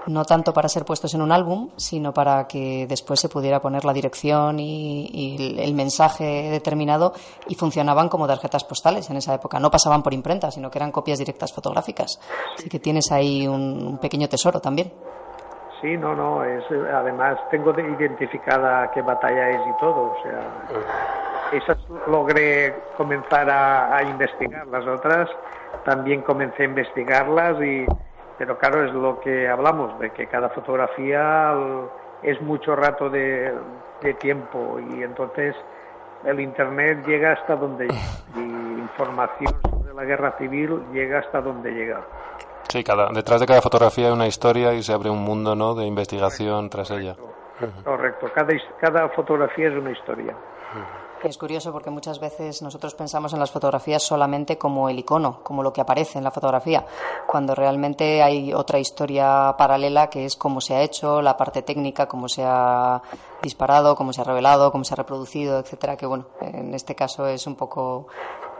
no 0.06 0.24
tanto 0.24 0.54
para 0.54 0.70
ser 0.70 0.86
puestos 0.86 1.14
en 1.16 1.22
un 1.22 1.32
álbum, 1.32 1.72
sino 1.78 2.14
para 2.14 2.48
que 2.48 2.86
después 2.88 3.20
se 3.20 3.28
pudiera 3.28 3.60
poner 3.60 3.86
la 3.86 3.94
dirección 3.94 4.60
y, 4.60 5.58
el 5.58 5.74
mensaje 5.74 6.52
determinado 6.52 7.14
y 7.48 7.56
funcionaban 7.56 8.08
como 8.08 8.28
tarjetas 8.28 8.64
postales 8.64 9.10
en 9.10 9.18
esa 9.18 9.34
época. 9.34 9.60
No 9.60 9.72
pasaban 9.72 10.04
por 10.04 10.14
imprenta, 10.14 10.52
sino 10.52 10.70
que 10.70 10.78
eran 10.78 10.92
copias 10.92 11.18
directas 11.18 11.52
fotográficas. 11.52 12.20
Así 12.58 12.70
que 12.70 12.80
tienes 12.80 13.12
ahí 13.12 13.48
un, 13.48 13.98
pequeño 14.00 14.30
tesoro 14.30 14.60
también. 14.60 14.94
Sí, 15.82 15.98
no, 15.98 16.16
no, 16.16 16.44
es, 16.44 16.64
además 16.94 17.40
tengo 17.50 17.74
identificada 17.80 18.92
qué 18.92 19.02
batalla 19.02 19.50
es 19.50 19.62
y 19.68 19.80
todo, 19.80 20.14
o 20.14 20.18
sea, 20.22 21.58
esas 21.58 21.78
logré 22.08 22.76
comenzar 22.96 23.50
a, 23.50 24.04
investigar, 24.04 24.68
las 24.68 24.86
otras 24.86 25.28
también 25.84 26.22
comencé 26.22 26.64
a 26.64 26.66
investigarlas 26.66 27.62
y 27.64 27.86
pero 28.38 28.58
claro 28.58 28.86
es 28.86 28.94
lo 28.94 29.20
que 29.22 29.48
hablamos 29.48 30.00
de 30.00 30.12
que 30.12 30.28
cada 30.28 30.50
fotografía 30.50 31.54
es 32.24 32.40
mucho 32.42 32.76
rato 32.76 33.10
de, 33.10 33.54
tiempo 34.20 34.80
y 34.80 35.04
entonces 35.04 35.56
el 36.26 36.40
internet 36.40 37.06
llega 37.06 37.34
hasta 37.34 37.56
donde 37.56 37.88
y 38.36 38.40
información 38.40 39.54
sobre 39.70 39.94
la 39.94 40.06
guerra 40.06 40.36
civil 40.38 40.82
llega 40.92 41.20
hasta 41.20 41.42
donde 41.42 41.72
llega. 41.72 42.02
Sí, 42.72 42.86
cada, 42.86 43.10
detrás 43.10 43.42
de 43.42 43.46
cada 43.46 43.62
fotografía 43.62 44.08
hay 44.08 44.14
una 44.14 44.28
historia 44.28 44.74
y 44.74 44.82
se 44.82 44.94
abre 44.94 45.10
un 45.10 45.22
mundo 45.22 45.58
¿no? 45.58 45.76
de 45.76 45.86
investigación 45.86 46.70
tras 46.70 46.90
ella. 46.92 47.18
Correcto, 47.84 48.28
cada, 48.34 48.54
cada 48.80 49.10
fotografía 49.10 49.68
es 49.68 49.74
una 49.74 49.92
historia. 49.92 50.34
Es 51.22 51.38
curioso 51.38 51.74
porque 51.74 51.90
muchas 51.90 52.22
veces 52.22 52.62
nosotros 52.62 52.96
pensamos 52.96 53.34
en 53.34 53.40
las 53.40 53.52
fotografías 53.52 54.02
solamente 54.02 54.58
como 54.58 54.88
el 54.88 54.98
icono, 54.98 55.44
como 55.44 55.64
lo 55.64 55.74
que 55.74 55.82
aparece 55.82 56.18
en 56.18 56.24
la 56.24 56.32
fotografía, 56.32 56.86
cuando 57.28 57.54
realmente 57.56 58.24
hay 58.24 58.54
otra 58.54 58.80
historia 58.80 59.54
paralela 59.58 60.10
que 60.10 60.24
es 60.24 60.38
cómo 60.38 60.62
se 60.62 60.74
ha 60.74 60.82
hecho, 60.82 61.22
la 61.22 61.36
parte 61.36 61.64
técnica, 61.64 62.08
cómo 62.08 62.30
se 62.30 62.44
ha 62.46 63.02
disparado, 63.44 63.98
cómo 63.98 64.14
se 64.14 64.22
ha 64.22 64.24
revelado, 64.24 64.72
cómo 64.72 64.86
se 64.86 64.94
ha 64.94 64.98
reproducido, 64.98 65.60
etcétera, 65.60 65.98
que 65.98 66.06
bueno, 66.06 66.26
en 66.40 66.74
este 66.74 66.96
caso 66.96 67.28
es 67.28 67.46
un 67.46 67.58
poco 67.58 68.08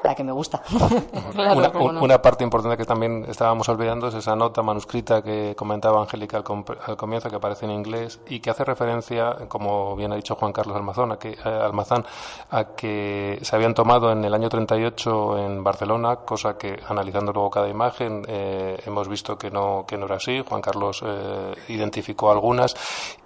la 0.04 0.16
que 0.16 0.24
me 0.24 0.32
gusta. 0.32 0.62
una, 2.02 2.22
parte 2.22 2.44
importante 2.44 2.78
que 2.78 2.86
también 2.86 3.26
estábamos 3.28 3.68
olvidando 3.70 4.08
es 4.08 4.16
esa 4.16 4.36
nota 4.36 4.62
manuscrita 4.62 5.22
que 5.22 5.56
comentaba 5.56 6.02
Angélica 6.02 6.38
al, 6.38 6.98
comienzo, 6.98 7.30
que 7.30 7.36
aparece 7.36 7.66
en 7.66 7.72
inglés 7.72 8.20
y 8.28 8.40
que 8.40 8.50
hace 8.50 8.64
referencia, 8.64 9.36
como 9.48 9.96
bien 9.96 10.12
ha 10.12 10.16
dicho 10.16 10.36
Juan 10.36 10.54
Carlos 10.54 10.76
Almazón, 10.76 11.12
a 11.12 11.18
que, 11.18 11.32
eh, 11.32 11.38
Almazán, 11.44 12.06
a 12.50 12.76
que 12.76 13.40
se 13.42 13.56
habían 13.56 13.74
tomado 13.74 14.12
en 14.12 14.24
el 14.24 14.34
año 14.34 14.50
38 14.50 15.38
en 15.38 15.64
Barcelona, 15.64 16.18
cosa 16.18 16.58
que 16.58 16.80
analizando 16.88 17.32
luego 17.32 17.50
cada 17.50 17.70
imagen 17.70 18.24
eh, 18.28 18.78
hemos 18.86 19.08
visto 19.08 19.38
que 19.38 19.52
no, 19.52 19.86
que 19.88 19.98
no 19.98 20.06
era 20.06 20.16
así. 20.16 20.44
Juan 20.48 20.62
Carlos 20.62 21.04
eh, 21.06 21.54
identificó 21.70 22.32
algunas 22.32 22.76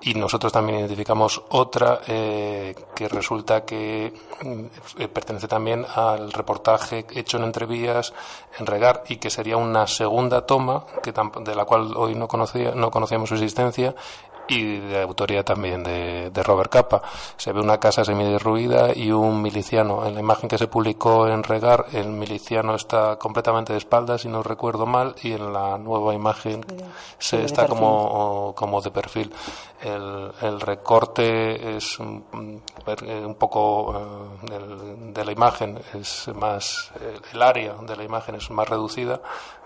y 0.01 0.13
nosotros 0.13 0.51
también 0.51 0.79
identificamos 0.79 1.41
otra 1.49 1.99
que 2.05 3.07
resulta 3.09 3.63
que 3.63 4.13
mm, 4.41 5.03
pertenece 5.13 5.47
también 5.47 5.85
al 5.95 6.31
reportaje 6.31 6.64
hecho 7.11 7.37
en 7.37 7.43
entrevías 7.43 8.13
en 8.59 8.65
Regar 8.65 9.03
y 9.07 9.17
que 9.17 9.29
sería 9.29 9.57
una 9.57 9.87
segunda 9.87 10.45
toma 10.45 10.85
que 11.03 11.11
de 11.11 11.55
la 11.55 11.65
cual 11.65 11.95
hoy 11.95 12.15
no 12.15 12.27
conocía 12.27 12.71
no 12.75 12.91
conocíamos 12.91 13.29
su 13.29 13.35
existencia 13.35 13.95
y 14.47 14.79
de 14.79 15.01
autoría 15.01 15.43
también 15.43 15.83
de, 15.83 16.31
Robert 16.43 16.71
Capa. 16.71 17.01
Se 17.37 17.51
ve 17.51 17.61
una 17.61 17.79
casa 17.79 18.05
semiderruida 18.05 18.95
y 18.95 19.11
un 19.11 19.41
miliciano. 19.41 20.05
En 20.05 20.13
la 20.13 20.19
imagen 20.19 20.49
que 20.49 20.57
se 20.57 20.67
publicó 20.67 21.27
en 21.27 21.43
Regar, 21.43 21.87
el 21.93 22.09
miliciano 22.09 22.75
está 22.75 23.17
completamente 23.17 23.73
de 23.73 23.79
espaldas, 23.79 24.21
si 24.21 24.29
no 24.29 24.43
recuerdo 24.43 24.85
mal, 24.85 25.15
y 25.23 25.33
en 25.33 25.51
la 25.51 25.77
nueva 25.77 26.13
imagen 26.13 26.65
se 27.17 27.43
está 27.43 27.67
como, 27.67 28.53
como 28.55 28.81
de 28.81 28.91
perfil. 28.91 29.33
El, 29.81 30.31
el 30.41 30.61
recorte 30.61 31.75
es 31.77 31.99
un, 31.99 32.23
un 32.31 33.35
poco 33.35 33.93
eh, 34.51 35.11
de 35.13 35.25
la 35.25 35.31
imagen, 35.31 35.79
es 35.93 36.27
más, 36.35 36.91
el 37.33 37.41
área 37.41 37.73
de 37.73 37.95
la 37.95 38.03
imagen 38.03 38.35
es 38.35 38.49
más 38.51 38.67
reducida, 38.67 39.21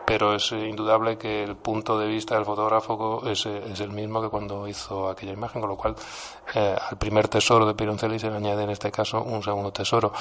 pero 0.09 0.33
es 0.33 0.51
indudable 0.53 1.19
que 1.19 1.43
el 1.43 1.55
punto 1.55 1.99
de 1.99 2.07
vista 2.07 2.33
del 2.33 2.43
fotógrafo 2.43 3.21
es, 3.27 3.45
el 3.45 3.91
mismo 3.91 4.19
que 4.23 4.29
cuando 4.29 4.67
hizo 4.67 5.07
aquella 5.07 5.33
imagen, 5.33 5.61
con 5.61 5.69
lo 5.69 5.77
cual 5.77 5.95
eh, 6.55 6.75
al 6.89 6.97
primer 6.97 7.27
tesoro 7.27 7.63
de 7.67 7.75
Pironcelli 7.75 8.17
se 8.17 8.27
le 8.27 8.37
añade 8.37 8.63
en 8.63 8.71
este 8.71 8.91
caso 8.91 9.21
un 9.21 9.43
segundo 9.43 9.71
tesoro. 9.71 10.11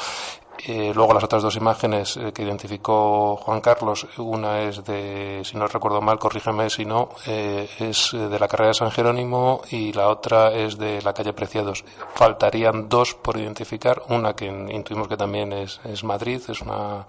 Eh, 0.66 0.92
luego 0.94 1.14
las 1.14 1.24
otras 1.24 1.42
dos 1.42 1.56
imágenes 1.56 2.18
eh, 2.18 2.34
que 2.34 2.42
identificó 2.42 3.36
Juan 3.36 3.62
Carlos, 3.62 4.06
una 4.18 4.60
es 4.60 4.84
de, 4.84 5.40
si 5.42 5.56
no 5.56 5.66
recuerdo 5.66 6.02
mal, 6.02 6.18
corrígeme 6.18 6.68
si 6.68 6.84
no, 6.84 7.08
es 7.24 8.10
de 8.12 8.38
la 8.38 8.46
carrera 8.46 8.68
de 8.68 8.74
San 8.74 8.90
Jerónimo 8.90 9.62
y 9.70 9.94
la 9.94 10.08
otra 10.08 10.52
es 10.52 10.76
de 10.76 11.00
la 11.00 11.14
calle 11.14 11.32
Preciados. 11.32 11.82
Faltarían 12.14 12.90
dos 12.90 13.14
por 13.14 13.38
identificar, 13.38 14.02
una 14.10 14.36
que 14.36 14.44
intuimos 14.44 15.08
que 15.08 15.16
también 15.16 15.54
es 15.54 16.04
Madrid, 16.04 16.42
es 16.46 16.60
una 16.60 17.06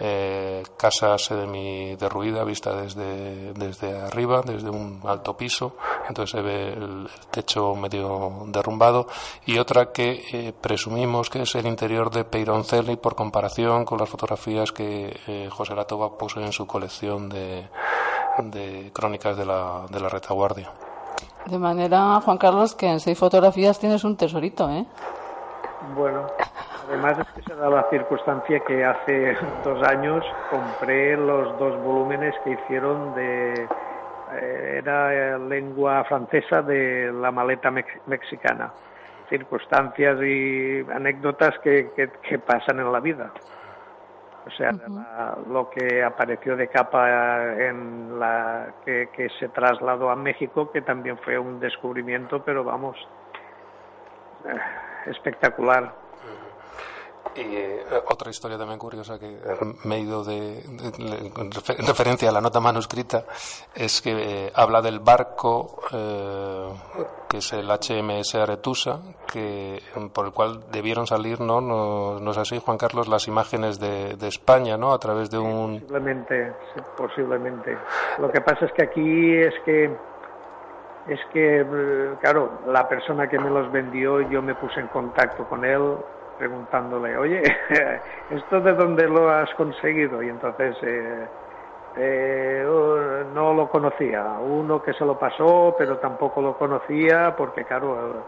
eh, 0.00 0.62
casa 0.76 1.18
semi 1.18 1.94
derruida 1.96 2.42
vista 2.42 2.74
desde, 2.74 3.52
desde 3.52 4.00
arriba, 4.00 4.42
desde 4.42 4.70
un 4.70 5.02
alto 5.04 5.36
piso, 5.36 5.76
entonces 6.08 6.30
se 6.30 6.42
ve 6.42 6.72
el, 6.72 7.08
techo 7.30 7.74
medio 7.74 8.44
derrumbado, 8.46 9.06
y 9.44 9.58
otra 9.58 9.92
que 9.92 10.24
eh, 10.32 10.52
presumimos 10.58 11.28
que 11.28 11.42
es 11.42 11.54
el 11.54 11.66
interior 11.66 12.10
de 12.10 12.24
Peironcelli 12.24 12.96
por 12.96 13.14
comparación 13.14 13.84
con 13.84 13.98
las 13.98 14.08
fotografías 14.08 14.72
que 14.72 15.20
eh, 15.26 15.48
José 15.50 15.74
Latova 15.74 16.16
puso 16.16 16.40
en 16.40 16.52
su 16.52 16.66
colección 16.66 17.28
de, 17.28 17.68
de 18.38 18.90
crónicas 18.94 19.36
de 19.36 19.44
la, 19.44 19.86
de 19.90 20.00
la 20.00 20.08
retaguardia. 20.08 20.72
De 21.46 21.58
manera, 21.58 22.20
Juan 22.22 22.38
Carlos, 22.38 22.74
que 22.74 22.86
en 22.86 23.00
seis 23.00 23.18
fotografías 23.18 23.78
tienes 23.78 24.04
un 24.04 24.16
tesorito, 24.16 24.68
¿eh? 24.70 24.86
Bueno, 25.94 26.26
además 26.90 27.18
es 27.20 27.28
que 27.34 27.42
se 27.42 27.54
da 27.54 27.70
la 27.70 27.88
circunstancia 27.88 28.60
que 28.60 28.84
hace 28.84 29.36
dos 29.64 29.82
años 29.88 30.24
compré 30.50 31.16
los 31.16 31.56
dos 31.58 31.80
volúmenes 31.82 32.34
que 32.44 32.50
hicieron 32.50 33.14
de 33.14 33.68
eh, 34.32 34.76
era 34.78 35.38
lengua 35.38 36.04
francesa 36.04 36.62
de 36.62 37.12
la 37.12 37.30
maleta 37.30 37.70
mexicana. 38.06 38.72
Circunstancias 39.28 40.18
y 40.22 40.80
anécdotas 40.92 41.56
que, 41.60 41.90
que, 41.94 42.38
pasan 42.40 42.80
en 42.80 42.92
la 42.92 42.98
vida. 42.98 43.30
O 44.44 44.50
sea, 44.50 44.72
lo 45.48 45.70
que 45.70 46.02
apareció 46.02 46.56
de 46.56 46.66
capa 46.66 47.54
en 47.54 48.18
la 48.18 48.74
que, 48.84 49.08
que 49.12 49.28
se 49.38 49.48
trasladó 49.50 50.10
a 50.10 50.16
México, 50.16 50.72
que 50.72 50.82
también 50.82 51.16
fue 51.18 51.38
un 51.38 51.60
descubrimiento, 51.60 52.42
pero 52.42 52.64
vamos, 52.64 52.96
eh, 54.46 55.10
espectacular. 55.10 55.92
Y 57.34 57.42
eh, 57.42 57.84
otra 58.08 58.30
historia 58.30 58.58
también 58.58 58.78
curiosa 58.78 59.18
que 59.18 59.38
me 59.84 59.96
he 59.96 60.00
ido 60.00 60.24
de, 60.24 60.58
en 60.58 61.86
referencia 61.86 62.28
a 62.28 62.32
la 62.32 62.40
nota 62.40 62.58
manuscrita 62.58 63.24
es 63.74 64.02
que 64.02 64.46
eh, 64.46 64.52
habla 64.54 64.82
del 64.82 64.98
barco 64.98 65.80
eh, 65.92 66.68
que 67.28 67.38
es 67.38 67.52
el 67.52 67.68
HMS 67.68 68.34
Aretusa, 68.34 69.00
que 69.32 69.80
por 70.12 70.26
el 70.26 70.32
cual 70.32 70.64
debieron 70.72 71.06
salir, 71.06 71.40
¿no? 71.40 71.60
No, 71.60 72.30
es 72.32 72.38
así, 72.38 72.58
Juan 72.58 72.76
Carlos, 72.76 73.06
las 73.06 73.28
imágenes 73.28 73.78
de, 73.78 74.16
España, 74.26 74.76
¿no? 74.76 74.92
A 74.92 74.98
través 74.98 75.30
de 75.30 75.38
un 75.38 75.80
posiblemente, 75.80 76.52
posiblemente. 76.96 77.78
Lo 78.18 78.30
que 78.30 78.40
pasa 78.40 78.66
es 78.66 78.72
que 78.72 78.82
aquí 78.82 79.36
es 79.36 79.54
que 79.64 79.84
es 81.08 81.20
que 81.32 81.64
claro, 82.20 82.60
la 82.66 82.88
persona 82.88 83.28
que 83.28 83.38
me 83.38 83.50
los 83.50 83.70
vendió, 83.70 84.20
yo 84.28 84.42
me 84.42 84.54
puse 84.56 84.80
en 84.80 84.88
contacto 84.88 85.48
con 85.48 85.64
él 85.64 85.96
preguntándole, 86.40 87.18
oye, 87.18 87.42
¿esto 88.30 88.62
de 88.62 88.72
dónde 88.72 89.06
lo 89.06 89.28
has 89.28 89.52
conseguido? 89.56 90.22
Y 90.22 90.30
entonces 90.30 90.74
eh, 90.82 91.26
eh, 91.98 92.66
oh, 92.66 93.24
no 93.34 93.52
lo 93.52 93.68
conocía. 93.68 94.24
Uno 94.40 94.82
que 94.82 94.94
se 94.94 95.04
lo 95.04 95.18
pasó, 95.18 95.74
pero 95.76 95.98
tampoco 95.98 96.40
lo 96.40 96.56
conocía 96.56 97.36
porque, 97.36 97.64
claro, 97.66 98.24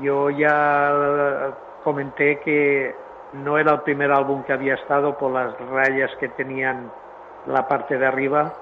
yo 0.00 0.30
ya 0.30 1.50
comenté 1.82 2.38
que 2.38 2.94
no 3.32 3.58
era 3.58 3.72
el 3.72 3.80
primer 3.80 4.12
álbum 4.12 4.44
que 4.44 4.52
había 4.52 4.74
estado 4.74 5.18
por 5.18 5.32
las 5.32 5.58
rayas 5.70 6.12
que 6.20 6.28
tenían 6.28 6.88
la 7.46 7.66
parte 7.66 7.98
de 7.98 8.06
arriba, 8.06 8.54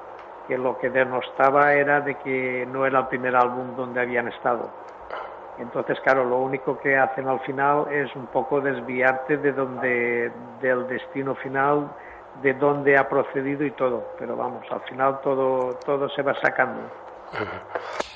que 0.48 0.56
lo 0.56 0.78
que 0.78 0.88
denostaba 0.88 1.74
era 1.74 2.00
de 2.00 2.14
que 2.14 2.66
no 2.72 2.86
era 2.86 3.00
el 3.00 3.06
primer 3.08 3.36
álbum 3.36 3.76
donde 3.76 4.00
habían 4.00 4.28
estado. 4.28 4.70
Entonces, 5.58 6.00
claro, 6.00 6.24
lo 6.24 6.38
único 6.38 6.78
que 6.78 6.96
hacen 6.96 7.28
al 7.28 7.40
final 7.40 7.86
es 7.90 8.14
un 8.16 8.26
poco 8.26 8.60
desviarte 8.60 9.36
de 9.36 9.52
donde, 9.52 10.32
del 10.60 10.86
destino 10.88 11.34
final, 11.34 11.90
de 12.42 12.54
dónde 12.54 12.96
ha 12.96 13.08
procedido 13.08 13.64
y 13.64 13.70
todo. 13.72 14.12
Pero 14.18 14.36
vamos, 14.36 14.64
al 14.70 14.80
final 14.82 15.20
todo, 15.22 15.74
todo 15.84 16.08
se 16.08 16.22
va 16.22 16.34
sacando. 16.40 16.80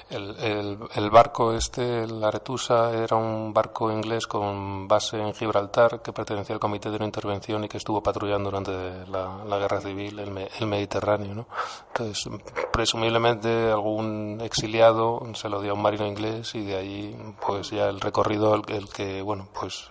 El, 0.09 0.79
el, 0.95 1.11
barco 1.11 1.53
este, 1.53 2.07
la 2.07 2.29
Aretusa, 2.29 2.93
era 2.93 3.17
un 3.17 3.53
barco 3.53 3.91
inglés 3.91 4.29
con 4.29 4.87
base 4.87 5.19
en 5.19 5.35
Gibraltar 5.35 6.01
que 6.01 6.13
pertenecía 6.13 6.55
al 6.55 6.61
Comité 6.61 6.91
de 6.91 6.97
una 6.97 7.07
Intervención 7.07 7.65
y 7.65 7.69
que 7.69 7.79
estuvo 7.79 8.01
patrullando 8.01 8.49
durante 8.49 9.05
la, 9.11 9.59
Guerra 9.59 9.81
Civil 9.81 10.17
el, 10.21 10.49
el, 10.61 10.67
Mediterráneo. 10.69 11.35
¿no? 11.35 11.47
Entonces, 11.89 12.29
presumiblemente 12.73 13.73
algún 13.73 14.39
exiliado 14.43 15.21
se 15.35 15.49
lo 15.49 15.61
dio 15.61 15.73
a 15.73 15.75
un 15.75 15.83
marino 15.83 16.07
inglés 16.07 16.55
y 16.55 16.65
de 16.65 16.77
ahí 16.77 17.35
pues 17.45 17.71
ya 17.71 17.89
el 17.89 18.01
recorrido 18.01 18.55
el, 18.55 18.63
el 18.69 18.89
que, 18.89 19.23
bueno, 19.23 19.49
pues 19.59 19.91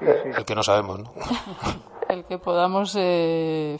el 0.00 0.44
que 0.44 0.54
no 0.54 0.62
sabemos. 0.62 1.00
¿no? 1.00 1.12
el 2.08 2.24
que 2.24 2.38
podamos 2.38 2.94
eh, 2.96 3.78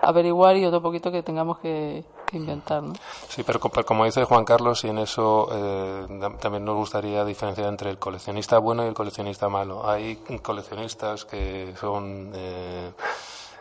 averiguar 0.00 0.56
y 0.56 0.66
otro 0.66 0.82
poquito 0.82 1.12
que 1.12 1.22
tengamos 1.22 1.58
que 1.58 2.04
inventar, 2.36 2.82
¿no? 2.82 2.94
Sí, 3.28 3.42
pero 3.42 3.60
como 3.60 4.04
dice 4.04 4.24
Juan 4.24 4.44
Carlos, 4.44 4.84
y 4.84 4.88
en 4.88 4.98
eso 4.98 5.48
eh, 5.52 6.06
también 6.40 6.64
nos 6.64 6.76
gustaría 6.76 7.24
diferenciar 7.24 7.68
entre 7.68 7.90
el 7.90 7.98
coleccionista 7.98 8.58
bueno 8.58 8.84
y 8.84 8.88
el 8.88 8.94
coleccionista 8.94 9.48
malo. 9.48 9.88
Hay 9.88 10.16
coleccionistas 10.42 11.24
que 11.24 11.74
son... 11.78 12.32
Eh, 12.34 12.92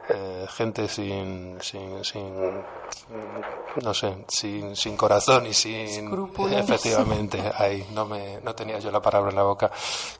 eh, 0.09 0.45
gente 0.49 0.89
sin, 0.89 1.62
sin, 1.62 2.03
sin, 2.03 2.62
no 3.81 3.93
sé, 3.93 4.25
sin, 4.27 4.75
sin 4.75 4.97
corazón 4.97 5.47
y 5.47 5.53
sin, 5.53 6.27
efectivamente, 6.51 7.41
ahí 7.55 7.88
no 7.93 8.05
me, 8.05 8.41
no 8.41 8.53
tenía 8.53 8.79
yo 8.79 8.91
la 8.91 9.01
palabra 9.01 9.29
en 9.29 9.38
la 9.38 9.43
boca, 9.43 9.71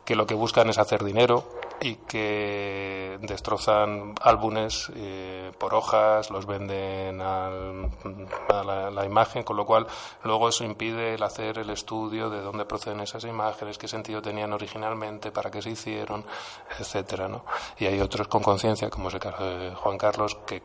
que 0.06 0.16
lo 0.16 0.26
que 0.26 0.36
buscan 0.36 0.70
es 0.70 0.78
hacer 0.78 1.04
dinero 1.04 1.44
y 1.82 1.96
que 1.96 3.18
destrozan 3.22 4.16
álbumes 4.22 4.92
eh, 4.96 5.52
por 5.58 5.74
hojas, 5.74 6.30
los 6.30 6.46
venden 6.46 7.22
al, 7.22 7.90
a 8.50 8.92
la, 8.92 9.06
imagen, 9.06 9.44
con 9.44 9.58
lo 9.58 9.66
cual 9.66 9.88
luego 10.24 10.50
eso 10.50 10.64
impide 10.64 11.16
el 11.16 11.24
hacer 11.24 11.58
el 11.58 11.70
estudio 11.70 12.30
de 12.30 12.42
dónde 12.42 12.66
proceden 12.66 13.02
esas 13.02 13.24
imágenes, 13.26 13.78
qué 13.78 13.88
sentido 13.88 14.22
tenían 14.22 14.54
originalmente, 14.54 15.32
para 15.32 15.52
qué 15.52 15.62
se 15.62 15.72
hicieron, 15.72 16.26
etcétera, 16.80 17.28
¿no? 17.28 17.44
Y 17.78 17.86
hay 17.86 18.00
otros 18.00 18.28
con 18.28 18.42
conciencia, 18.42 18.90
como 18.90 19.10
es 19.10 19.16
el 19.16 19.20
caso 19.20 19.44
de 19.44 19.76
Juan 19.76 19.98
Carlos, 19.98 20.38
que 20.46 20.64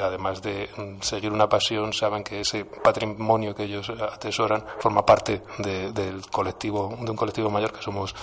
además 0.00 0.42
de 0.42 0.70
seguir 1.00 1.32
una 1.32 1.48
pasión, 1.48 1.92
saben 1.92 2.24
que 2.24 2.40
ese 2.40 2.64
patrimonio 2.64 3.54
que 3.54 3.64
ellos 3.64 3.90
atesoran 3.90 4.64
forma 4.78 5.04
parte 5.04 5.42
del 5.58 6.22
colectivo, 6.30 6.96
de 7.00 7.10
un 7.10 7.16
colectivo 7.16 7.50
mayor 7.50 7.72
que 7.72 7.82
somos 7.82 8.14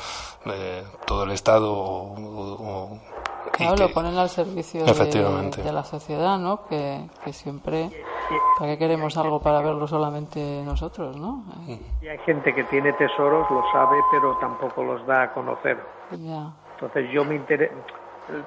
eh, 0.45 0.83
todo 1.05 1.23
el 1.23 1.31
Estado 1.31 1.96
o, 1.97 2.99
Claro, 3.51 3.75
lo 3.77 3.89
ponen 3.89 4.17
al 4.17 4.29
servicio 4.29 4.81
de, 4.81 4.87
la 5.71 5.83
sociedad, 5.83 6.37
¿no? 6.37 6.65
Que, 6.67 7.07
siempre, 7.31 7.89
¿para 8.59 8.71
qué 8.71 8.77
queremos 8.77 9.17
algo 9.17 9.39
para 9.39 9.61
verlo 9.61 9.87
solamente 9.87 10.61
nosotros, 10.63 11.17
no? 11.17 11.43
Y 12.01 12.07
hay 12.07 12.17
gente 12.19 12.53
que 12.53 12.65
tiene 12.65 12.93
tesoros, 12.93 13.49
lo 13.49 13.63
sabe, 13.71 13.97
pero 14.11 14.37
tampoco 14.37 14.83
los 14.83 15.05
da 15.07 15.23
a 15.23 15.33
conocer. 15.33 15.77
Entonces 16.11 17.09
yo 17.11 17.23
me 17.25 17.35
interesa 17.35 17.73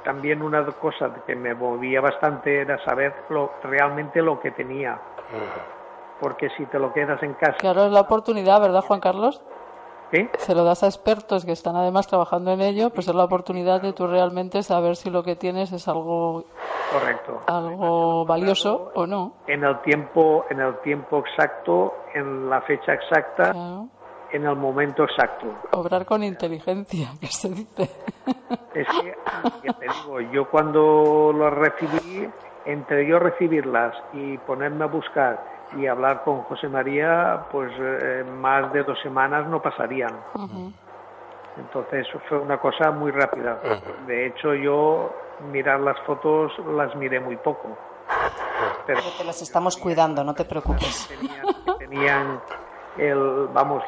también 0.05 0.43
una 0.43 0.65
cosa 0.67 1.11
que 1.27 1.35
me 1.35 1.55
movía 1.55 2.01
bastante 2.01 2.61
era 2.61 2.83
saber 2.85 3.15
lo, 3.31 3.53
realmente 3.63 4.23
lo 4.23 4.39
que 4.41 4.51
tenía. 4.51 5.01
Porque 6.21 6.51
si 6.51 6.67
te 6.67 6.79
lo 6.79 6.93
quedas 6.93 7.23
en 7.23 7.35
casa. 7.35 7.57
Claro, 7.59 7.87
es 7.87 7.93
la 7.93 8.01
oportunidad, 8.01 8.61
¿verdad, 8.61 8.83
Juan 8.83 9.01
Carlos? 9.01 9.43
¿Sí? 10.11 10.29
Se 10.38 10.55
lo 10.55 10.64
das 10.64 10.83
a 10.83 10.87
expertos 10.87 11.44
que 11.44 11.53
están 11.53 11.77
además 11.77 12.09
trabajando 12.09 12.53
en 12.53 12.61
ello, 12.61 12.90
pues 12.90 13.07
es 13.07 13.14
la 13.14 13.25
oportunidad 13.25 13.81
de 13.81 13.92
tú 13.92 14.07
realmente 14.07 14.62
saber 14.62 14.96
si 14.96 15.09
lo 15.09 15.23
que 15.23 15.37
tienes 15.37 15.70
es 15.73 15.87
algo 15.87 16.44
correcto, 16.92 17.42
algo 17.46 18.25
valioso 18.25 18.90
o 18.94 19.07
no. 19.07 19.35
En 19.46 19.62
el 19.62 19.81
tiempo, 19.83 20.46
en 20.51 20.61
el 20.61 20.79
tiempo 20.81 21.18
exacto, 21.18 21.94
en 22.14 22.51
la 22.51 22.61
fecha 22.62 22.94
exacta 22.94 23.53
en 24.33 24.46
el 24.46 24.57
momento 24.57 25.05
exacto. 25.05 25.46
Obrar 25.73 26.05
con 26.05 26.23
inteligencia, 26.23 27.12
que 27.20 27.27
se 27.27 27.49
dice. 27.51 27.90
Es 28.75 28.87
que, 28.87 29.14
ya 29.64 29.73
te 29.75 29.87
digo, 29.87 30.20
yo 30.33 30.49
cuando 30.49 31.33
lo 31.35 31.51
recibí, 31.51 32.29
entre 32.64 33.09
yo 33.09 33.18
recibirlas 33.18 33.94
y 34.12 34.38
ponerme 34.38 34.85
a 34.85 34.88
buscar 34.88 35.60
y 35.76 35.87
hablar 35.87 36.22
con 36.24 36.42
José 36.42 36.68
María, 36.68 37.46
pues 37.50 37.72
eh, 37.78 38.24
más 38.24 38.72
de 38.72 38.83
dos 38.83 38.98
semanas 39.02 39.46
no 39.48 39.62
pasarían. 39.62 40.14
Entonces 41.56 42.06
fue 42.28 42.38
una 42.38 42.59
cosa 42.59 42.90
muy 42.90 43.11
rápida. 43.11 43.61
De 44.06 44.26
hecho, 44.26 44.54
yo 44.54 45.12
mirar 45.52 45.80
las 45.80 45.98
fotos 46.00 46.52
las 46.74 46.94
miré 46.96 47.20
muy 47.20 47.37
poco. 47.37 47.76
Pero 48.87 49.00
te 49.16 49.24
las 49.24 49.40
estamos 49.42 49.76
cuidando, 49.76 50.24
no 50.24 50.35
te 50.35 50.44
preocupes. 50.44 51.09
tenían 51.78 52.40
el 52.98 53.48
vamos 53.52 53.83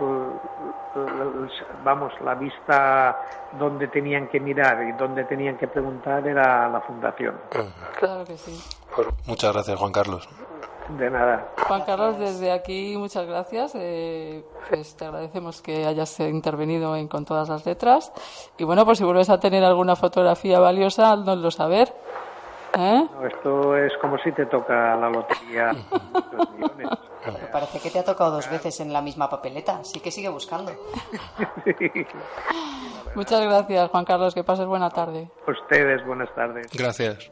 vamos 1.85 2.13
la 2.25 2.35
vista 2.35 3.19
donde 3.59 3.89
tenían 3.89 4.29
que 4.29 4.39
mirar 4.39 4.83
y 4.85 4.93
donde 4.93 5.25
tenían 5.25 5.57
que 5.57 5.67
preguntar 5.67 6.27
era 6.27 6.69
la 6.69 6.81
fundación 6.83 7.35
claro 7.99 8.25
que 8.25 8.37
sí 8.37 8.63
muchas 9.27 9.53
gracias 9.53 9.79
Juan 9.79 9.93
Carlos 9.93 10.29
de 10.89 11.11
nada 11.11 11.53
Juan 11.67 11.83
Carlos 11.83 12.19
desde 12.19 12.53
aquí 12.53 12.97
muchas 12.97 13.27
gracias 13.27 13.73
eh, 13.75 14.45
pues 14.69 14.97
te 14.97 15.05
agradecemos 15.05 15.63
que 15.63 15.87
hayas 15.87 16.21
intervenido 16.21 16.97
en 16.97 17.09
con 17.09 17.25
todas 17.25 17.49
las 17.49 17.65
letras 17.67 18.13
y 18.59 18.65
bueno 18.65 18.85
pues 18.85 18.99
si 18.99 19.05
vuelves 19.05 19.31
a 19.31 19.39
tener 19.39 19.65
alguna 19.65 19.97
fotografía 19.97 20.59
valiosa 20.59 21.13
haznoslo 21.13 21.51
saber 21.51 21.93
¿Eh? 22.79 23.07
esto 23.31 23.77
es 23.77 23.93
como 24.01 24.17
si 24.19 24.33
te 24.33 24.47
toca 24.47 24.97
la 24.97 25.11
lotería. 25.11 25.73
Parece 27.53 27.79
que 27.81 27.91
te 27.91 27.99
ha 27.99 28.05
tocado 28.05 28.33
dos 28.33 28.51
veces 28.51 28.81
en 28.81 28.93
la 28.93 29.03
misma 29.03 29.29
papeleta, 29.29 29.79
así 29.79 30.01
que 30.01 30.11
sigue 30.11 30.29
buscando. 30.29 30.73
Muchas 33.15 33.41
gracias, 33.43 33.91
Juan 33.91 34.05
Carlos. 34.05 34.35
Que 34.35 34.43
pases 34.43 34.67
buena 34.67 34.91
tarde. 34.91 35.29
Ustedes, 35.47 36.05
buenas 36.07 36.35
tardes. 36.35 36.67
Gracias. 36.73 37.31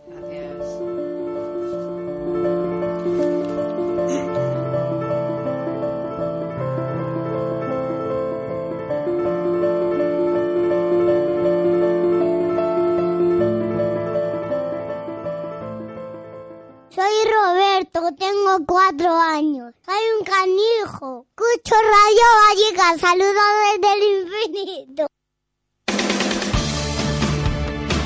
Tengo 18.16 18.64
cuatro 18.66 19.14
años. 19.14 19.74
Soy 19.84 20.02
un 20.18 20.24
canijo. 20.24 21.26
Escucho 21.36 21.74
Radio 21.74 22.26
Vallecas. 22.48 23.00
Saludos 23.00 23.50
desde 23.72 23.92
el 23.94 24.02
infinito. 24.22 25.06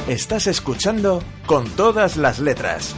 Estás 0.08 0.46
escuchando 0.48 1.22
con 1.46 1.68
todas 1.76 2.16
las 2.16 2.38
letras. 2.38 2.94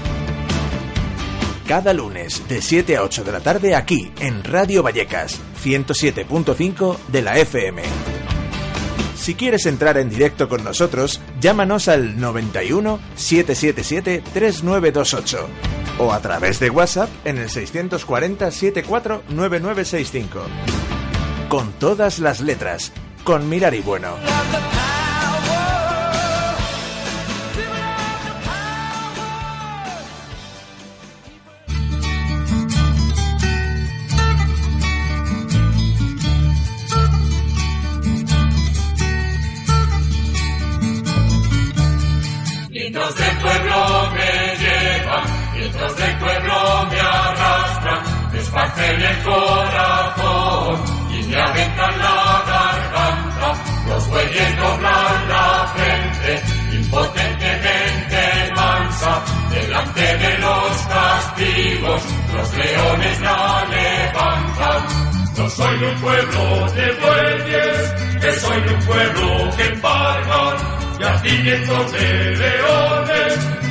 Cada 1.66 1.92
lunes 1.92 2.46
de 2.48 2.62
7 2.62 2.96
a 2.96 3.02
8 3.02 3.24
de 3.24 3.32
la 3.32 3.40
tarde 3.40 3.74
aquí 3.74 4.10
en 4.20 4.42
Radio 4.44 4.82
Vallecas, 4.82 5.40
107.5 5.62 6.96
de 7.08 7.22
la 7.22 7.38
FM. 7.38 8.25
Si 9.26 9.34
quieres 9.34 9.66
entrar 9.66 9.98
en 9.98 10.08
directo 10.08 10.48
con 10.48 10.62
nosotros, 10.62 11.20
llámanos 11.40 11.88
al 11.88 12.20
91 12.20 13.00
777 13.16 14.22
3928 14.32 15.48
o 15.98 16.12
a 16.12 16.20
través 16.20 16.60
de 16.60 16.70
WhatsApp 16.70 17.10
en 17.24 17.38
el 17.38 17.50
640 17.50 18.52
74 18.52 19.24
9965. 19.30 20.42
Con 21.48 21.72
todas 21.72 22.20
las 22.20 22.40
letras, 22.40 22.92
con 23.24 23.48
Mirar 23.48 23.74
y 23.74 23.80
Bueno. 23.80 24.14
Del 46.06 46.18
pueblo 46.18 46.86
me 46.90 47.00
arrastran, 47.00 48.30
desparcen 48.32 49.02
el 49.02 49.22
corazón 49.22 50.84
y 51.10 51.22
me 51.24 51.40
aventan 51.40 51.98
la 51.98 52.44
garganta. 52.46 53.48
Los 53.88 54.08
bueyes 54.08 54.56
doblan 54.56 55.28
la 55.28 55.72
frente, 55.74 56.42
impotentemente 56.72 58.52
mansa, 58.54 59.22
delante 59.50 60.16
de 60.16 60.38
los 60.38 60.76
castigos, 60.94 62.02
los 62.34 62.54
leones 62.54 63.20
la 63.20 63.64
levantan. 63.70 64.86
No 65.36 65.50
soy 65.50 65.84
un 65.84 66.00
pueblo 66.00 66.72
de 66.72 66.92
bueyes, 66.92 67.94
que 68.20 68.32
soy 68.40 68.58
un 68.58 68.86
pueblo 68.86 69.50
que 69.56 69.64
embargan 69.66 70.76
yacimientos 70.98 71.92
de 71.92 72.36
leones, 72.36 72.95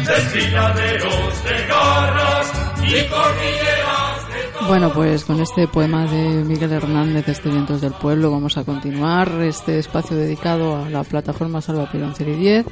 desfiladeros 0.05 1.43
de 1.43 1.67
garras 1.67 2.53
y 2.79 3.07
cordilleras 3.09 4.27
de 4.29 4.67
Bueno, 4.67 4.91
pues 4.93 5.25
con 5.25 5.39
este 5.41 5.67
poema 5.67 6.05
de 6.05 6.43
Miguel 6.43 6.71
Hernández, 6.71 7.27
Este 7.27 7.49
Vientos 7.49 7.81
del 7.81 7.93
Pueblo, 7.93 8.31
vamos 8.31 8.57
a 8.57 8.63
continuar 8.63 9.29
este 9.41 9.79
espacio 9.79 10.15
dedicado 10.15 10.75
a 10.75 10.89
la 10.89 11.03
plataforma 11.03 11.61
Salva 11.61 11.91
Pironcel 11.91 12.39
10 12.39 12.65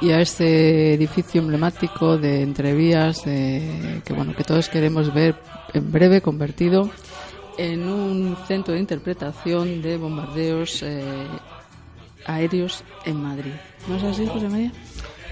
y 0.00 0.12
a 0.12 0.20
este 0.20 0.94
edificio 0.94 1.40
emblemático 1.40 2.16
de 2.16 2.42
entrevías 2.42 3.26
eh, 3.26 4.00
que 4.04 4.12
bueno 4.12 4.34
que 4.36 4.44
todos 4.44 4.68
queremos 4.68 5.12
ver 5.12 5.34
en 5.74 5.90
breve 5.90 6.20
convertido 6.20 6.88
en 7.56 7.88
un 7.88 8.36
centro 8.46 8.74
de 8.74 8.80
interpretación 8.80 9.82
de 9.82 9.96
bombardeos 9.96 10.82
eh, 10.84 11.26
aéreos 12.24 12.84
en 13.04 13.20
Madrid. 13.20 13.52
¿No 13.88 13.96
es 13.96 14.04
así, 14.04 14.26
José 14.26 14.48
María? 14.48 14.72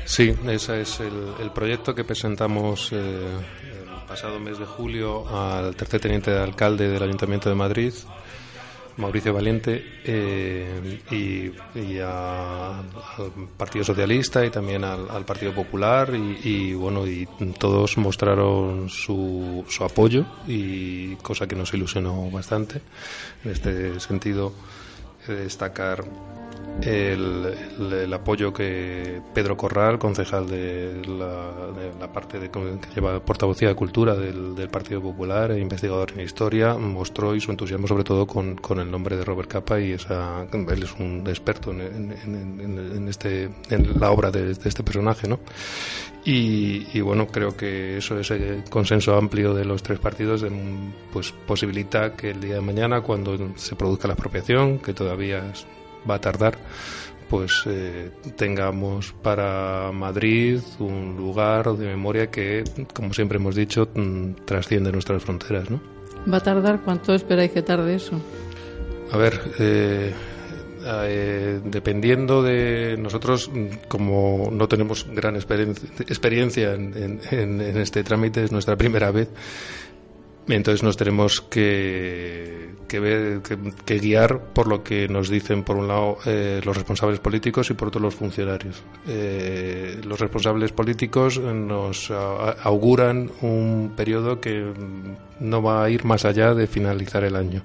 Sí, 0.06 0.32
ese 0.46 0.82
es 0.82 1.00
el, 1.00 1.34
el 1.40 1.50
proyecto 1.50 1.92
que 1.92 2.04
presentamos 2.04 2.92
eh, 2.92 2.96
el 2.96 4.06
pasado 4.06 4.38
mes 4.38 4.56
de 4.56 4.64
julio 4.64 5.26
al 5.28 5.74
tercer 5.74 6.00
teniente 6.00 6.30
de 6.30 6.38
alcalde 6.38 6.88
del 6.88 7.02
Ayuntamiento 7.02 7.48
de 7.48 7.56
Madrid, 7.56 7.92
Mauricio 8.98 9.34
Valiente, 9.34 9.84
eh, 10.04 11.00
y, 11.10 11.98
al 11.98 12.84
Partido 13.56 13.84
Socialista 13.84 14.46
y 14.46 14.50
también 14.50 14.84
al, 14.84 15.24
Partido 15.24 15.52
Popular 15.52 16.14
y, 16.14 16.38
y, 16.48 16.74
bueno 16.74 17.04
y 17.04 17.26
todos 17.58 17.98
mostraron 17.98 18.88
su, 18.88 19.64
su 19.68 19.82
apoyo 19.82 20.24
y 20.46 21.16
cosa 21.16 21.48
que 21.48 21.56
nos 21.56 21.74
ilusionó 21.74 22.30
bastante. 22.30 22.80
En 23.44 23.50
este 23.50 23.98
sentido, 23.98 24.52
de 25.26 25.34
destacar 25.34 26.04
el, 26.82 28.12
apoyo 28.12 28.52
que 28.52 29.20
Pedro 29.34 29.56
Corral, 29.56 29.98
concejal 29.98 30.46
de 30.46 31.02
la, 31.06 32.12
parte 32.12 32.38
de, 32.38 32.50
que 32.50 32.60
lleva 32.94 33.20
portavocía 33.20 33.68
de 33.68 33.74
cultura 33.74 34.14
del, 34.14 34.68
Partido 34.68 35.00
Popular 35.00 35.52
e 35.52 35.60
investigador 35.60 36.12
en 36.12 36.20
historia, 36.20 36.74
mostró 36.74 37.34
y 37.34 37.40
su 37.40 37.50
entusiasmo 37.50 37.86
sobre 37.86 38.04
todo 38.04 38.26
con, 38.26 38.58
el 38.78 38.90
nombre 38.90 39.16
de 39.16 39.24
Robert 39.24 39.50
Capa 39.50 39.80
y 39.80 39.92
esa, 39.92 40.46
él 40.52 40.82
es 40.82 40.92
un 40.98 41.24
experto 41.26 41.70
en, 41.70 43.08
este, 43.08 43.44
en 43.70 44.00
la 44.00 44.10
obra 44.10 44.30
de, 44.30 44.50
este 44.50 44.82
personaje, 44.82 45.28
¿no? 45.28 45.38
Y, 46.24 47.00
bueno, 47.00 47.28
creo 47.28 47.56
que 47.56 47.98
eso, 47.98 48.18
ese 48.18 48.64
consenso 48.68 49.16
amplio 49.16 49.54
de 49.54 49.64
los 49.64 49.84
tres 49.84 50.00
partidos 50.00 50.42
em, 50.42 50.92
pues 51.12 51.32
posibilita 51.46 52.14
que 52.14 52.30
el 52.30 52.40
día 52.40 52.56
de 52.56 52.60
mañana, 52.60 53.00
cuando 53.00 53.38
se 53.54 53.76
produzca 53.76 54.08
la 54.08 54.14
expropiación, 54.14 54.80
que 54.80 54.92
todavía 54.92 55.48
es- 55.52 55.66
va 56.08 56.16
a 56.16 56.20
tardar, 56.20 56.56
pues 57.28 57.62
eh, 57.66 58.10
tengamos 58.36 59.12
para 59.22 59.90
Madrid 59.92 60.60
un 60.78 61.16
lugar 61.16 61.72
de 61.76 61.86
memoria 61.86 62.30
que, 62.30 62.62
como 62.94 63.12
siempre 63.12 63.38
hemos 63.38 63.54
dicho, 63.54 63.88
mm, 63.94 64.44
trasciende 64.44 64.92
nuestras 64.92 65.22
fronteras, 65.22 65.70
¿no? 65.70 65.80
¿Va 66.32 66.38
a 66.38 66.42
tardar? 66.42 66.80
¿Cuánto 66.84 67.14
esperáis 67.14 67.50
que 67.52 67.62
tarde 67.62 67.94
eso? 67.96 68.20
A 69.12 69.16
ver, 69.16 69.40
eh, 69.58 70.12
eh, 70.88 71.60
dependiendo 71.64 72.42
de 72.42 72.96
nosotros, 72.98 73.50
mm, 73.52 73.66
como 73.88 74.48
no 74.52 74.68
tenemos 74.68 75.06
gran 75.12 75.34
experien- 75.36 75.76
experiencia 76.08 76.74
en, 76.74 76.94
en- 76.96 77.20
en- 77.32 77.60
en 77.60 77.76
este 77.78 78.02
trámite, 78.04 78.44
es 78.44 78.52
nuestra 78.52 78.76
primera 78.76 79.10
vez, 79.10 79.28
entonces 80.54 80.82
nos 80.82 80.96
tenemos 80.96 81.40
que, 81.40 82.70
que 82.86 83.00
ver, 83.00 83.42
que, 83.42 83.58
que 83.84 83.98
guiar 83.98 84.40
por 84.52 84.68
lo 84.68 84.84
que 84.84 85.08
nos 85.08 85.28
dicen, 85.28 85.64
por 85.64 85.76
un 85.76 85.88
lado, 85.88 86.18
eh, 86.24 86.60
los 86.64 86.76
responsables 86.76 87.18
políticos 87.18 87.70
y 87.70 87.74
por 87.74 87.88
otro 87.88 88.00
los 88.00 88.14
funcionarios. 88.14 88.82
Eh, 89.08 90.00
los 90.04 90.20
responsables 90.20 90.72
políticos 90.72 91.38
nos 91.38 92.10
auguran 92.10 93.30
un 93.42 93.92
periodo 93.96 94.40
que 94.40 94.72
no 95.40 95.62
va 95.62 95.84
a 95.84 95.90
ir 95.90 96.04
más 96.04 96.24
allá 96.24 96.54
de 96.54 96.66
finalizar 96.66 97.24
el 97.24 97.36
año. 97.36 97.62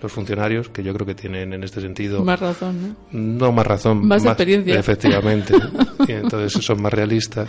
Los 0.00 0.12
funcionarios, 0.12 0.68
que 0.68 0.82
yo 0.82 0.94
creo 0.94 1.06
que 1.06 1.14
tienen 1.14 1.52
en 1.52 1.62
este 1.64 1.80
sentido 1.80 2.24
Más 2.24 2.40
razón, 2.40 2.96
¿no? 3.10 3.20
no 3.20 3.52
más 3.52 3.66
razón. 3.66 4.06
Más 4.06 4.24
experiencia. 4.24 4.78
Efectivamente. 4.78 5.54
y 6.08 6.12
entonces 6.12 6.64
son 6.64 6.80
más 6.80 6.92
realistas. 6.92 7.48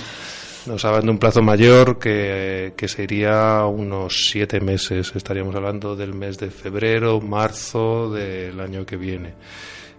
Nos 0.66 0.86
hablan 0.86 1.06
de 1.06 1.12
un 1.12 1.18
plazo 1.18 1.42
mayor 1.42 1.98
que, 1.98 2.74
que 2.78 2.88
sería 2.88 3.66
unos 3.66 4.28
siete 4.30 4.60
meses. 4.60 5.12
Estaríamos 5.16 5.56
hablando 5.56 5.96
del 5.96 6.14
mes 6.14 6.38
de 6.38 6.52
febrero, 6.52 7.20
marzo 7.20 8.12
del 8.12 8.60
año 8.60 8.86
que 8.86 8.96
viene. 8.96 9.34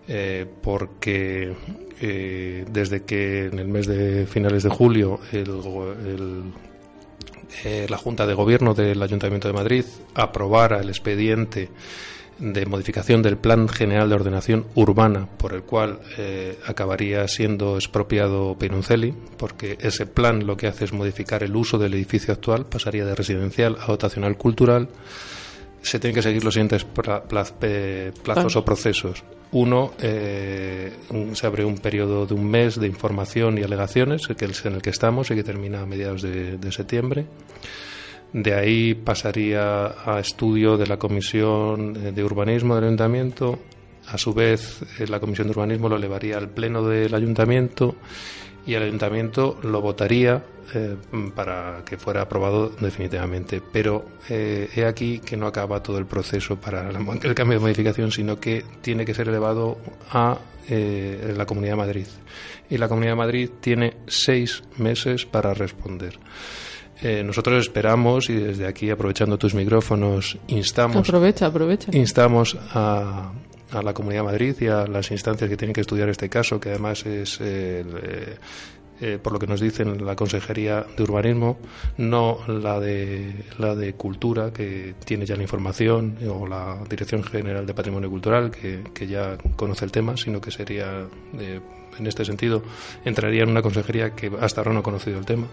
Eh, 0.07 0.47
porque 0.63 1.55
eh, 2.01 2.65
desde 2.69 3.05
que 3.05 3.47
en 3.47 3.59
el 3.59 3.69
mes 3.69 3.87
de 3.87 4.27
finales 4.27 4.65
de 4.65 4.71
julio 4.71 5.21
el, 5.31 5.49
el 6.05 6.43
eh, 7.65 7.87
la 7.89 7.99
Junta 7.99 8.27
de 8.27 8.35
Gobierno 8.35 8.75
del 8.75 9.01
Ayuntamiento 9.01 9.47
de 9.47 9.55
Madrid 9.55 9.85
aprobara 10.15 10.81
el 10.81 10.89
expediente 10.89 11.69
de 12.43 12.67
modificación 12.67 13.23
del 13.23 13.37
Plan 13.37 13.69
General 13.69 14.09
de 14.09 14.15
Ordenación 14.17 14.67
Urbana, 14.75 15.29
por 15.39 15.55
el 15.55 15.63
cual 15.63 16.01
eh, 16.19 16.59
acabaría 16.67 17.29
siendo 17.29 17.77
expropiado 17.77 18.59
Pinuncelli, 18.59 19.15
porque 19.37 19.79
ese 19.81 20.07
plan 20.07 20.45
lo 20.45 20.57
que 20.57 20.67
hace 20.67 20.85
es 20.85 20.93
modificar 20.93 21.45
el 21.45 21.55
uso 21.55 21.79
del 21.79 21.95
edificio 21.95 22.35
actual, 22.35 22.67
pasaría 22.67 23.05
de 23.05 23.15
residencial 23.15 23.77
a 23.81 23.87
dotacional 23.87 24.37
cultural. 24.37 24.89
Se 25.83 25.99
tienen 26.01 26.15
que 26.17 26.23
seguir 26.23 26.43
los 26.45 26.55
siguientes 26.55 26.85
pla- 26.85 27.23
plaz- 27.29 27.55
eh, 27.63 28.13
plazos 28.23 28.57
o 28.57 28.65
procesos. 28.65 29.23
Uno, 29.53 29.93
eh, 30.01 30.93
se 31.35 31.47
abre 31.47 31.65
un 31.65 31.79
periodo 31.79 32.25
de 32.27 32.35
un 32.35 32.49
mes 32.51 32.79
de 32.81 32.87
información 32.87 33.59
y 33.59 33.63
alegaciones, 33.63 34.27
que 34.27 34.45
es 34.47 34.65
en 34.65 34.75
el 34.75 34.83
que 34.83 34.91
estamos 34.91 35.31
y 35.31 35.35
que 35.35 35.45
termina 35.45 35.83
a 35.83 35.87
mediados 35.87 36.23
de, 36.23 36.57
de 36.59 36.73
septiembre. 36.73 37.27
De 38.33 38.55
ahí 38.55 38.95
pasaría 38.95 39.95
a 40.05 40.19
estudio 40.21 40.77
de 40.77 40.87
la 40.87 40.99
Comisión 40.99 41.97
eh, 41.97 42.13
de 42.13 42.25
Urbanismo 42.25 42.75
del 42.75 42.85
Ayuntamiento. 42.85 43.59
A 44.09 44.19
su 44.19 44.33
vez, 44.33 44.83
eh, 44.99 45.07
la 45.07 45.21
Comisión 45.21 45.49
de 45.49 45.53
Urbanismo 45.53 45.89
lo 45.89 45.97
elevaría 45.97 46.39
al 46.39 46.49
Pleno 46.49 46.83
del 46.87 47.15
Ayuntamiento 47.15 47.97
y 48.67 48.75
el 48.75 48.85
Ayuntamiento 48.85 49.59
lo 49.63 49.81
votaría 49.81 50.43
eh, 50.75 50.97
para 51.35 51.83
que 51.85 51.99
fuera 51.99 52.23
aprobado 52.23 52.71
definitivamente. 52.71 53.61
Pero 53.73 54.07
he 54.29 54.85
aquí 54.87 55.19
que 55.19 55.37
no 55.37 55.47
acaba 55.47 55.83
todo 55.83 55.99
el 55.99 56.07
proceso 56.07 56.57
para 56.57 56.89
el 56.89 57.35
cambio 57.35 57.59
de 57.59 57.63
modificación, 57.63 58.11
sino 58.13 58.41
que 58.41 58.65
tiene 58.81 59.05
que 59.05 59.15
ser 59.15 59.29
elevado 59.29 59.77
a 60.11 60.39
eh, 60.69 61.35
la 61.37 61.45
Comunidad 61.45 61.73
de 61.73 61.77
Madrid. 61.77 62.07
Y 62.71 62.79
la 62.79 62.89
Comunidad 62.89 63.13
de 63.13 63.17
Madrid 63.17 63.51
tiene 63.61 63.97
seis 64.07 64.63
meses 64.79 65.27
para 65.27 65.55
responder. 65.55 66.19
Eh, 67.03 67.23
nosotros 67.25 67.65
esperamos 67.67 68.31
y 68.31 68.35
desde 68.35 68.67
aquí, 68.67 68.91
aprovechando 68.91 69.37
tus 69.39 69.55
micrófonos, 69.55 70.39
instamos 70.49 71.09
Aprovecha, 71.09 71.47
aprovecha. 71.47 71.91
instamos 71.97 72.57
a, 72.73 73.33
a 73.73 73.83
la 73.83 73.93
Comunidad 73.93 74.23
de 74.23 74.27
Madrid 74.27 74.55
y 74.61 74.67
a 74.69 74.87
las 74.87 75.11
instancias 75.11 75.51
que 75.51 75.57
tienen 75.57 75.75
que 75.75 75.81
estudiar 75.81 76.09
este 76.09 76.29
caso, 76.29 76.61
que 76.61 76.71
además 76.71 77.05
es 77.07 77.41
el, 77.41 77.87
eh, 78.03 78.37
eh, 79.01 79.19
por 79.21 79.33
lo 79.33 79.41
que 79.41 79.49
nos 79.49 79.61
dicen 79.61 80.05
la 80.07 80.15
Consejería 80.15 80.87
de 80.97 81.03
Urbanismo, 81.03 81.59
no 81.97 82.39
la 82.47 82.79
de, 82.79 83.47
la 83.59 83.75
de 83.75 83.95
Cultura, 83.95 84.53
que 84.53 84.95
tiene 85.05 85.27
ya 85.27 85.35
la 85.35 85.43
información, 85.43 86.19
o 86.29 86.47
la 86.47 86.79
Dirección 86.89 87.25
General 87.25 87.67
de 87.67 87.75
Patrimonio 87.75 88.09
Cultural, 88.09 88.51
que, 88.53 88.85
que 88.95 89.09
ya 89.09 89.37
conoce 89.57 89.85
el 89.85 89.91
tema, 89.91 90.17
sino 90.17 90.41
que 90.41 90.53
sería 90.53 91.05
de 91.33 91.61
en 91.99 92.07
este 92.07 92.25
sentido, 92.25 92.63
entraría 93.05 93.43
en 93.43 93.51
una 93.51 93.63
consejería 93.63 94.15
que 94.15 94.31
hasta 94.41 94.61
ahora 94.61 94.73
no 94.73 94.81
ha 94.81 94.83
conocido 94.83 95.19
el 95.19 95.27
tema, 95.27 95.47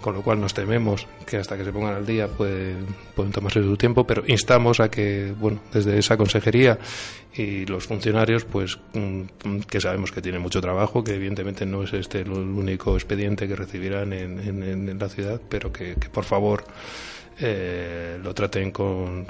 con 0.00 0.14
lo 0.14 0.22
cual 0.22 0.40
nos 0.40 0.54
tememos 0.54 1.06
que 1.26 1.36
hasta 1.36 1.56
que 1.56 1.64
se 1.64 1.72
pongan 1.72 1.94
al 1.94 2.06
día 2.06 2.28
pueden, 2.28 2.86
pueden 3.14 3.32
tomarse 3.32 3.62
su 3.62 3.76
tiempo, 3.76 4.06
pero 4.06 4.22
instamos 4.26 4.80
a 4.80 4.90
que, 4.90 5.32
bueno, 5.38 5.60
desde 5.72 5.98
esa 5.98 6.16
consejería 6.16 6.78
y 7.36 7.66
los 7.66 7.86
funcionarios, 7.86 8.44
pues 8.44 8.78
mm, 8.92 9.60
que 9.68 9.80
sabemos 9.80 10.12
que 10.12 10.22
tienen 10.22 10.40
mucho 10.40 10.60
trabajo, 10.60 11.02
que 11.02 11.14
evidentemente 11.14 11.66
no 11.66 11.82
es 11.82 11.92
este 11.92 12.20
el 12.20 12.30
único 12.30 12.94
expediente 12.94 13.48
que 13.48 13.56
recibirán 13.56 14.12
en, 14.12 14.38
en, 14.40 14.98
la 14.98 15.08
ciudad, 15.08 15.40
pero 15.48 15.72
que, 15.72 15.94
que 15.96 16.08
por 16.08 16.24
favor 16.24 16.64
eh, 17.40 18.18
lo 18.22 18.32
traten 18.34 18.70
con, 18.70 19.26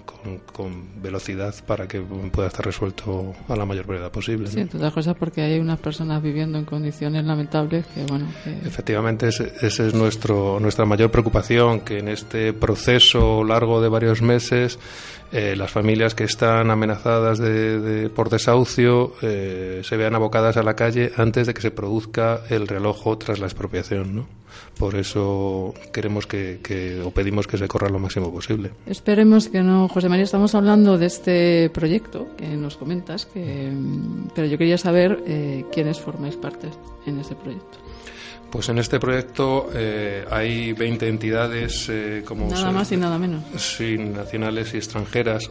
con, 0.52 1.02
velocidad 1.02 1.54
para 1.66 1.88
que 1.88 2.00
pueda 2.00 2.48
estar 2.48 2.64
resuelto 2.64 3.34
a 3.48 3.56
la 3.56 3.64
mayor 3.64 3.86
brevedad 3.86 4.10
posible. 4.10 4.48
Sí, 4.48 4.60
entre 4.60 4.78
otras 4.78 4.92
cosas 4.92 5.16
porque 5.16 5.42
hay 5.42 5.58
unas 5.58 5.78
personas 5.78 6.22
viviendo 6.22 6.58
en 6.58 6.64
condiciones 6.64 7.24
lamentables 7.24 7.86
que, 7.86 8.04
bueno... 8.04 8.26
Efectivamente, 8.64 9.28
esa 9.28 9.44
es 9.64 9.94
nuestro, 9.94 10.58
nuestra 10.60 10.84
mayor 10.84 11.10
preocupación, 11.10 11.80
que 11.80 11.98
en 11.98 12.08
este 12.08 12.52
proceso 12.52 13.44
largo 13.44 13.80
de 13.80 13.88
varios 13.88 14.22
meses 14.22 14.78
eh, 15.34 15.56
las 15.56 15.72
familias 15.72 16.14
que 16.14 16.22
están 16.22 16.70
amenazadas 16.70 17.38
de, 17.40 18.08
por 18.14 18.30
desahucio 18.30 19.14
eh, 19.20 19.80
se 19.82 19.96
vean 19.96 20.14
abocadas 20.14 20.56
a 20.56 20.62
la 20.62 20.76
calle 20.76 21.10
antes 21.16 21.48
de 21.48 21.54
que 21.54 21.60
se 21.60 21.72
produzca 21.72 22.42
el 22.50 22.68
relojo 22.68 23.18
tras 23.18 23.40
la 23.40 23.46
expropiación, 23.46 24.14
¿no? 24.14 24.26
Por 24.78 24.94
eso 24.94 25.74
queremos 25.92 26.28
que, 26.28 27.02
o 27.04 27.10
pedimos 27.10 27.48
que 27.48 27.58
se 27.58 27.66
corra 27.66 27.88
lo 27.88 27.98
máximo 27.98 28.32
posible. 28.32 28.70
Esperemos 28.86 29.48
que 29.48 29.60
no, 29.60 29.88
José 29.88 30.08
María. 30.08 30.22
Estamos 30.22 30.54
hablando 30.54 30.98
de 30.98 31.06
este 31.06 31.68
proyecto 31.70 32.28
que 32.36 32.46
nos 32.56 32.76
comentas, 32.76 33.26
que, 33.26 33.72
pero 34.36 34.46
yo 34.46 34.56
quería 34.56 34.78
saber 34.78 35.20
eh, 35.26 35.64
quiénes 35.72 36.00
formáis 36.00 36.36
parte 36.36 36.68
en 37.06 37.18
ese 37.18 37.34
proyecto. 37.34 37.78
Pues 38.54 38.68
en 38.68 38.78
este 38.78 39.00
proyecto 39.00 39.68
eh, 39.74 40.24
hay 40.30 40.72
20 40.72 41.08
entidades 41.08 41.88
eh, 41.90 42.22
como 42.24 42.48
nada 42.48 42.70
más 42.70 42.92
y 42.92 42.96
nada 42.96 43.18
menos. 43.18 43.42
Sí, 43.56 43.98
nacionales 43.98 44.72
y 44.74 44.76
extranjeras 44.76 45.50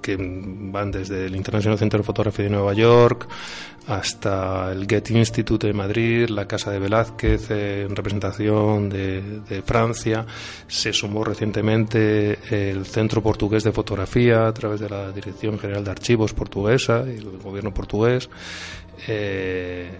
que 0.00 0.16
van 0.18 0.90
desde 0.90 1.26
el 1.26 1.36
International 1.36 1.78
Center 1.78 2.00
of 2.00 2.06
Photography 2.06 2.42
de 2.42 2.50
Nueva 2.50 2.74
York 2.74 3.28
hasta 3.86 4.72
el 4.72 4.88
Getty 4.88 5.18
Institute 5.18 5.68
de 5.68 5.72
Madrid, 5.72 6.28
la 6.28 6.48
Casa 6.48 6.72
de 6.72 6.80
Velázquez 6.80 7.48
en 7.52 7.94
representación 7.94 8.88
de, 8.88 9.62
Francia. 9.64 10.26
Se 10.66 10.92
sumó 10.92 11.22
recientemente 11.22 12.40
el 12.50 12.86
Centro 12.86 13.22
Portugués 13.22 13.62
de 13.62 13.70
Fotografía 13.70 14.48
a 14.48 14.52
través 14.52 14.80
de 14.80 14.90
la 14.90 15.12
Dirección 15.12 15.60
General 15.60 15.84
de 15.84 15.92
Archivos 15.92 16.34
Portuguesa 16.34 17.04
y 17.06 17.18
el 17.18 17.38
Gobierno 17.38 17.72
portugués. 17.72 18.28
Eh, 19.06 19.90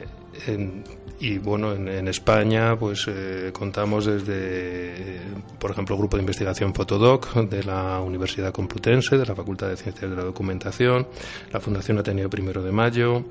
y 1.21 1.39
bueno, 1.39 1.73
en, 1.73 2.09
España 2.09 2.77
pues 2.77 3.07
eh, 3.09 3.51
contamos 3.53 4.07
desde, 4.07 5.21
por 5.59 5.71
ejemplo, 5.71 5.95
el 5.95 6.01
Grupo 6.01 6.17
de 6.17 6.23
Investigación 6.23 6.75
Fotodoc 6.75 7.35
de 7.35 7.63
la 7.63 8.01
Universidad 8.01 8.53
Complutense, 8.53 9.17
de 9.17 9.27
la 9.27 9.35
Facultad 9.35 9.69
de 9.69 9.77
Ciencias 9.77 10.11
de 10.11 10.17
la 10.17 10.25
Documentación, 10.25 11.07
la 11.53 11.61
Fundación 11.61 11.99
Ateneo 11.99 12.29
Primero 12.29 12.63
de 12.63 12.73
Mayo, 12.73 13.25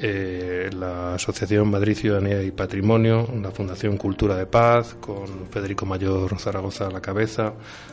eh, 0.00 0.70
la 0.76 1.14
Asociación 1.14 1.70
Madrid 1.70 1.96
Ciudadanía 1.96 2.42
y 2.42 2.50
Patrimonio, 2.50 3.28
la 3.40 3.52
Fundación 3.52 3.96
Cultura 3.96 4.36
de 4.36 4.46
Paz, 4.46 4.96
con 5.00 5.46
Federico 5.50 5.86
Mayor 5.86 6.36
Zaragoza 6.38 6.88
a 6.88 6.90
la 6.90 7.00
cabeza, 7.00 7.52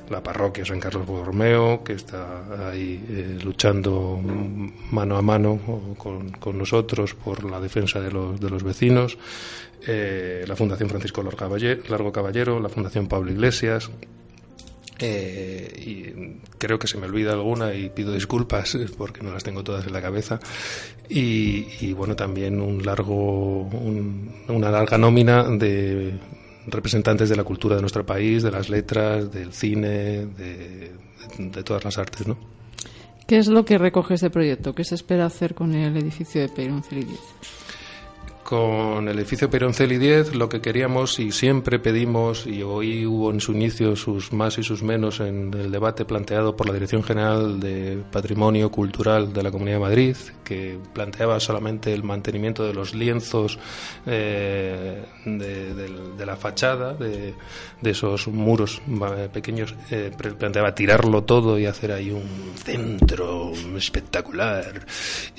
la 0.10 0.24
Parroquia 0.24 0.66
San 0.66 0.80
Carlos 0.80 1.06
Borromeo, 1.06 1.84
que 1.84 1.93
está 1.93 2.70
ahí 2.70 3.06
eh, 3.08 3.38
luchando 3.43 4.20
mano 4.91 5.16
a 5.16 5.22
mano 5.22 5.60
con, 5.97 6.58
nosotros 6.58 7.14
por 7.14 7.43
la 7.49 7.60
defensa 7.60 7.99
de 7.99 8.12
los, 8.12 8.39
de 8.39 8.49
los 8.49 8.64
vecinos, 8.64 9.18
eh, 9.86 10.43
la 10.47 10.56
Fundación 10.56 10.89
Francisco 10.89 11.22
Largo 11.22 12.12
Caballero, 12.12 12.60
la 12.60 12.70
Fundación 12.70 13.08
Pablo 13.08 13.32
Iglesias, 13.32 13.91
eh, 15.02 15.84
y 15.84 16.58
creo 16.58 16.78
que 16.78 16.88
se 16.88 16.97
me 16.97 17.08
olvida 17.08 17.32
alguna 17.32 17.74
y 17.74 17.89
pido 17.89 18.14
disculpas 18.14 18.78
porque 18.97 19.24
no 19.24 19.32
las 19.32 19.43
tengo 19.43 19.64
todas 19.64 19.86
en 19.88 19.93
la 19.93 20.02
cabeza. 20.02 20.39
Y, 21.10 21.91
bueno, 21.93 22.16
también 22.16 22.62
un 22.62 22.86
largo, 22.86 23.64
una 24.47 24.72
larga 24.72 24.97
nómina 24.97 25.43
de 25.43 26.14
representantes 26.68 27.28
de 27.30 27.36
la 27.36 27.43
cultura 27.43 27.76
de 27.76 27.82
nuestro 27.82 28.06
país, 28.06 28.43
de 28.43 28.52
las 28.52 28.70
letras, 28.70 29.32
del 29.32 29.52
cine, 29.52 30.28
de, 30.28 30.91
todas 31.66 31.84
las 31.84 31.97
artes, 31.97 32.28
¿no? 32.28 32.38
¿Qué 33.28 33.38
es 33.38 33.47
lo 33.47 33.66
que 33.66 33.78
recoge 33.78 34.14
este 34.14 34.30
proyecto? 34.30 34.74
¿Qué 34.74 34.84
se 34.84 34.95
espera 34.95 35.26
hacer 35.26 35.56
con 35.56 35.74
el 35.74 35.97
edificio 35.97 36.41
de 36.41 36.49
Peroncel 36.49 37.08
con 38.44 39.08
el 39.08 39.18
edificio 39.18 39.50
Peroncel 39.50 39.92
y 39.92 39.98
10 39.98 40.36
lo 40.36 40.50
que 40.50 40.62
queríamos 40.62 41.20
y 41.20 41.32
siempre 41.32 41.80
pedimos, 41.80 42.46
y 42.46 42.64
hoy 42.64 43.06
hubo 43.06 43.32
en 43.32 43.39
su 43.39 43.54
inicio 43.54 43.96
sus 43.96 44.34
más 44.34 44.58
y 44.58 44.64
sus 44.64 44.84
menos 44.84 45.20
en 45.20 45.54
el 45.54 45.72
debate 45.72 46.06
planteado 46.06 46.56
por 46.56 46.68
la 46.68 46.74
Dirección 46.74 47.04
General 47.04 47.60
de 47.60 48.04
Patrimonio 48.12 48.70
Cultural 48.70 49.34
de 49.34 49.44
la 49.44 49.52
Comunidad 49.52 49.78
de 49.78 49.82
Madrid, 49.82 50.16
que 50.44 50.78
planteaba 50.94 51.39
solamente 51.39 51.94
el 51.94 52.04
mantenimiento 52.04 52.66
de 52.66 52.74
los 52.74 52.94
lienzos 52.94 53.58
eh, 54.06 55.04
de, 55.26 56.26
la 56.26 56.36
fachada, 56.36 56.94
de, 56.94 57.34
esos 57.84 58.28
muros 58.28 58.82
pequeños, 59.34 59.76
eh, 59.89 60.12
planteaba 60.38 60.76
tirarlo 60.76 61.24
todo 61.24 61.58
y 61.58 61.66
hacer 61.66 61.92
ahí 61.92 62.12
un 62.12 62.54
centro 62.56 63.52
espectacular 63.76 64.86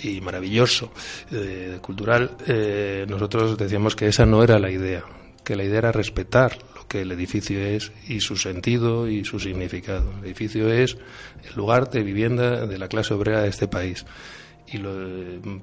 y 0.02 0.20
maravilloso 0.20 0.90
eh, 1.30 1.78
cultural 1.80 2.36
nosotros 3.08 3.56
decíamos 3.56 3.96
que 3.96 4.08
esa 4.08 4.26
no 4.26 4.42
era 4.42 4.58
la 4.58 4.70
idea, 4.70 5.04
que 5.44 5.56
la 5.56 5.64
idea 5.64 5.78
era 5.78 5.92
respetar 5.92 6.58
lo 6.74 6.86
que 6.86 7.02
el 7.02 7.12
edificio 7.12 7.60
es 7.60 7.92
y 8.08 8.20
su 8.20 8.36
sentido 8.36 9.08
y 9.08 9.24
su 9.24 9.40
significado. 9.40 10.10
El 10.18 10.24
edificio 10.26 10.72
es 10.72 10.96
el 11.48 11.54
lugar 11.56 11.90
de 11.90 12.02
vivienda 12.02 12.66
de 12.66 12.78
la 12.78 12.88
clase 12.88 13.14
obrera 13.14 13.42
de 13.42 13.48
este 13.48 13.68
país. 13.68 14.04
Y 14.72 14.78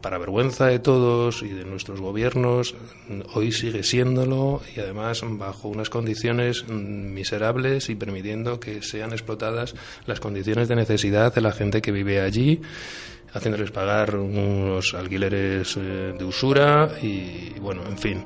para 0.02 0.20
vergüenza 0.20 0.68
de 0.68 0.78
todos 0.78 1.42
y 1.42 1.48
de 1.48 1.66
nuestros 1.66 2.00
gobiernos, 2.00 2.76
hoy 3.34 3.52
sigue 3.52 3.82
siéndolo 3.82 4.62
y 4.76 4.80
además 4.80 5.24
bajo 5.26 5.68
unas 5.68 5.90
condiciones 5.90 6.68
miserables 6.68 7.90
y 7.90 7.96
permitiendo 7.96 8.60
que 8.60 8.84
sean 8.84 9.12
explotadas 9.12 9.74
las 10.06 10.20
condiciones 10.20 10.68
de 10.68 10.76
necesidad 10.76 11.34
de 11.34 11.42
la 11.42 11.54
gente 11.54 11.82
que 11.82 11.92
vive 11.92 12.22
allí 12.22 12.62
haciéndoles 13.34 13.72
pagar 13.72 14.16
unos 14.16 14.94
alquileres 14.94 15.78
eh, 15.78 16.14
de 16.18 16.24
usura 16.24 16.90
y, 17.02 17.60
bueno, 17.60 17.84
en 17.88 17.98
fin. 17.98 18.26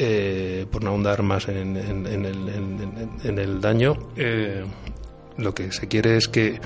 Eh, 0.00 0.64
por 0.70 0.84
no 0.84 0.90
ahondar 0.90 1.22
más 1.24 1.48
en, 1.48 1.76
el, 1.76 3.60
daño, 3.60 3.96
eh, 4.16 4.64
lo 5.36 5.52
que 5.52 5.72
se 5.72 5.88
quiere 5.88 6.16
es 6.16 6.28
que 6.28 6.60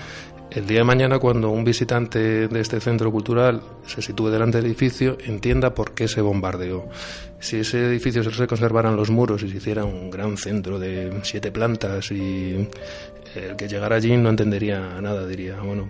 el 0.51 0.67
día 0.67 0.81
de 0.81 0.85
mañana, 0.85 1.19
cuando 1.19 1.49
un 1.49 1.65
visitante 1.65 2.47
de 2.47 2.61
este 2.61 2.79
centro 2.79 3.11
cultural 3.11 3.63
se 3.87 4.03
sitúe 4.03 4.29
delante 4.29 4.59
del 4.59 4.67
edificio, 4.67 5.17
entienda 5.25 5.73
por 5.73 5.95
qué 5.95 6.09
se 6.09 6.21
bombardeó. 6.21 6.91
Si 7.41 7.61
ese 7.61 7.87
edificio 7.87 8.23
se 8.23 8.47
conservaran 8.47 8.97
los 8.97 9.09
muros 9.11 9.43
y 9.43 9.49
se 9.49 9.57
hiciera 9.57 9.87
un 9.87 10.11
gran 10.11 10.37
centro 10.37 10.79
de 10.79 11.11
siete 11.23 11.51
plantas 11.51 12.13
y 12.13 12.69
el 13.35 13.57
que 13.57 13.67
llegara 13.67 13.97
allí 13.97 14.15
no 14.19 14.29
entendería 14.29 15.01
nada, 15.01 15.27
diría, 15.27 15.59
bueno, 15.61 15.89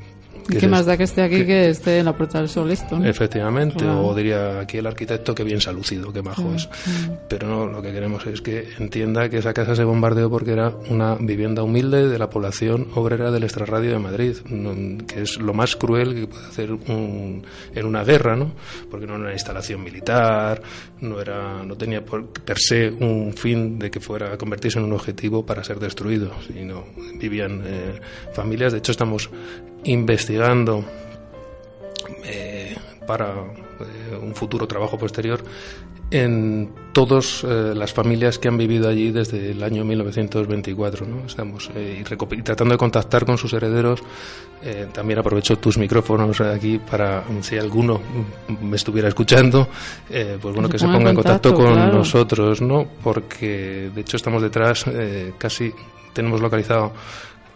¿Qué, 0.48 0.68
más 0.68 0.86
da 0.86 0.96
que 0.96 1.04
esté 1.04 1.22
aquí 1.22 1.44
que, 1.46 1.70
esté 1.70 1.98
en 1.98 2.06
la 2.06 2.16
Puerta 2.16 2.38
del 2.38 2.48
Sol 2.48 2.70
esto? 2.70 3.02
Efectivamente, 3.04 3.86
o 3.86 4.14
diría 4.14 4.60
aquí 4.60 4.78
el 4.78 4.86
arquitecto 4.86 5.34
que 5.34 5.44
bien 5.44 5.60
se 5.60 5.70
ha 5.70 5.72
lucido, 5.72 6.12
que 6.12 6.22
majo 6.22 6.52
es. 6.54 6.68
Pero 7.28 7.46
no, 7.46 7.66
lo 7.66 7.82
que 7.82 7.92
queremos 7.92 8.26
es 8.26 8.40
que 8.40 8.68
entienda 8.78 9.28
que 9.28 9.38
esa 9.38 9.52
casa 9.52 9.74
se 9.74 9.84
bombardeó 9.84 10.30
porque 10.30 10.52
era 10.52 10.72
una 10.90 11.14
vivienda 11.14 11.62
humilde 11.62 12.08
de 12.08 12.18
la 12.18 12.28
población 12.28 12.88
obrera 12.94 13.30
del 13.30 13.44
extrarradio 13.44 13.92
de 13.92 13.98
Madrid, 13.98 14.36
que 15.06 15.22
es 15.22 15.38
lo 15.38 15.54
más 15.54 15.76
cruel 15.76 16.14
que 16.14 16.26
puede 16.26 16.46
hacer 16.46 16.72
un, 16.72 17.44
en 17.74 17.86
una 17.86 18.04
guerra, 18.04 18.36
¿no? 18.36 18.52
Porque 18.90 19.06
no 19.06 19.14
era 19.14 19.24
una 19.24 19.32
instalación 19.32 19.82
militar, 19.82 20.62
no, 21.00 21.20
era, 21.20 21.62
no 21.62 21.76
tenía 21.76 22.04
por, 22.04 22.26
per 22.26 22.58
se 22.58 22.90
un 22.90 23.32
fin 23.34 23.78
de 23.78 23.90
que 23.90 24.00
fuera 24.00 24.32
a 24.32 24.38
convertirse 24.38 24.78
en 24.78 24.86
un 24.86 24.92
objetivo 24.92 25.44
para 25.44 25.64
ser 25.64 25.78
destruido, 25.78 26.32
sino 26.46 26.84
vivían 27.18 27.62
eh, 27.64 28.00
familias. 28.32 28.72
De 28.72 28.78
hecho, 28.78 28.92
estamos 28.92 29.30
investigando 29.84 30.84
eh, 32.24 32.74
para 33.06 33.30
eh, 33.30 34.16
un 34.20 34.34
futuro 34.34 34.66
trabajo 34.66 34.96
posterior 34.98 35.42
en 36.10 36.70
todas 36.92 37.42
eh, 37.42 37.72
las 37.74 37.92
familias 37.92 38.38
que 38.38 38.46
han 38.46 38.58
vivido 38.58 38.88
allí 38.88 39.10
desde 39.10 39.52
el 39.52 39.62
año 39.62 39.84
1924. 39.84 41.06
¿no? 41.06 41.26
Estamos 41.26 41.70
y, 41.74 42.02
tratando 42.42 42.74
de 42.74 42.78
contactar 42.78 43.24
con 43.24 43.38
sus 43.38 43.52
herederos. 43.54 44.02
también 44.92 45.18
aprovecho 45.18 45.56
tus 45.56 45.78
micrófonos 45.78 46.40
aquí 46.42 46.78
para, 46.78 47.24
si 47.40 47.56
alguno 47.56 48.00
me 48.60 48.76
estuviera 48.76 49.08
escuchando, 49.08 49.66
pues 50.06 50.54
bueno, 50.54 50.68
que 50.68 50.78
se 50.78 50.86
ponga 50.86 51.10
en 51.10 51.16
contacto, 51.16 51.54
con 51.54 51.74
nosotros, 51.90 52.60
¿no? 52.60 52.86
porque 53.02 53.90
de 53.92 54.00
hecho 54.02 54.18
estamos 54.18 54.42
detrás, 54.42 54.84
casi 55.38 55.72
tenemos 56.12 56.40
localizado 56.40 56.92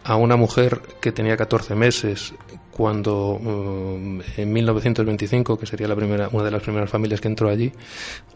a 0.07 0.17
una 0.17 0.37
mujer 0.37 0.81
que 1.01 1.11
tenía 1.11 1.37
14 1.37 1.75
meses 1.75 2.33
cuando 2.71 3.41
eh, 3.43 4.43
en 4.43 4.53
1925, 4.53 5.59
que 5.59 5.67
sería 5.67 5.89
la 5.89 5.97
primera, 5.97 6.29
una 6.31 6.45
de 6.45 6.51
las 6.53 6.63
primeras 6.63 6.89
familias 6.89 7.21
que 7.21 7.27
entró 7.27 7.49
allí, 7.49 7.73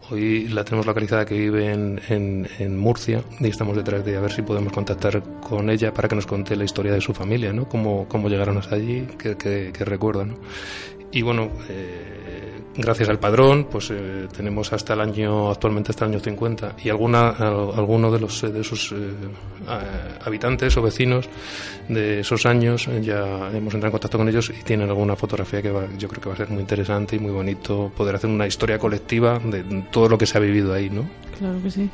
hoy 0.09 0.49
la 0.49 0.65
tenemos 0.65 0.85
localizada 0.85 1.25
que 1.25 1.35
vive 1.35 1.71
en, 1.71 2.01
en, 2.09 2.77
Murcia 2.77 3.23
y 3.39 3.47
estamos 3.47 3.77
detrás 3.77 4.03
de 4.03 4.17
a 4.17 4.19
ver 4.19 4.31
si 4.31 4.41
podemos 4.41 4.73
contactar 4.73 5.23
con 5.39 5.69
ella 5.69 5.93
para 5.93 6.09
que 6.09 6.15
nos 6.15 6.25
cuente 6.25 6.55
la 6.57 6.65
historia 6.65 6.91
de 6.91 6.99
su 6.99 7.13
familia, 7.13 7.53
¿no? 7.53 7.69
Cómo, 7.69 8.05
cómo 8.09 8.27
llegaron 8.27 8.57
hasta 8.57 8.75
allí, 8.75 9.07
qué, 9.17 9.37
qué, 9.37 9.85
recuerdan. 9.85 10.35
Y 11.11 11.21
bueno, 11.21 11.51
eh, 11.69 12.50
gracias 12.81 13.09
al 13.09 13.19
padrón, 13.19 13.67
pues 13.69 13.89
eh, 13.91 14.27
tenemos 14.35 14.71
hasta 14.73 14.93
el 14.93 15.01
año, 15.01 15.49
actualmente 15.49 15.91
hasta 15.91 16.05
el 16.05 16.11
año 16.11 16.19
50, 16.19 16.75
y 16.83 16.89
alguna, 16.89 17.29
alguno 17.29 18.11
de, 18.11 18.19
los, 18.19 18.41
de 18.41 18.59
esos 18.59 18.91
eh, 18.91 19.13
habitantes 20.25 20.75
o 20.77 20.81
vecinos 20.81 21.29
de 21.87 22.21
esos 22.21 22.45
años 22.45 22.87
eh, 22.87 23.01
ya 23.01 23.49
hemos 23.53 23.73
entrado 23.73 23.87
en 23.87 23.91
contacto 23.91 24.17
con 24.17 24.29
ellos 24.29 24.49
y 24.49 24.63
tienen 24.63 24.89
alguna 24.89 25.15
fotografía 25.15 25.61
que 25.61 25.71
yo 25.97 26.07
creo 26.07 26.21
que 26.21 26.29
va 26.29 26.35
a 26.35 26.37
ser 26.37 26.49
muy 26.49 26.61
interesante 26.61 27.15
y 27.15 27.19
muy 27.19 27.31
bonito 27.31 27.91
poder 27.95 28.15
hacer 28.15 28.29
una 28.29 28.47
historia 28.47 28.77
colectiva 28.77 29.39
de 29.39 29.63
todo 29.91 30.09
lo 30.09 30.17
que 30.17 30.25
se 30.25 30.37
ha 30.37 30.41
vivido 30.41 30.73
ahí, 30.73 30.89
¿no? 30.89 31.07
Claro 31.37 31.61
que 31.61 31.71
sí. 31.71 31.89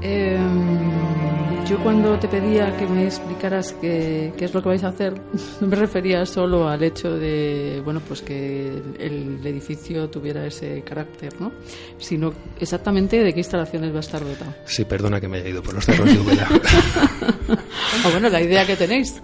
Em, 0.00 1.64
yo 1.66 1.78
cuando 1.82 2.18
te 2.18 2.28
pedía 2.28 2.74
que 2.76 2.86
me 2.86 3.04
explicaras 3.04 3.74
qué, 3.80 4.32
qué, 4.38 4.46
es 4.46 4.54
lo 4.54 4.62
que 4.62 4.68
vais 4.68 4.84
a 4.84 4.88
hacer, 4.88 5.14
no 5.60 5.66
me 5.66 5.76
refería 5.76 6.24
solo 6.24 6.68
al 6.68 6.82
hecho 6.82 7.10
de, 7.18 7.82
bueno, 7.84 8.00
pues 8.00 8.22
que 8.22 8.68
el, 8.98 9.44
edificio 9.44 10.08
tuviera 10.08 10.46
ese 10.46 10.82
carácter, 10.82 11.34
¿no? 11.40 11.52
Sino 11.98 12.32
exactamente 12.58 13.22
de 13.22 13.32
qué 13.32 13.40
instalaciones 13.40 13.92
va 13.92 13.98
a 13.98 14.00
estar 14.00 14.24
dotado. 14.24 14.54
Sí, 14.64 14.84
perdona 14.84 15.20
que 15.20 15.28
me 15.28 15.38
haya 15.38 15.48
ido 15.50 15.62
por 15.62 15.74
los 15.74 15.84
cerros 15.84 16.06
de 16.06 16.18
Úbeda. 16.18 16.48
o 18.06 18.10
bueno, 18.12 18.28
la 18.28 18.40
idea 18.40 18.66
que 18.66 18.76
tenéis. 18.76 19.20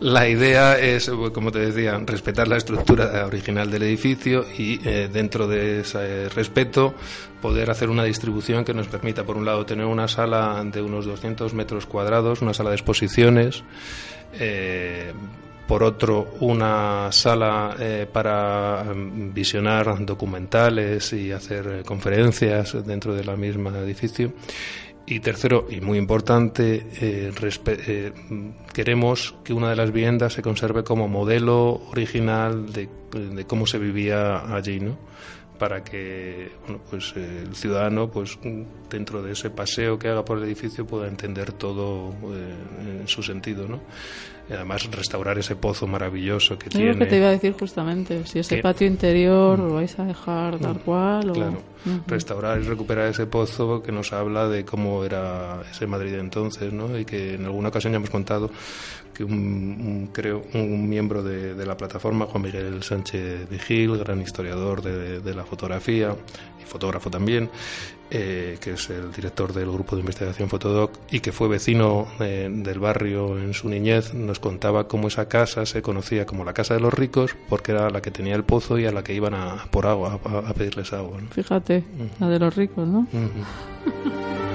La 0.00 0.26
idea 0.26 0.78
es, 0.78 1.10
como 1.10 1.52
te 1.52 1.58
decía, 1.58 2.00
respetar 2.06 2.48
la 2.48 2.56
estructura 2.56 3.26
original 3.26 3.70
del 3.70 3.82
edificio 3.82 4.46
y 4.56 4.80
eh, 4.88 5.10
dentro 5.12 5.46
de 5.46 5.80
ese 5.80 6.30
respeto 6.30 6.94
poder 7.42 7.70
hacer 7.70 7.90
una 7.90 8.04
distribución 8.04 8.64
que 8.64 8.72
nos 8.72 8.88
permita, 8.88 9.24
por 9.24 9.36
un 9.36 9.44
lado, 9.44 9.66
tener 9.66 9.84
una 9.84 10.08
sala 10.08 10.64
de 10.64 10.80
unos 10.80 11.04
200 11.04 11.52
metros 11.52 11.84
cuadrados, 11.84 12.40
una 12.40 12.54
sala 12.54 12.70
de 12.70 12.76
exposiciones, 12.76 13.62
eh, 14.38 15.12
por 15.66 15.82
otro, 15.82 16.30
una 16.40 17.12
sala 17.12 17.76
eh, 17.78 18.06
para 18.10 18.82
mm, 18.82 19.34
visionar 19.34 20.06
documentales 20.06 21.12
y 21.12 21.30
hacer 21.30 21.82
conferencias 21.84 22.74
dentro 22.86 23.14
del 23.14 23.36
mismo 23.36 23.68
edificio 23.68 24.32
y 25.10 25.18
tercero, 25.18 25.66
y 25.68 25.80
muy 25.80 25.98
importante, 25.98 26.86
eh, 27.00 27.32
eh, 27.66 28.12
queremos 28.72 29.34
que 29.42 29.52
una 29.52 29.70
de 29.70 29.76
las 29.76 29.90
viviendas 29.90 30.34
se 30.34 30.42
conserve 30.42 30.84
como 30.84 31.08
modelo 31.08 31.82
original 31.90 32.72
de, 32.72 32.88
cómo 33.46 33.66
se 33.66 33.78
vivía 33.78 34.54
allí, 34.54 34.78
¿no? 34.78 34.96
para 35.58 35.84
que 35.84 36.52
bueno, 36.62 36.80
pues, 36.88 37.12
el 37.16 37.54
ciudadano 37.54 38.10
pues, 38.10 38.38
dentro 38.88 39.20
de 39.20 39.32
ese 39.32 39.50
paseo 39.50 39.98
que 39.98 40.08
haga 40.08 40.24
por 40.24 40.38
el 40.38 40.44
edificio 40.44 40.86
pueda 40.86 41.06
entender 41.06 41.52
todo 41.52 42.14
eh, 42.32 43.00
en 43.00 43.08
su 43.08 43.22
sentido. 43.22 43.68
¿no? 43.68 43.80
Y 44.48 44.52
además 44.52 44.88
restaurar 44.90 45.38
ese 45.38 45.56
pozo 45.56 45.86
maravilloso 45.86 46.58
que 46.58 46.70
tiene. 46.70 46.90
Es 46.90 46.96
lo 46.96 47.04
que 47.04 47.10
te 47.10 47.16
iba 47.18 47.28
a 47.28 47.30
decir 47.30 47.54
justamente, 47.58 48.26
si 48.26 48.40
ese 48.40 48.58
patio 48.58 48.86
interior 48.86 49.58
lo 49.58 49.74
vais 49.74 49.98
a 49.98 50.04
dejar 50.04 50.58
tal 50.58 50.74
mm, 50.74 50.78
cual. 50.78 51.30
O... 51.30 51.32
Claro, 51.32 51.62
restaurar 52.06 52.60
y 52.60 52.64
recuperar 52.64 53.08
ese 53.08 53.26
pozo 53.26 53.82
que 53.82 53.92
nos 53.92 54.12
habla 54.12 54.48
de 54.48 54.64
cómo 54.64 55.04
era 55.04 55.62
ese 55.70 55.86
Madrid 55.86 56.14
entonces, 56.14 56.72
¿no? 56.72 56.98
y 56.98 57.04
que 57.04 57.34
en 57.34 57.44
alguna 57.44 57.68
ocasión 57.68 57.92
ya 57.92 57.96
hemos 57.96 58.10
contado 58.10 58.50
que 59.14 59.24
un, 59.24 60.10
creo, 60.12 60.42
un 60.54 60.88
miembro 60.88 61.22
de, 61.22 61.66
la 61.66 61.76
plataforma, 61.76 62.26
Juan 62.26 62.42
Miguel 62.42 62.82
Sánchez 62.82 63.48
Vigil, 63.48 63.96
gran 63.98 64.20
historiador 64.20 64.82
de, 64.82 65.34
la 65.34 65.44
fotografía 65.44 66.14
y 66.60 66.64
fotógrafo 66.64 67.10
también, 67.10 67.50
eh, 68.10 68.58
que 68.60 68.72
es 68.72 68.90
el 68.90 69.12
director 69.12 69.52
del 69.52 69.70
grupo 69.70 69.94
de 69.94 70.00
investigación 70.00 70.48
Fotodoc 70.48 70.92
y 71.10 71.20
que 71.20 71.30
fue 71.30 71.48
vecino 71.48 72.08
eh, 72.18 72.48
del 72.50 72.80
barrio 72.80 73.38
en 73.38 73.54
su 73.54 73.68
niñez, 73.68 74.14
nos 74.14 74.40
contaba 74.40 74.88
cómo 74.88 75.08
esa 75.08 75.28
casa 75.28 75.66
se 75.66 75.82
conocía 75.82 76.26
como 76.26 76.44
la 76.44 76.52
casa 76.52 76.74
de 76.74 76.80
los 76.80 76.92
ricos 76.92 77.36
porque 77.48 77.72
era 77.72 77.88
la 77.90 78.02
que 78.02 78.10
tenía 78.10 78.34
el 78.34 78.44
pozo 78.44 78.78
y 78.78 78.86
a 78.86 78.92
la 78.92 79.04
que 79.04 79.14
iban 79.14 79.34
a, 79.34 79.66
por 79.70 79.86
agua, 79.86 80.18
a, 80.24 80.52
pedirles 80.54 80.92
agua. 80.92 81.18
Fíjate, 81.30 81.84
la 82.18 82.28
de 82.28 82.38
los 82.38 82.56
ricos, 82.56 82.88
¿no? 82.88 83.06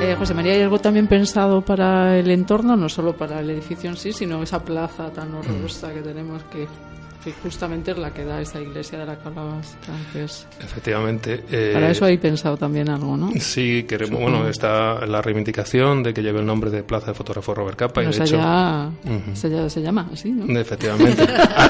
Eh, 0.00 0.14
José 0.16 0.32
María, 0.32 0.52
¿hay 0.52 0.62
algo 0.62 0.78
también 0.78 1.08
pensado 1.08 1.60
para 1.60 2.16
el 2.16 2.30
entorno, 2.30 2.76
no 2.76 2.88
solo 2.88 3.16
para 3.16 3.40
el 3.40 3.50
edificio 3.50 3.90
en 3.90 3.96
sí, 3.96 4.12
sino 4.12 4.42
esa 4.42 4.64
plaza 4.64 5.10
tan 5.10 5.34
horrorosa 5.34 5.92
que 5.92 6.00
tenemos 6.02 6.44
que 6.44 6.68
justamente 7.42 7.90
es 7.90 7.98
la 7.98 8.12
que 8.12 8.24
da 8.24 8.40
esa 8.40 8.60
iglesia 8.60 8.98
de 8.98 9.06
la 9.06 9.18
que 9.18 9.28
hablabas 9.28 9.76
Efectivamente. 10.60 11.44
Eh, 11.50 11.70
Para 11.74 11.90
eso 11.90 12.04
hay 12.04 12.16
pensado 12.18 12.56
también 12.56 12.88
algo, 12.88 13.16
¿no? 13.16 13.32
Sí, 13.40 13.84
queremos, 13.88 14.20
bueno, 14.20 14.48
está 14.48 15.06
la 15.06 15.20
reivindicación 15.20 16.02
de 16.02 16.14
que 16.14 16.22
lleve 16.22 16.40
el 16.40 16.46
nombre 16.46 16.70
de 16.70 16.82
Plaza 16.82 17.08
de 17.08 17.14
Fotógrafo 17.14 17.54
Robert 17.54 17.76
Capa. 17.78 18.02
y 18.02 18.06
de 18.06 18.10
hecho, 18.12 18.36
ya, 18.36 18.90
se, 19.34 19.82
llama 19.82 20.08
así, 20.12 20.30
¿no? 20.30 20.58
Efectivamente. 20.58 21.26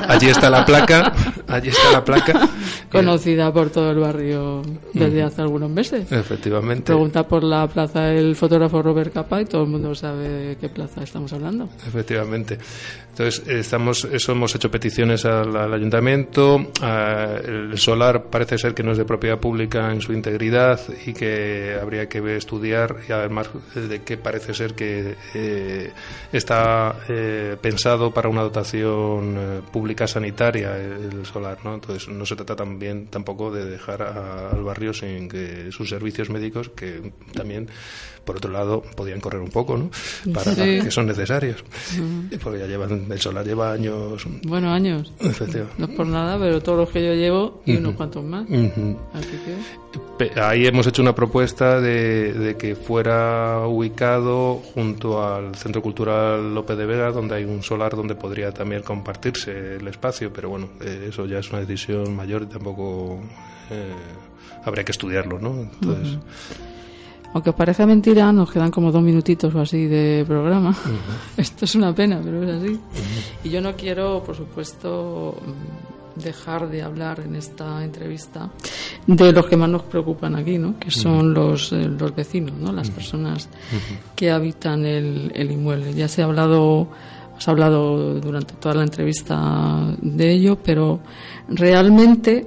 allí 0.09 0.29
está 0.29 0.51
la 0.51 0.65
placa, 0.65 1.13
allí 1.49 1.69
está 1.69 1.93
la 1.93 2.05
placa. 2.05 2.49
Conocida 2.91 3.53
por 3.53 3.71
todo 3.71 3.91
el 3.91 3.99
barrio 3.99 4.63
desde 4.93 5.23
hace 5.23 5.43
algunos 5.43 5.71
meses. 5.71 6.11
Efectivamente. 6.11 6.85
Pregunta 6.85 7.27
por 7.27 7.43
la 7.45 7.67
plaza 7.69 8.03
del 8.03 8.37
fotógrafo 8.37 8.83
Robert 8.83 9.13
Capa 9.13 9.41
y 9.43 9.45
todo 9.45 9.63
el 9.63 9.69
mundo 9.69 9.95
sabe 9.95 10.29
de 10.29 10.57
qué 10.57 10.69
plaza 10.69 11.03
estamos 11.03 11.33
hablando. 11.33 11.69
Efectivamente. 11.87 12.59
Entonces, 13.11 13.49
estamos, 13.49 14.05
eso 14.05 14.33
hemos 14.33 14.55
hecho 14.55 14.71
peticiones 14.71 15.25
al 15.39 15.72
ayuntamiento. 15.72 16.70
Eh, 16.82 17.43
el 17.47 17.78
solar 17.78 18.24
parece 18.24 18.59
ser 18.59 18.74
que 18.74 18.82
no 18.82 18.93
es 18.93 18.99
de 18.99 19.05
propiedad 19.05 19.39
pública 19.39 19.91
en 19.93 20.01
su 20.01 20.12
integridad 20.12 20.80
y 21.07 21.12
que 21.12 21.78
habría 21.80 22.09
que 22.09 22.36
estudiar 22.36 22.97
y 23.09 23.12
además 23.12 23.51
de 23.74 24.03
que 24.03 24.16
parece 24.16 24.55
ser 24.55 24.74
que 24.74 25.14
eh, 25.34 25.93
está 26.32 26.97
eh, 27.09 27.57
pensado 27.61 28.12
para 28.12 28.28
una 28.28 28.43
dotación 28.43 29.62
pública 29.72 30.07
sanitaria 30.07 30.76
el 30.76 31.24
solar, 31.26 31.59
¿no? 31.64 31.74
Entonces 31.74 32.09
no 32.09 32.26
se 32.26 32.36
trata 32.36 32.57
también 32.57 33.07
tampoco 33.07 33.51
de 33.51 33.64
dejar 33.64 34.03
al 34.03 34.62
barrio 34.62 34.93
sin 34.93 35.28
que 35.28 35.70
sus 35.70 35.89
servicios 35.89 36.30
médicos 36.30 36.70
que 36.70 37.12
también 37.32 37.68
por 38.29 38.37
otro 38.37 38.53
lado 38.53 38.83
podían 38.95 39.22
correr 39.22 39.41
un 39.41 39.49
poco, 39.49 39.79
¿no? 39.79 39.91
Para 40.35 40.55
que 40.55 40.91
son 40.91 41.07
necesarios. 41.07 41.64
Porque 42.43 42.59
ya 42.59 42.66
llevan 42.66 43.07
el 43.11 43.18
solar 43.18 43.43
lleva 43.43 43.72
años. 43.72 44.26
Bueno, 44.43 44.70
años. 44.70 45.11
No 45.79 45.87
es 45.87 45.91
por 45.97 46.07
nada, 46.07 46.39
pero 46.39 46.61
todos 46.61 46.76
los 46.76 46.91
que 46.91 47.03
yo 47.03 47.14
llevo 47.14 47.62
y 47.64 47.76
unos 47.76 47.95
cuantos 47.95 48.22
más. 48.22 48.47
Ahí 50.37 50.66
hemos 50.66 50.87
hecho 50.87 51.01
una 51.01 51.14
propuesta 51.14 51.81
de, 51.81 52.55
que 52.59 52.76
fuera 52.76 53.66
ubicado 53.66 54.57
junto 54.74 55.24
al 55.24 55.55
Centro 55.55 55.81
Cultural 55.81 56.55
López 56.55 56.76
de 56.76 56.85
Vega, 56.85 57.11
donde 57.11 57.37
hay 57.37 57.45
un 57.45 57.62
solar 57.62 57.97
donde 57.97 58.14
podría 58.14 58.53
también 58.53 58.83
compartirse 58.83 59.76
el 59.76 59.89
espacio, 59.89 60.31
pero 60.35 60.51
bueno, 60.51 60.68
eh, 60.83 61.07
eso 61.09 61.24
ya 61.24 61.39
es 61.39 61.49
una 61.49 61.61
decisión 61.61 62.14
mayor 62.14 62.43
y 62.43 62.47
tampoco 62.47 63.20
eh, 63.70 63.95
habría 64.66 64.85
que 64.85 64.93
estudiarlo, 64.93 65.39
¿no? 65.39 65.62
Entonces. 65.62 66.18
Aunque 67.35 67.53
parezca 67.53 67.87
mentira, 67.87 68.33
nos 68.33 68.51
quedan 68.51 68.70
como 68.70 68.91
dos 68.91 69.03
minutitos 69.03 69.55
o 69.55 69.61
así 69.61 69.87
de 69.87 70.24
programa. 70.26 70.74
Esto 71.37 71.64
es 71.66 71.74
una 71.74 71.95
pena, 71.95 72.20
pero 72.22 72.43
es 72.43 72.62
así. 72.62 72.81
Y 73.45 73.51
yo 73.51 73.61
no 73.61 73.74
quiero, 73.76 74.22
por 74.24 74.35
supuesto, 74.35 75.37
dejar 76.16 76.68
de 76.68 76.83
hablar 76.83 77.20
en 77.20 77.37
esta 77.37 77.85
entrevista 77.85 78.51
de 79.07 79.33
los 79.33 79.47
que 79.47 79.57
más 79.57 79.70
nos 79.70 79.83
preocupan 79.83 80.37
aquí, 80.37 80.59
¿no? 80.59 80.79
que 80.79 80.91
son 80.91 81.33
los, 81.33 81.72
eh, 81.72 81.89
los 81.89 82.14
vecinos, 82.14 82.55
¿no? 82.59 82.72
las 82.72 82.91
personas 82.91 83.49
que 84.14 84.31
habitan 84.31 84.85
el, 84.85 85.33
el 85.35 85.51
inmueble. 85.51 85.95
Ya 85.95 86.09
se 86.09 86.22
ha 86.22 86.26
hablado, 86.26 86.89
has 87.37 87.49
hablado 87.49 88.20
durante 88.20 88.55
toda 88.55 88.74
la 88.74 88.83
entrevista 88.83 89.95
de 90.01 90.31
ello, 90.31 90.59
pero 90.62 91.01
realmente 91.49 92.47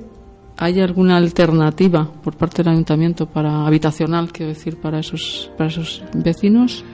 ¿Hay 0.61 0.79
alguna 0.79 1.17
alternativa 1.17 2.07
por 2.23 2.37
parte 2.37 2.61
del 2.61 2.73
ayuntamiento 2.73 3.25
para 3.25 3.65
habitacional, 3.65 4.31
quiero 4.31 4.49
decir, 4.49 4.79
para 4.79 4.99
esos 4.99 5.49
para 5.57 5.71
esos 5.71 6.03
vecinos? 6.13 6.85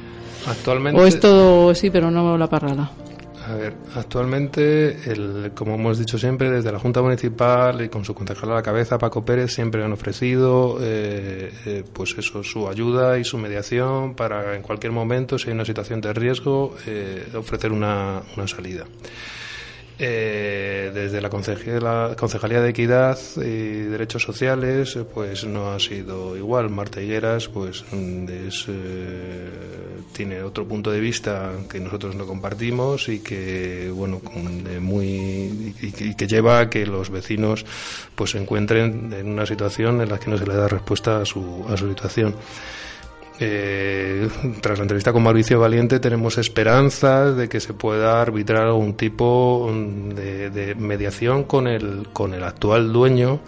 Actualmente. 0.48 1.02
¿O 1.02 1.06
es 1.06 1.20
todo 1.20 1.76
sí, 1.76 1.90
pero 1.90 2.10
no 2.10 2.38
la 2.38 2.48
parrala? 2.48 2.90
A 3.46 3.56
ver, 3.56 3.76
actualmente, 3.96 5.12
el, 5.12 5.52
como 5.54 5.76
hemos 5.76 6.00
dicho 6.00 6.18
siempre, 6.18 6.50
desde 6.50 6.72
la 6.72 6.80
Junta 6.80 7.02
Municipal 7.02 7.82
y 7.82 7.90
con 7.90 8.06
su 8.06 8.16
concejal 8.16 8.52
a 8.52 8.56
la 8.56 8.64
cabeza, 8.64 8.98
Paco 8.98 9.26
Pérez, 9.26 9.54
siempre 9.54 9.84
han 9.84 9.92
ofrecido 9.92 10.78
eh, 10.82 11.52
eh, 11.66 11.84
pues 11.92 12.16
eso, 12.18 12.44
su 12.44 12.70
ayuda 12.70 13.20
y 13.20 13.26
su 13.26 13.38
mediación 13.38 14.16
para 14.16 14.56
en 14.56 14.62
cualquier 14.62 14.94
momento, 14.94 15.38
si 15.38 15.50
hay 15.50 15.56
una 15.56 15.66
situación 15.66 16.00
de 16.00 16.14
riesgo, 16.14 16.74
eh, 16.86 17.28
ofrecer 17.36 17.74
una, 17.74 18.22
una 18.38 18.48
salida. 18.48 18.86
Eh, 20.00 20.92
desde 20.94 21.22
la 21.22 21.30
Concejalía, 21.30 22.62
de 22.62 22.70
Equidad 22.70 23.18
y 23.38 23.82
Derechos 23.90 24.22
Sociales, 24.22 24.96
eh, 24.96 25.04
pues 25.12 25.44
no 25.44 25.72
ha 25.72 25.80
sido 25.80 26.38
igual. 26.38 26.70
Marta 26.70 27.02
Higueras, 27.02 27.48
pues 27.48 27.84
eh, 27.92 29.50
tiene 30.14 30.44
otro 30.44 30.68
punto 30.68 30.92
de 30.92 31.00
vista 31.00 31.52
que 31.68 31.80
nosotros 31.80 32.16
no 32.16 32.28
compartimos 32.28 33.10
y 33.10 33.22
que, 33.22 33.92
bueno, 33.92 34.22
muy 34.82 35.74
y, 35.82 36.14
que 36.14 36.28
lleva 36.28 36.60
a 36.60 36.70
que 36.70 36.86
los 36.86 37.10
vecinos, 37.10 37.66
pues 38.14 38.32
se 38.32 38.38
encuentren 38.38 39.12
en 39.14 39.28
una 39.28 39.48
situación 39.48 40.02
en 40.02 40.10
la 40.10 40.20
que 40.20 40.30
no 40.30 40.38
se 40.38 40.46
le 40.46 40.54
da 40.54 40.68
respuesta 40.68 41.22
a 41.22 41.26
su, 41.26 41.66
a 41.68 41.76
su 41.76 41.90
situación. 41.90 42.36
Eh, 43.40 44.28
tras 44.62 44.80
la 44.80 44.84
entrevista 44.84 45.14
con 45.14 45.22
Mauricio 45.22 45.60
Valiente 45.60 46.00
tenemos 46.00 46.38
esperanzas 46.38 47.38
de 47.38 47.48
que 47.48 47.60
se 47.60 47.74
pueda 47.74 48.20
arbitrar 48.22 48.64
algún 48.64 48.96
tipo 48.96 49.72
de, 49.72 50.76
mediación 50.78 51.44
con 51.44 51.68
el, 51.68 52.08
con 52.14 52.34
el 52.34 52.44
actual 52.44 52.92
dueño 52.92 53.40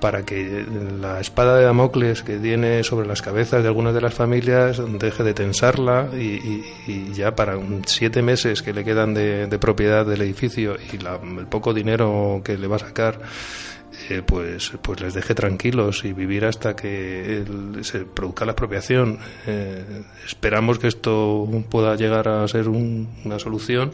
para 0.00 0.24
que 0.24 0.64
la 1.00 1.20
espada 1.20 1.56
de 1.56 1.64
Damocles 1.64 2.22
que 2.22 2.38
tiene 2.38 2.82
sobre 2.82 3.06
las 3.06 3.22
cabezas 3.22 3.62
de 3.62 3.68
algunas 3.68 3.94
de 3.94 4.00
las 4.00 4.14
familias 4.14 4.80
deje 4.98 5.22
de 5.22 5.34
tensarla 5.34 6.08
y, 6.12 7.12
ya 7.12 7.36
para 7.36 7.58
siete 7.86 8.22
meses 8.22 8.62
que 8.62 8.72
le 8.72 8.84
quedan 8.84 9.14
de, 9.14 9.58
propiedad 9.60 10.06
del 10.06 10.22
edificio 10.22 10.76
y 10.76 10.96
el 10.96 11.46
poco 11.46 11.74
dinero 11.74 12.40
que 12.42 12.56
le 12.56 12.66
va 12.66 12.76
a 12.76 12.80
sacar 12.80 13.20
eh, 14.08 14.22
pues, 14.24 14.72
pues 14.82 15.00
les 15.00 15.14
deje 15.14 15.34
tranquilos 15.34 16.04
y 16.04 16.12
vivir 16.12 16.44
hasta 16.44 16.74
que 16.74 17.44
se 17.82 18.00
produzca 18.00 18.44
la 18.44 18.52
expropiación. 18.52 19.18
Eh, 19.46 20.02
esperamos 20.26 20.78
que 20.78 20.88
esto 20.88 21.46
pueda 21.68 21.96
llegar 21.96 22.28
a 22.28 22.46
ser 22.48 22.68
una 22.68 23.38
solución 23.38 23.92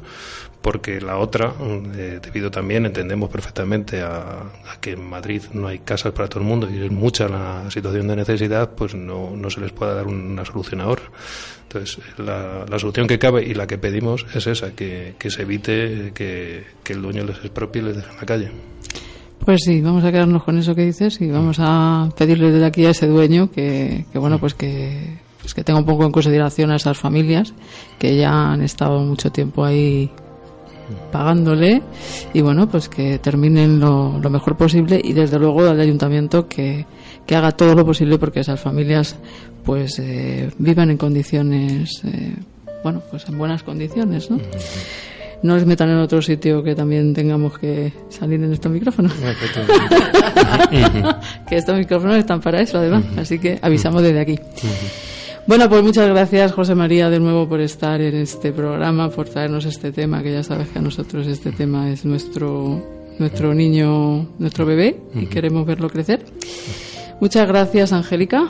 porque 0.66 1.00
la 1.00 1.18
otra, 1.18 1.54
eh, 1.94 2.18
debido 2.20 2.50
también, 2.50 2.86
entendemos 2.86 3.30
perfectamente 3.30 4.02
a, 4.02 4.50
que 4.80 4.92
en 4.92 5.09
Madrid 5.09 5.42
no 5.52 5.68
hay 5.68 5.78
casas 5.78 6.12
para 6.12 6.28
todo 6.28 6.40
el 6.40 6.46
mundo 6.46 6.68
y 6.68 6.84
es 6.84 6.90
mucha 6.90 7.28
la 7.28 7.70
situación 7.70 8.09
de 8.09 8.16
necesidad, 8.16 8.70
pues 8.70 8.94
no, 8.94 9.36
no 9.36 9.48
se 9.48 9.61
les 9.61 9.70
pueda 9.70 9.94
dar 9.94 10.09
una 10.09 10.44
solución 10.44 10.80
ahora. 10.80 11.02
Entonces, 11.62 11.98
la, 12.18 12.64
la, 12.68 12.78
solución 12.80 13.07
que 13.07 13.18
cabe 13.18 13.44
y 13.44 13.54
la 13.54 13.68
que 13.68 13.78
pedimos 13.78 14.26
es 14.34 14.48
esa, 14.48 14.72
que, 14.72 15.14
que 15.20 15.30
se 15.30 15.42
evite 15.42 16.12
que, 16.12 16.64
que 16.82 16.92
el 16.94 17.02
dueño 17.02 17.22
les 17.22 17.38
expropie 17.38 17.82
y 17.82 17.84
les 17.84 17.96
deje 17.98 18.11
en 18.11 18.16
la 18.16 18.26
calle. 18.26 18.50
Pues 19.45 19.61
sí, 19.64 19.80
vamos 19.80 20.03
a 20.05 20.11
quedarnos 20.11 20.43
con 20.43 20.59
eso 20.59 20.74
que 20.74 20.84
dices 20.84 21.20
y 21.20 21.28
vamos 21.30 21.59
a 21.61 22.09
pedirle 22.16 22.51
desde 22.51 22.66
aquí 22.66 22.84
a 22.84 22.91
ese 22.91 23.07
dueño 23.07 23.51
que, 23.51 24.05
bueno, 24.14 24.39
pues 24.39 24.55
que, 24.55 25.18
pues 25.41 25.55
que 25.55 25.62
tenga 25.62 25.78
un 25.78 25.87
poco 25.87 26.05
en 26.05 26.11
consideración 26.11 26.70
a 26.70 26.76
esas 26.76 26.99
familias 26.99 27.55
que 27.99 28.16
ya 28.16 28.53
han 28.53 28.62
estado 28.62 28.99
mucho 29.01 29.30
tiempo 29.30 29.64
ahí 29.64 30.11
pagándole 31.12 31.82
y 32.32 32.41
bueno, 32.41 32.68
pues 32.68 32.89
que 32.89 33.18
terminen 33.18 33.80
lo, 33.80 34.18
mejor 34.30 34.57
posible 34.57 35.01
y 35.03 35.12
desde 35.12 35.39
luego 35.39 35.61
al 35.68 35.80
ayuntamiento 35.80 36.49
que, 36.49 36.87
que 37.26 37.37
haga 37.37 37.53
todo 37.53 37.74
lo 37.74 37.84
posible 37.84 38.18
porque 38.18 38.41
esas 38.41 38.61
familias 38.61 39.16
pues 39.64 39.99
eh, 39.99 40.51
vivan 40.59 40.91
en 40.91 40.97
condiciones, 40.97 42.03
eh, 42.05 42.34
bueno, 42.82 43.03
pues 43.11 43.28
en 43.28 43.37
buenas 43.37 43.62
condiciones, 43.62 44.30
¿no? 44.30 44.39
No 45.43 45.57
les 45.57 45.66
metan 45.66 45.91
en 45.91 45.97
otro 45.97 46.22
sitio 46.22 46.62
que 46.62 46.74
también 46.74 47.14
tengamos 47.14 47.59
que 47.59 47.93
salir 48.09 48.43
en 48.43 48.53
estos 48.53 48.72
micrófonos. 48.72 49.12
que 51.49 51.57
estos 51.57 51.76
micrófonos 51.76 52.16
están 52.16 52.41
para 52.41 52.61
eso, 52.61 52.78
además. 52.78 53.05
Así 53.16 53.39
que 53.39 53.59
avisamos 53.62 54.03
desde 54.03 54.20
aquí. 54.20 54.39
Bueno, 55.47 55.68
pues 55.68 55.82
muchas 55.82 56.09
gracias, 56.09 56.53
José 56.53 56.74
María, 56.74 57.09
de 57.09 57.20
nuevo 57.20 57.49
por 57.49 57.61
estar 57.61 58.01
en 58.01 58.16
este 58.16 58.53
programa, 58.53 59.11
por 59.11 59.28
traernos 59.28 59.64
este 59.64 59.93
tema, 59.93 60.22
que 60.22 60.32
ya 60.32 60.43
sabes 60.43 60.68
que 60.68 60.80
a 60.80 60.82
nosotros 60.82 61.26
este 61.28 61.53
tema 61.53 61.91
es 61.91 62.05
nuestro, 62.05 62.84
nuestro 63.20 63.55
niño, 63.55 64.26
nuestro 64.39 64.66
bebé, 64.66 64.97
y 65.14 65.26
queremos 65.26 65.64
verlo 65.64 65.89
crecer. 65.89 66.24
Muchas 67.21 67.49
gracias, 67.49 67.93
Angélica, 67.93 68.49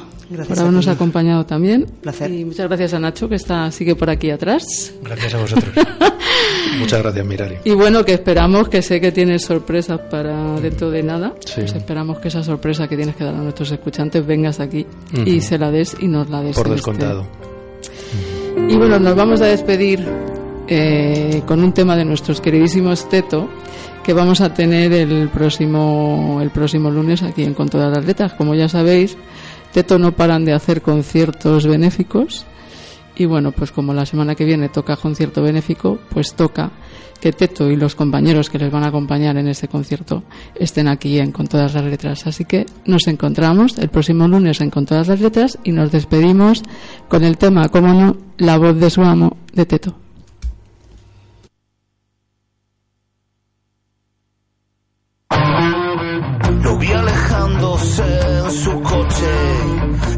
por 0.48 0.58
habernos 0.58 0.88
acompañado 0.88 1.46
también. 1.46 1.86
Placer. 2.00 2.30
Y 2.32 2.44
muchas 2.44 2.66
gracias 2.66 2.94
a 2.94 2.98
Nacho, 2.98 3.28
que 3.28 3.36
está 3.36 3.70
sigue 3.70 3.94
por 3.94 4.10
aquí 4.10 4.30
atrás. 4.30 4.92
Gracias 5.02 5.34
a 5.34 5.38
vosotros. 5.38 5.72
muchas 6.78 7.02
gracias, 7.02 7.24
Mirari. 7.24 7.56
Y 7.64 7.72
bueno, 7.72 8.04
que 8.04 8.14
esperamos, 8.14 8.68
que 8.68 8.82
sé 8.82 9.00
que 9.00 9.12
tienes 9.12 9.44
sorpresas 9.44 10.00
para 10.10 10.60
dentro 10.60 10.90
de 10.90 11.02
nada. 11.02 11.32
Pues 11.54 11.74
esperamos 11.74 12.18
que 12.18 12.28
esa 12.28 12.42
sorpresa 12.42 12.88
que 12.88 12.96
tienes 12.96 13.14
que 13.14 13.24
dar 13.24 13.34
a 13.34 13.38
nuestros 13.38 13.70
escuchantes 13.70 14.26
vengas 14.26 14.58
aquí 14.58 14.84
y 15.24 15.40
se 15.40 15.58
la 15.58 15.70
des 15.70 15.96
y 16.00 16.08
nos 16.08 16.28
la 16.28 16.42
des. 16.42 16.56
Por 16.56 16.66
este 16.66 16.74
descontado. 16.74 17.26
Y 18.68 18.76
bueno, 18.76 18.98
nos 18.98 19.14
vamos 19.14 19.40
a 19.42 19.46
despedir 19.46 20.04
eh, 20.66 21.42
con 21.46 21.62
un 21.62 21.72
tema 21.72 21.94
de 21.94 22.04
nuestros 22.04 22.40
queridísimos 22.40 23.08
Teto 23.08 23.48
que 24.06 24.12
vamos 24.12 24.40
a 24.40 24.54
tener 24.54 24.92
el 24.92 25.28
próximo, 25.30 26.38
el 26.40 26.50
próximo 26.50 26.92
lunes 26.92 27.24
aquí 27.24 27.42
en 27.42 27.54
Con 27.54 27.68
todas 27.68 27.90
las 27.90 28.06
letras. 28.06 28.34
Como 28.34 28.54
ya 28.54 28.68
sabéis, 28.68 29.16
Teto 29.72 29.98
no 29.98 30.12
paran 30.12 30.44
de 30.44 30.52
hacer 30.52 30.80
conciertos 30.80 31.66
benéficos 31.66 32.46
y 33.16 33.24
bueno, 33.24 33.50
pues 33.50 33.72
como 33.72 33.92
la 33.92 34.06
semana 34.06 34.36
que 34.36 34.44
viene 34.44 34.68
toca 34.68 34.94
concierto 34.94 35.42
benéfico, 35.42 35.98
pues 36.08 36.34
toca 36.34 36.70
que 37.20 37.32
Teto 37.32 37.68
y 37.68 37.74
los 37.74 37.96
compañeros 37.96 38.48
que 38.48 38.60
les 38.60 38.70
van 38.70 38.84
a 38.84 38.88
acompañar 38.88 39.38
en 39.38 39.48
ese 39.48 39.66
concierto 39.66 40.22
estén 40.54 40.86
aquí 40.86 41.18
en 41.18 41.32
Con 41.32 41.48
todas 41.48 41.74
las 41.74 41.84
letras. 41.84 42.28
Así 42.28 42.44
que 42.44 42.64
nos 42.84 43.08
encontramos 43.08 43.76
el 43.76 43.88
próximo 43.88 44.28
lunes 44.28 44.60
en 44.60 44.70
Con 44.70 44.86
todas 44.86 45.08
las 45.08 45.20
letras 45.20 45.58
y 45.64 45.72
nos 45.72 45.90
despedimos 45.90 46.62
con 47.08 47.24
el 47.24 47.38
tema, 47.38 47.70
como 47.70 47.92
no, 47.92 48.16
la 48.38 48.56
voz 48.56 48.78
de 48.78 48.88
su 48.88 49.02
amo 49.02 49.36
de 49.52 49.66
Teto. 49.66 50.05
En 57.58 58.50
su 58.50 58.82
coche. 58.82 59.32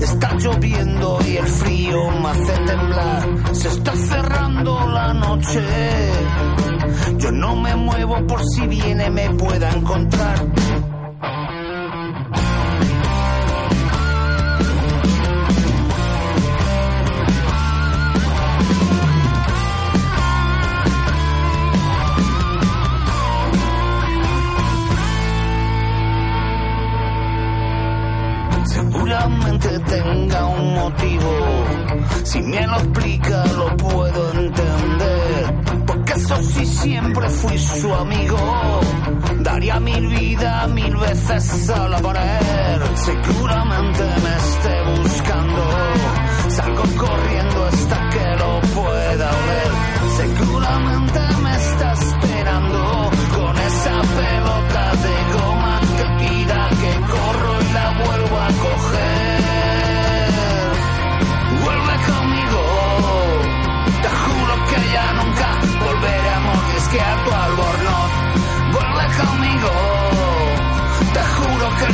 Está 0.00 0.34
lloviendo 0.36 1.18
y 1.26 1.36
el 1.36 1.46
frío 1.46 2.10
me 2.10 2.28
hace 2.28 2.52
temblar. 2.66 3.54
Se 3.54 3.68
está 3.68 3.94
cerrando 3.94 4.86
la 4.88 5.14
noche. 5.14 5.60
Yo 7.18 7.30
no 7.32 7.56
me 7.56 7.74
muevo 7.76 8.26
por 8.26 8.40
si 8.44 8.66
viene 8.66 9.10
me 9.10 9.30
pueda 9.30 9.70
encontrar. 9.70 10.46
Si 32.38 32.44
me 32.44 32.64
lo 32.68 32.76
explica 32.76 33.44
lo 33.46 33.76
puedo 33.76 34.32
entender. 34.32 35.84
Porque 35.86 36.12
eso 36.12 36.36
sí 36.40 36.64
siempre 36.66 37.28
fui 37.30 37.58
su 37.58 37.92
amigo. 37.92 38.80
Daría 39.40 39.80
mil 39.80 40.06
vidas 40.06 40.68
mil 40.70 40.96
veces 40.96 41.70
a 41.70 41.88
la 41.88 41.98
pared. 41.98 42.80
Seguramente 42.94 44.04
me 44.22 44.36
esté 44.36 45.00
buscando. 45.00 45.64
Salgo 46.50 46.82
corriendo 46.96 47.64
hasta 47.64 48.08
que 48.10 48.36
lo 48.36 48.60
pueda 48.60 49.30
ver. 49.48 49.70
Seguramente 50.16 51.20
me 51.42 51.56
está 51.56 51.67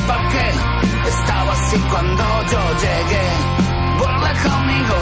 parque 0.06 0.44
estaba 1.08 1.52
así 1.52 1.78
cuando 1.90 2.24
yo 2.52 2.62
llegué. 2.84 3.26
Vuelve 3.98 4.32
conmigo, 4.48 4.96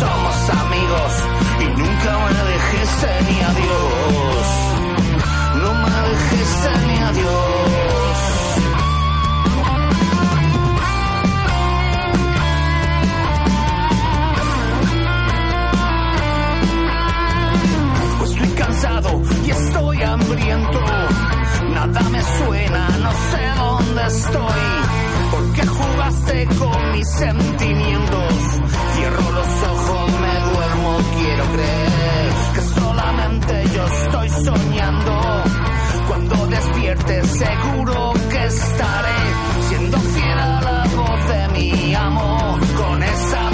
somos 0.00 0.50
amigos 0.64 1.12
y 1.60 1.64
nunca 1.80 2.10
me 2.24 2.52
dijiste 2.52 3.08
ni 3.28 3.40
adiós. 3.50 4.46
No 5.62 5.70
me 5.74 6.08
dijiste 6.10 6.70
ni 6.86 6.98
adiós. 6.98 7.40
Pues 18.18 18.30
estoy 18.30 18.48
cansado 18.50 19.22
y 19.46 19.50
estoy 19.50 20.02
hambriento 20.02 20.80
nada 21.86 22.00
me 22.10 22.22
suena, 22.22 22.88
no 22.98 23.12
sé 23.12 23.42
dónde 23.56 24.06
estoy. 24.06 24.62
Porque 25.30 25.66
jugaste 25.66 26.46
con 26.58 26.92
mis 26.92 27.08
sentimientos. 27.08 28.34
Cierro 28.94 29.30
los 29.32 29.62
ojos, 29.74 30.10
me 30.20 30.34
duermo, 30.50 30.98
quiero 31.18 31.44
creer 31.54 32.32
que 32.54 32.62
solamente 32.80 33.64
yo 33.74 33.86
estoy 33.86 34.28
soñando. 34.44 35.20
Cuando 36.08 36.46
despierte 36.48 37.22
seguro 37.24 38.12
que 38.30 38.44
estaré 38.46 39.20
siendo 39.68 39.98
fiel 39.98 40.38
a 40.38 40.60
la 40.60 40.84
voz 40.96 41.28
de 41.28 41.48
mi 41.48 41.94
amor 41.94 42.60
con 42.76 43.02
esa 43.02 43.49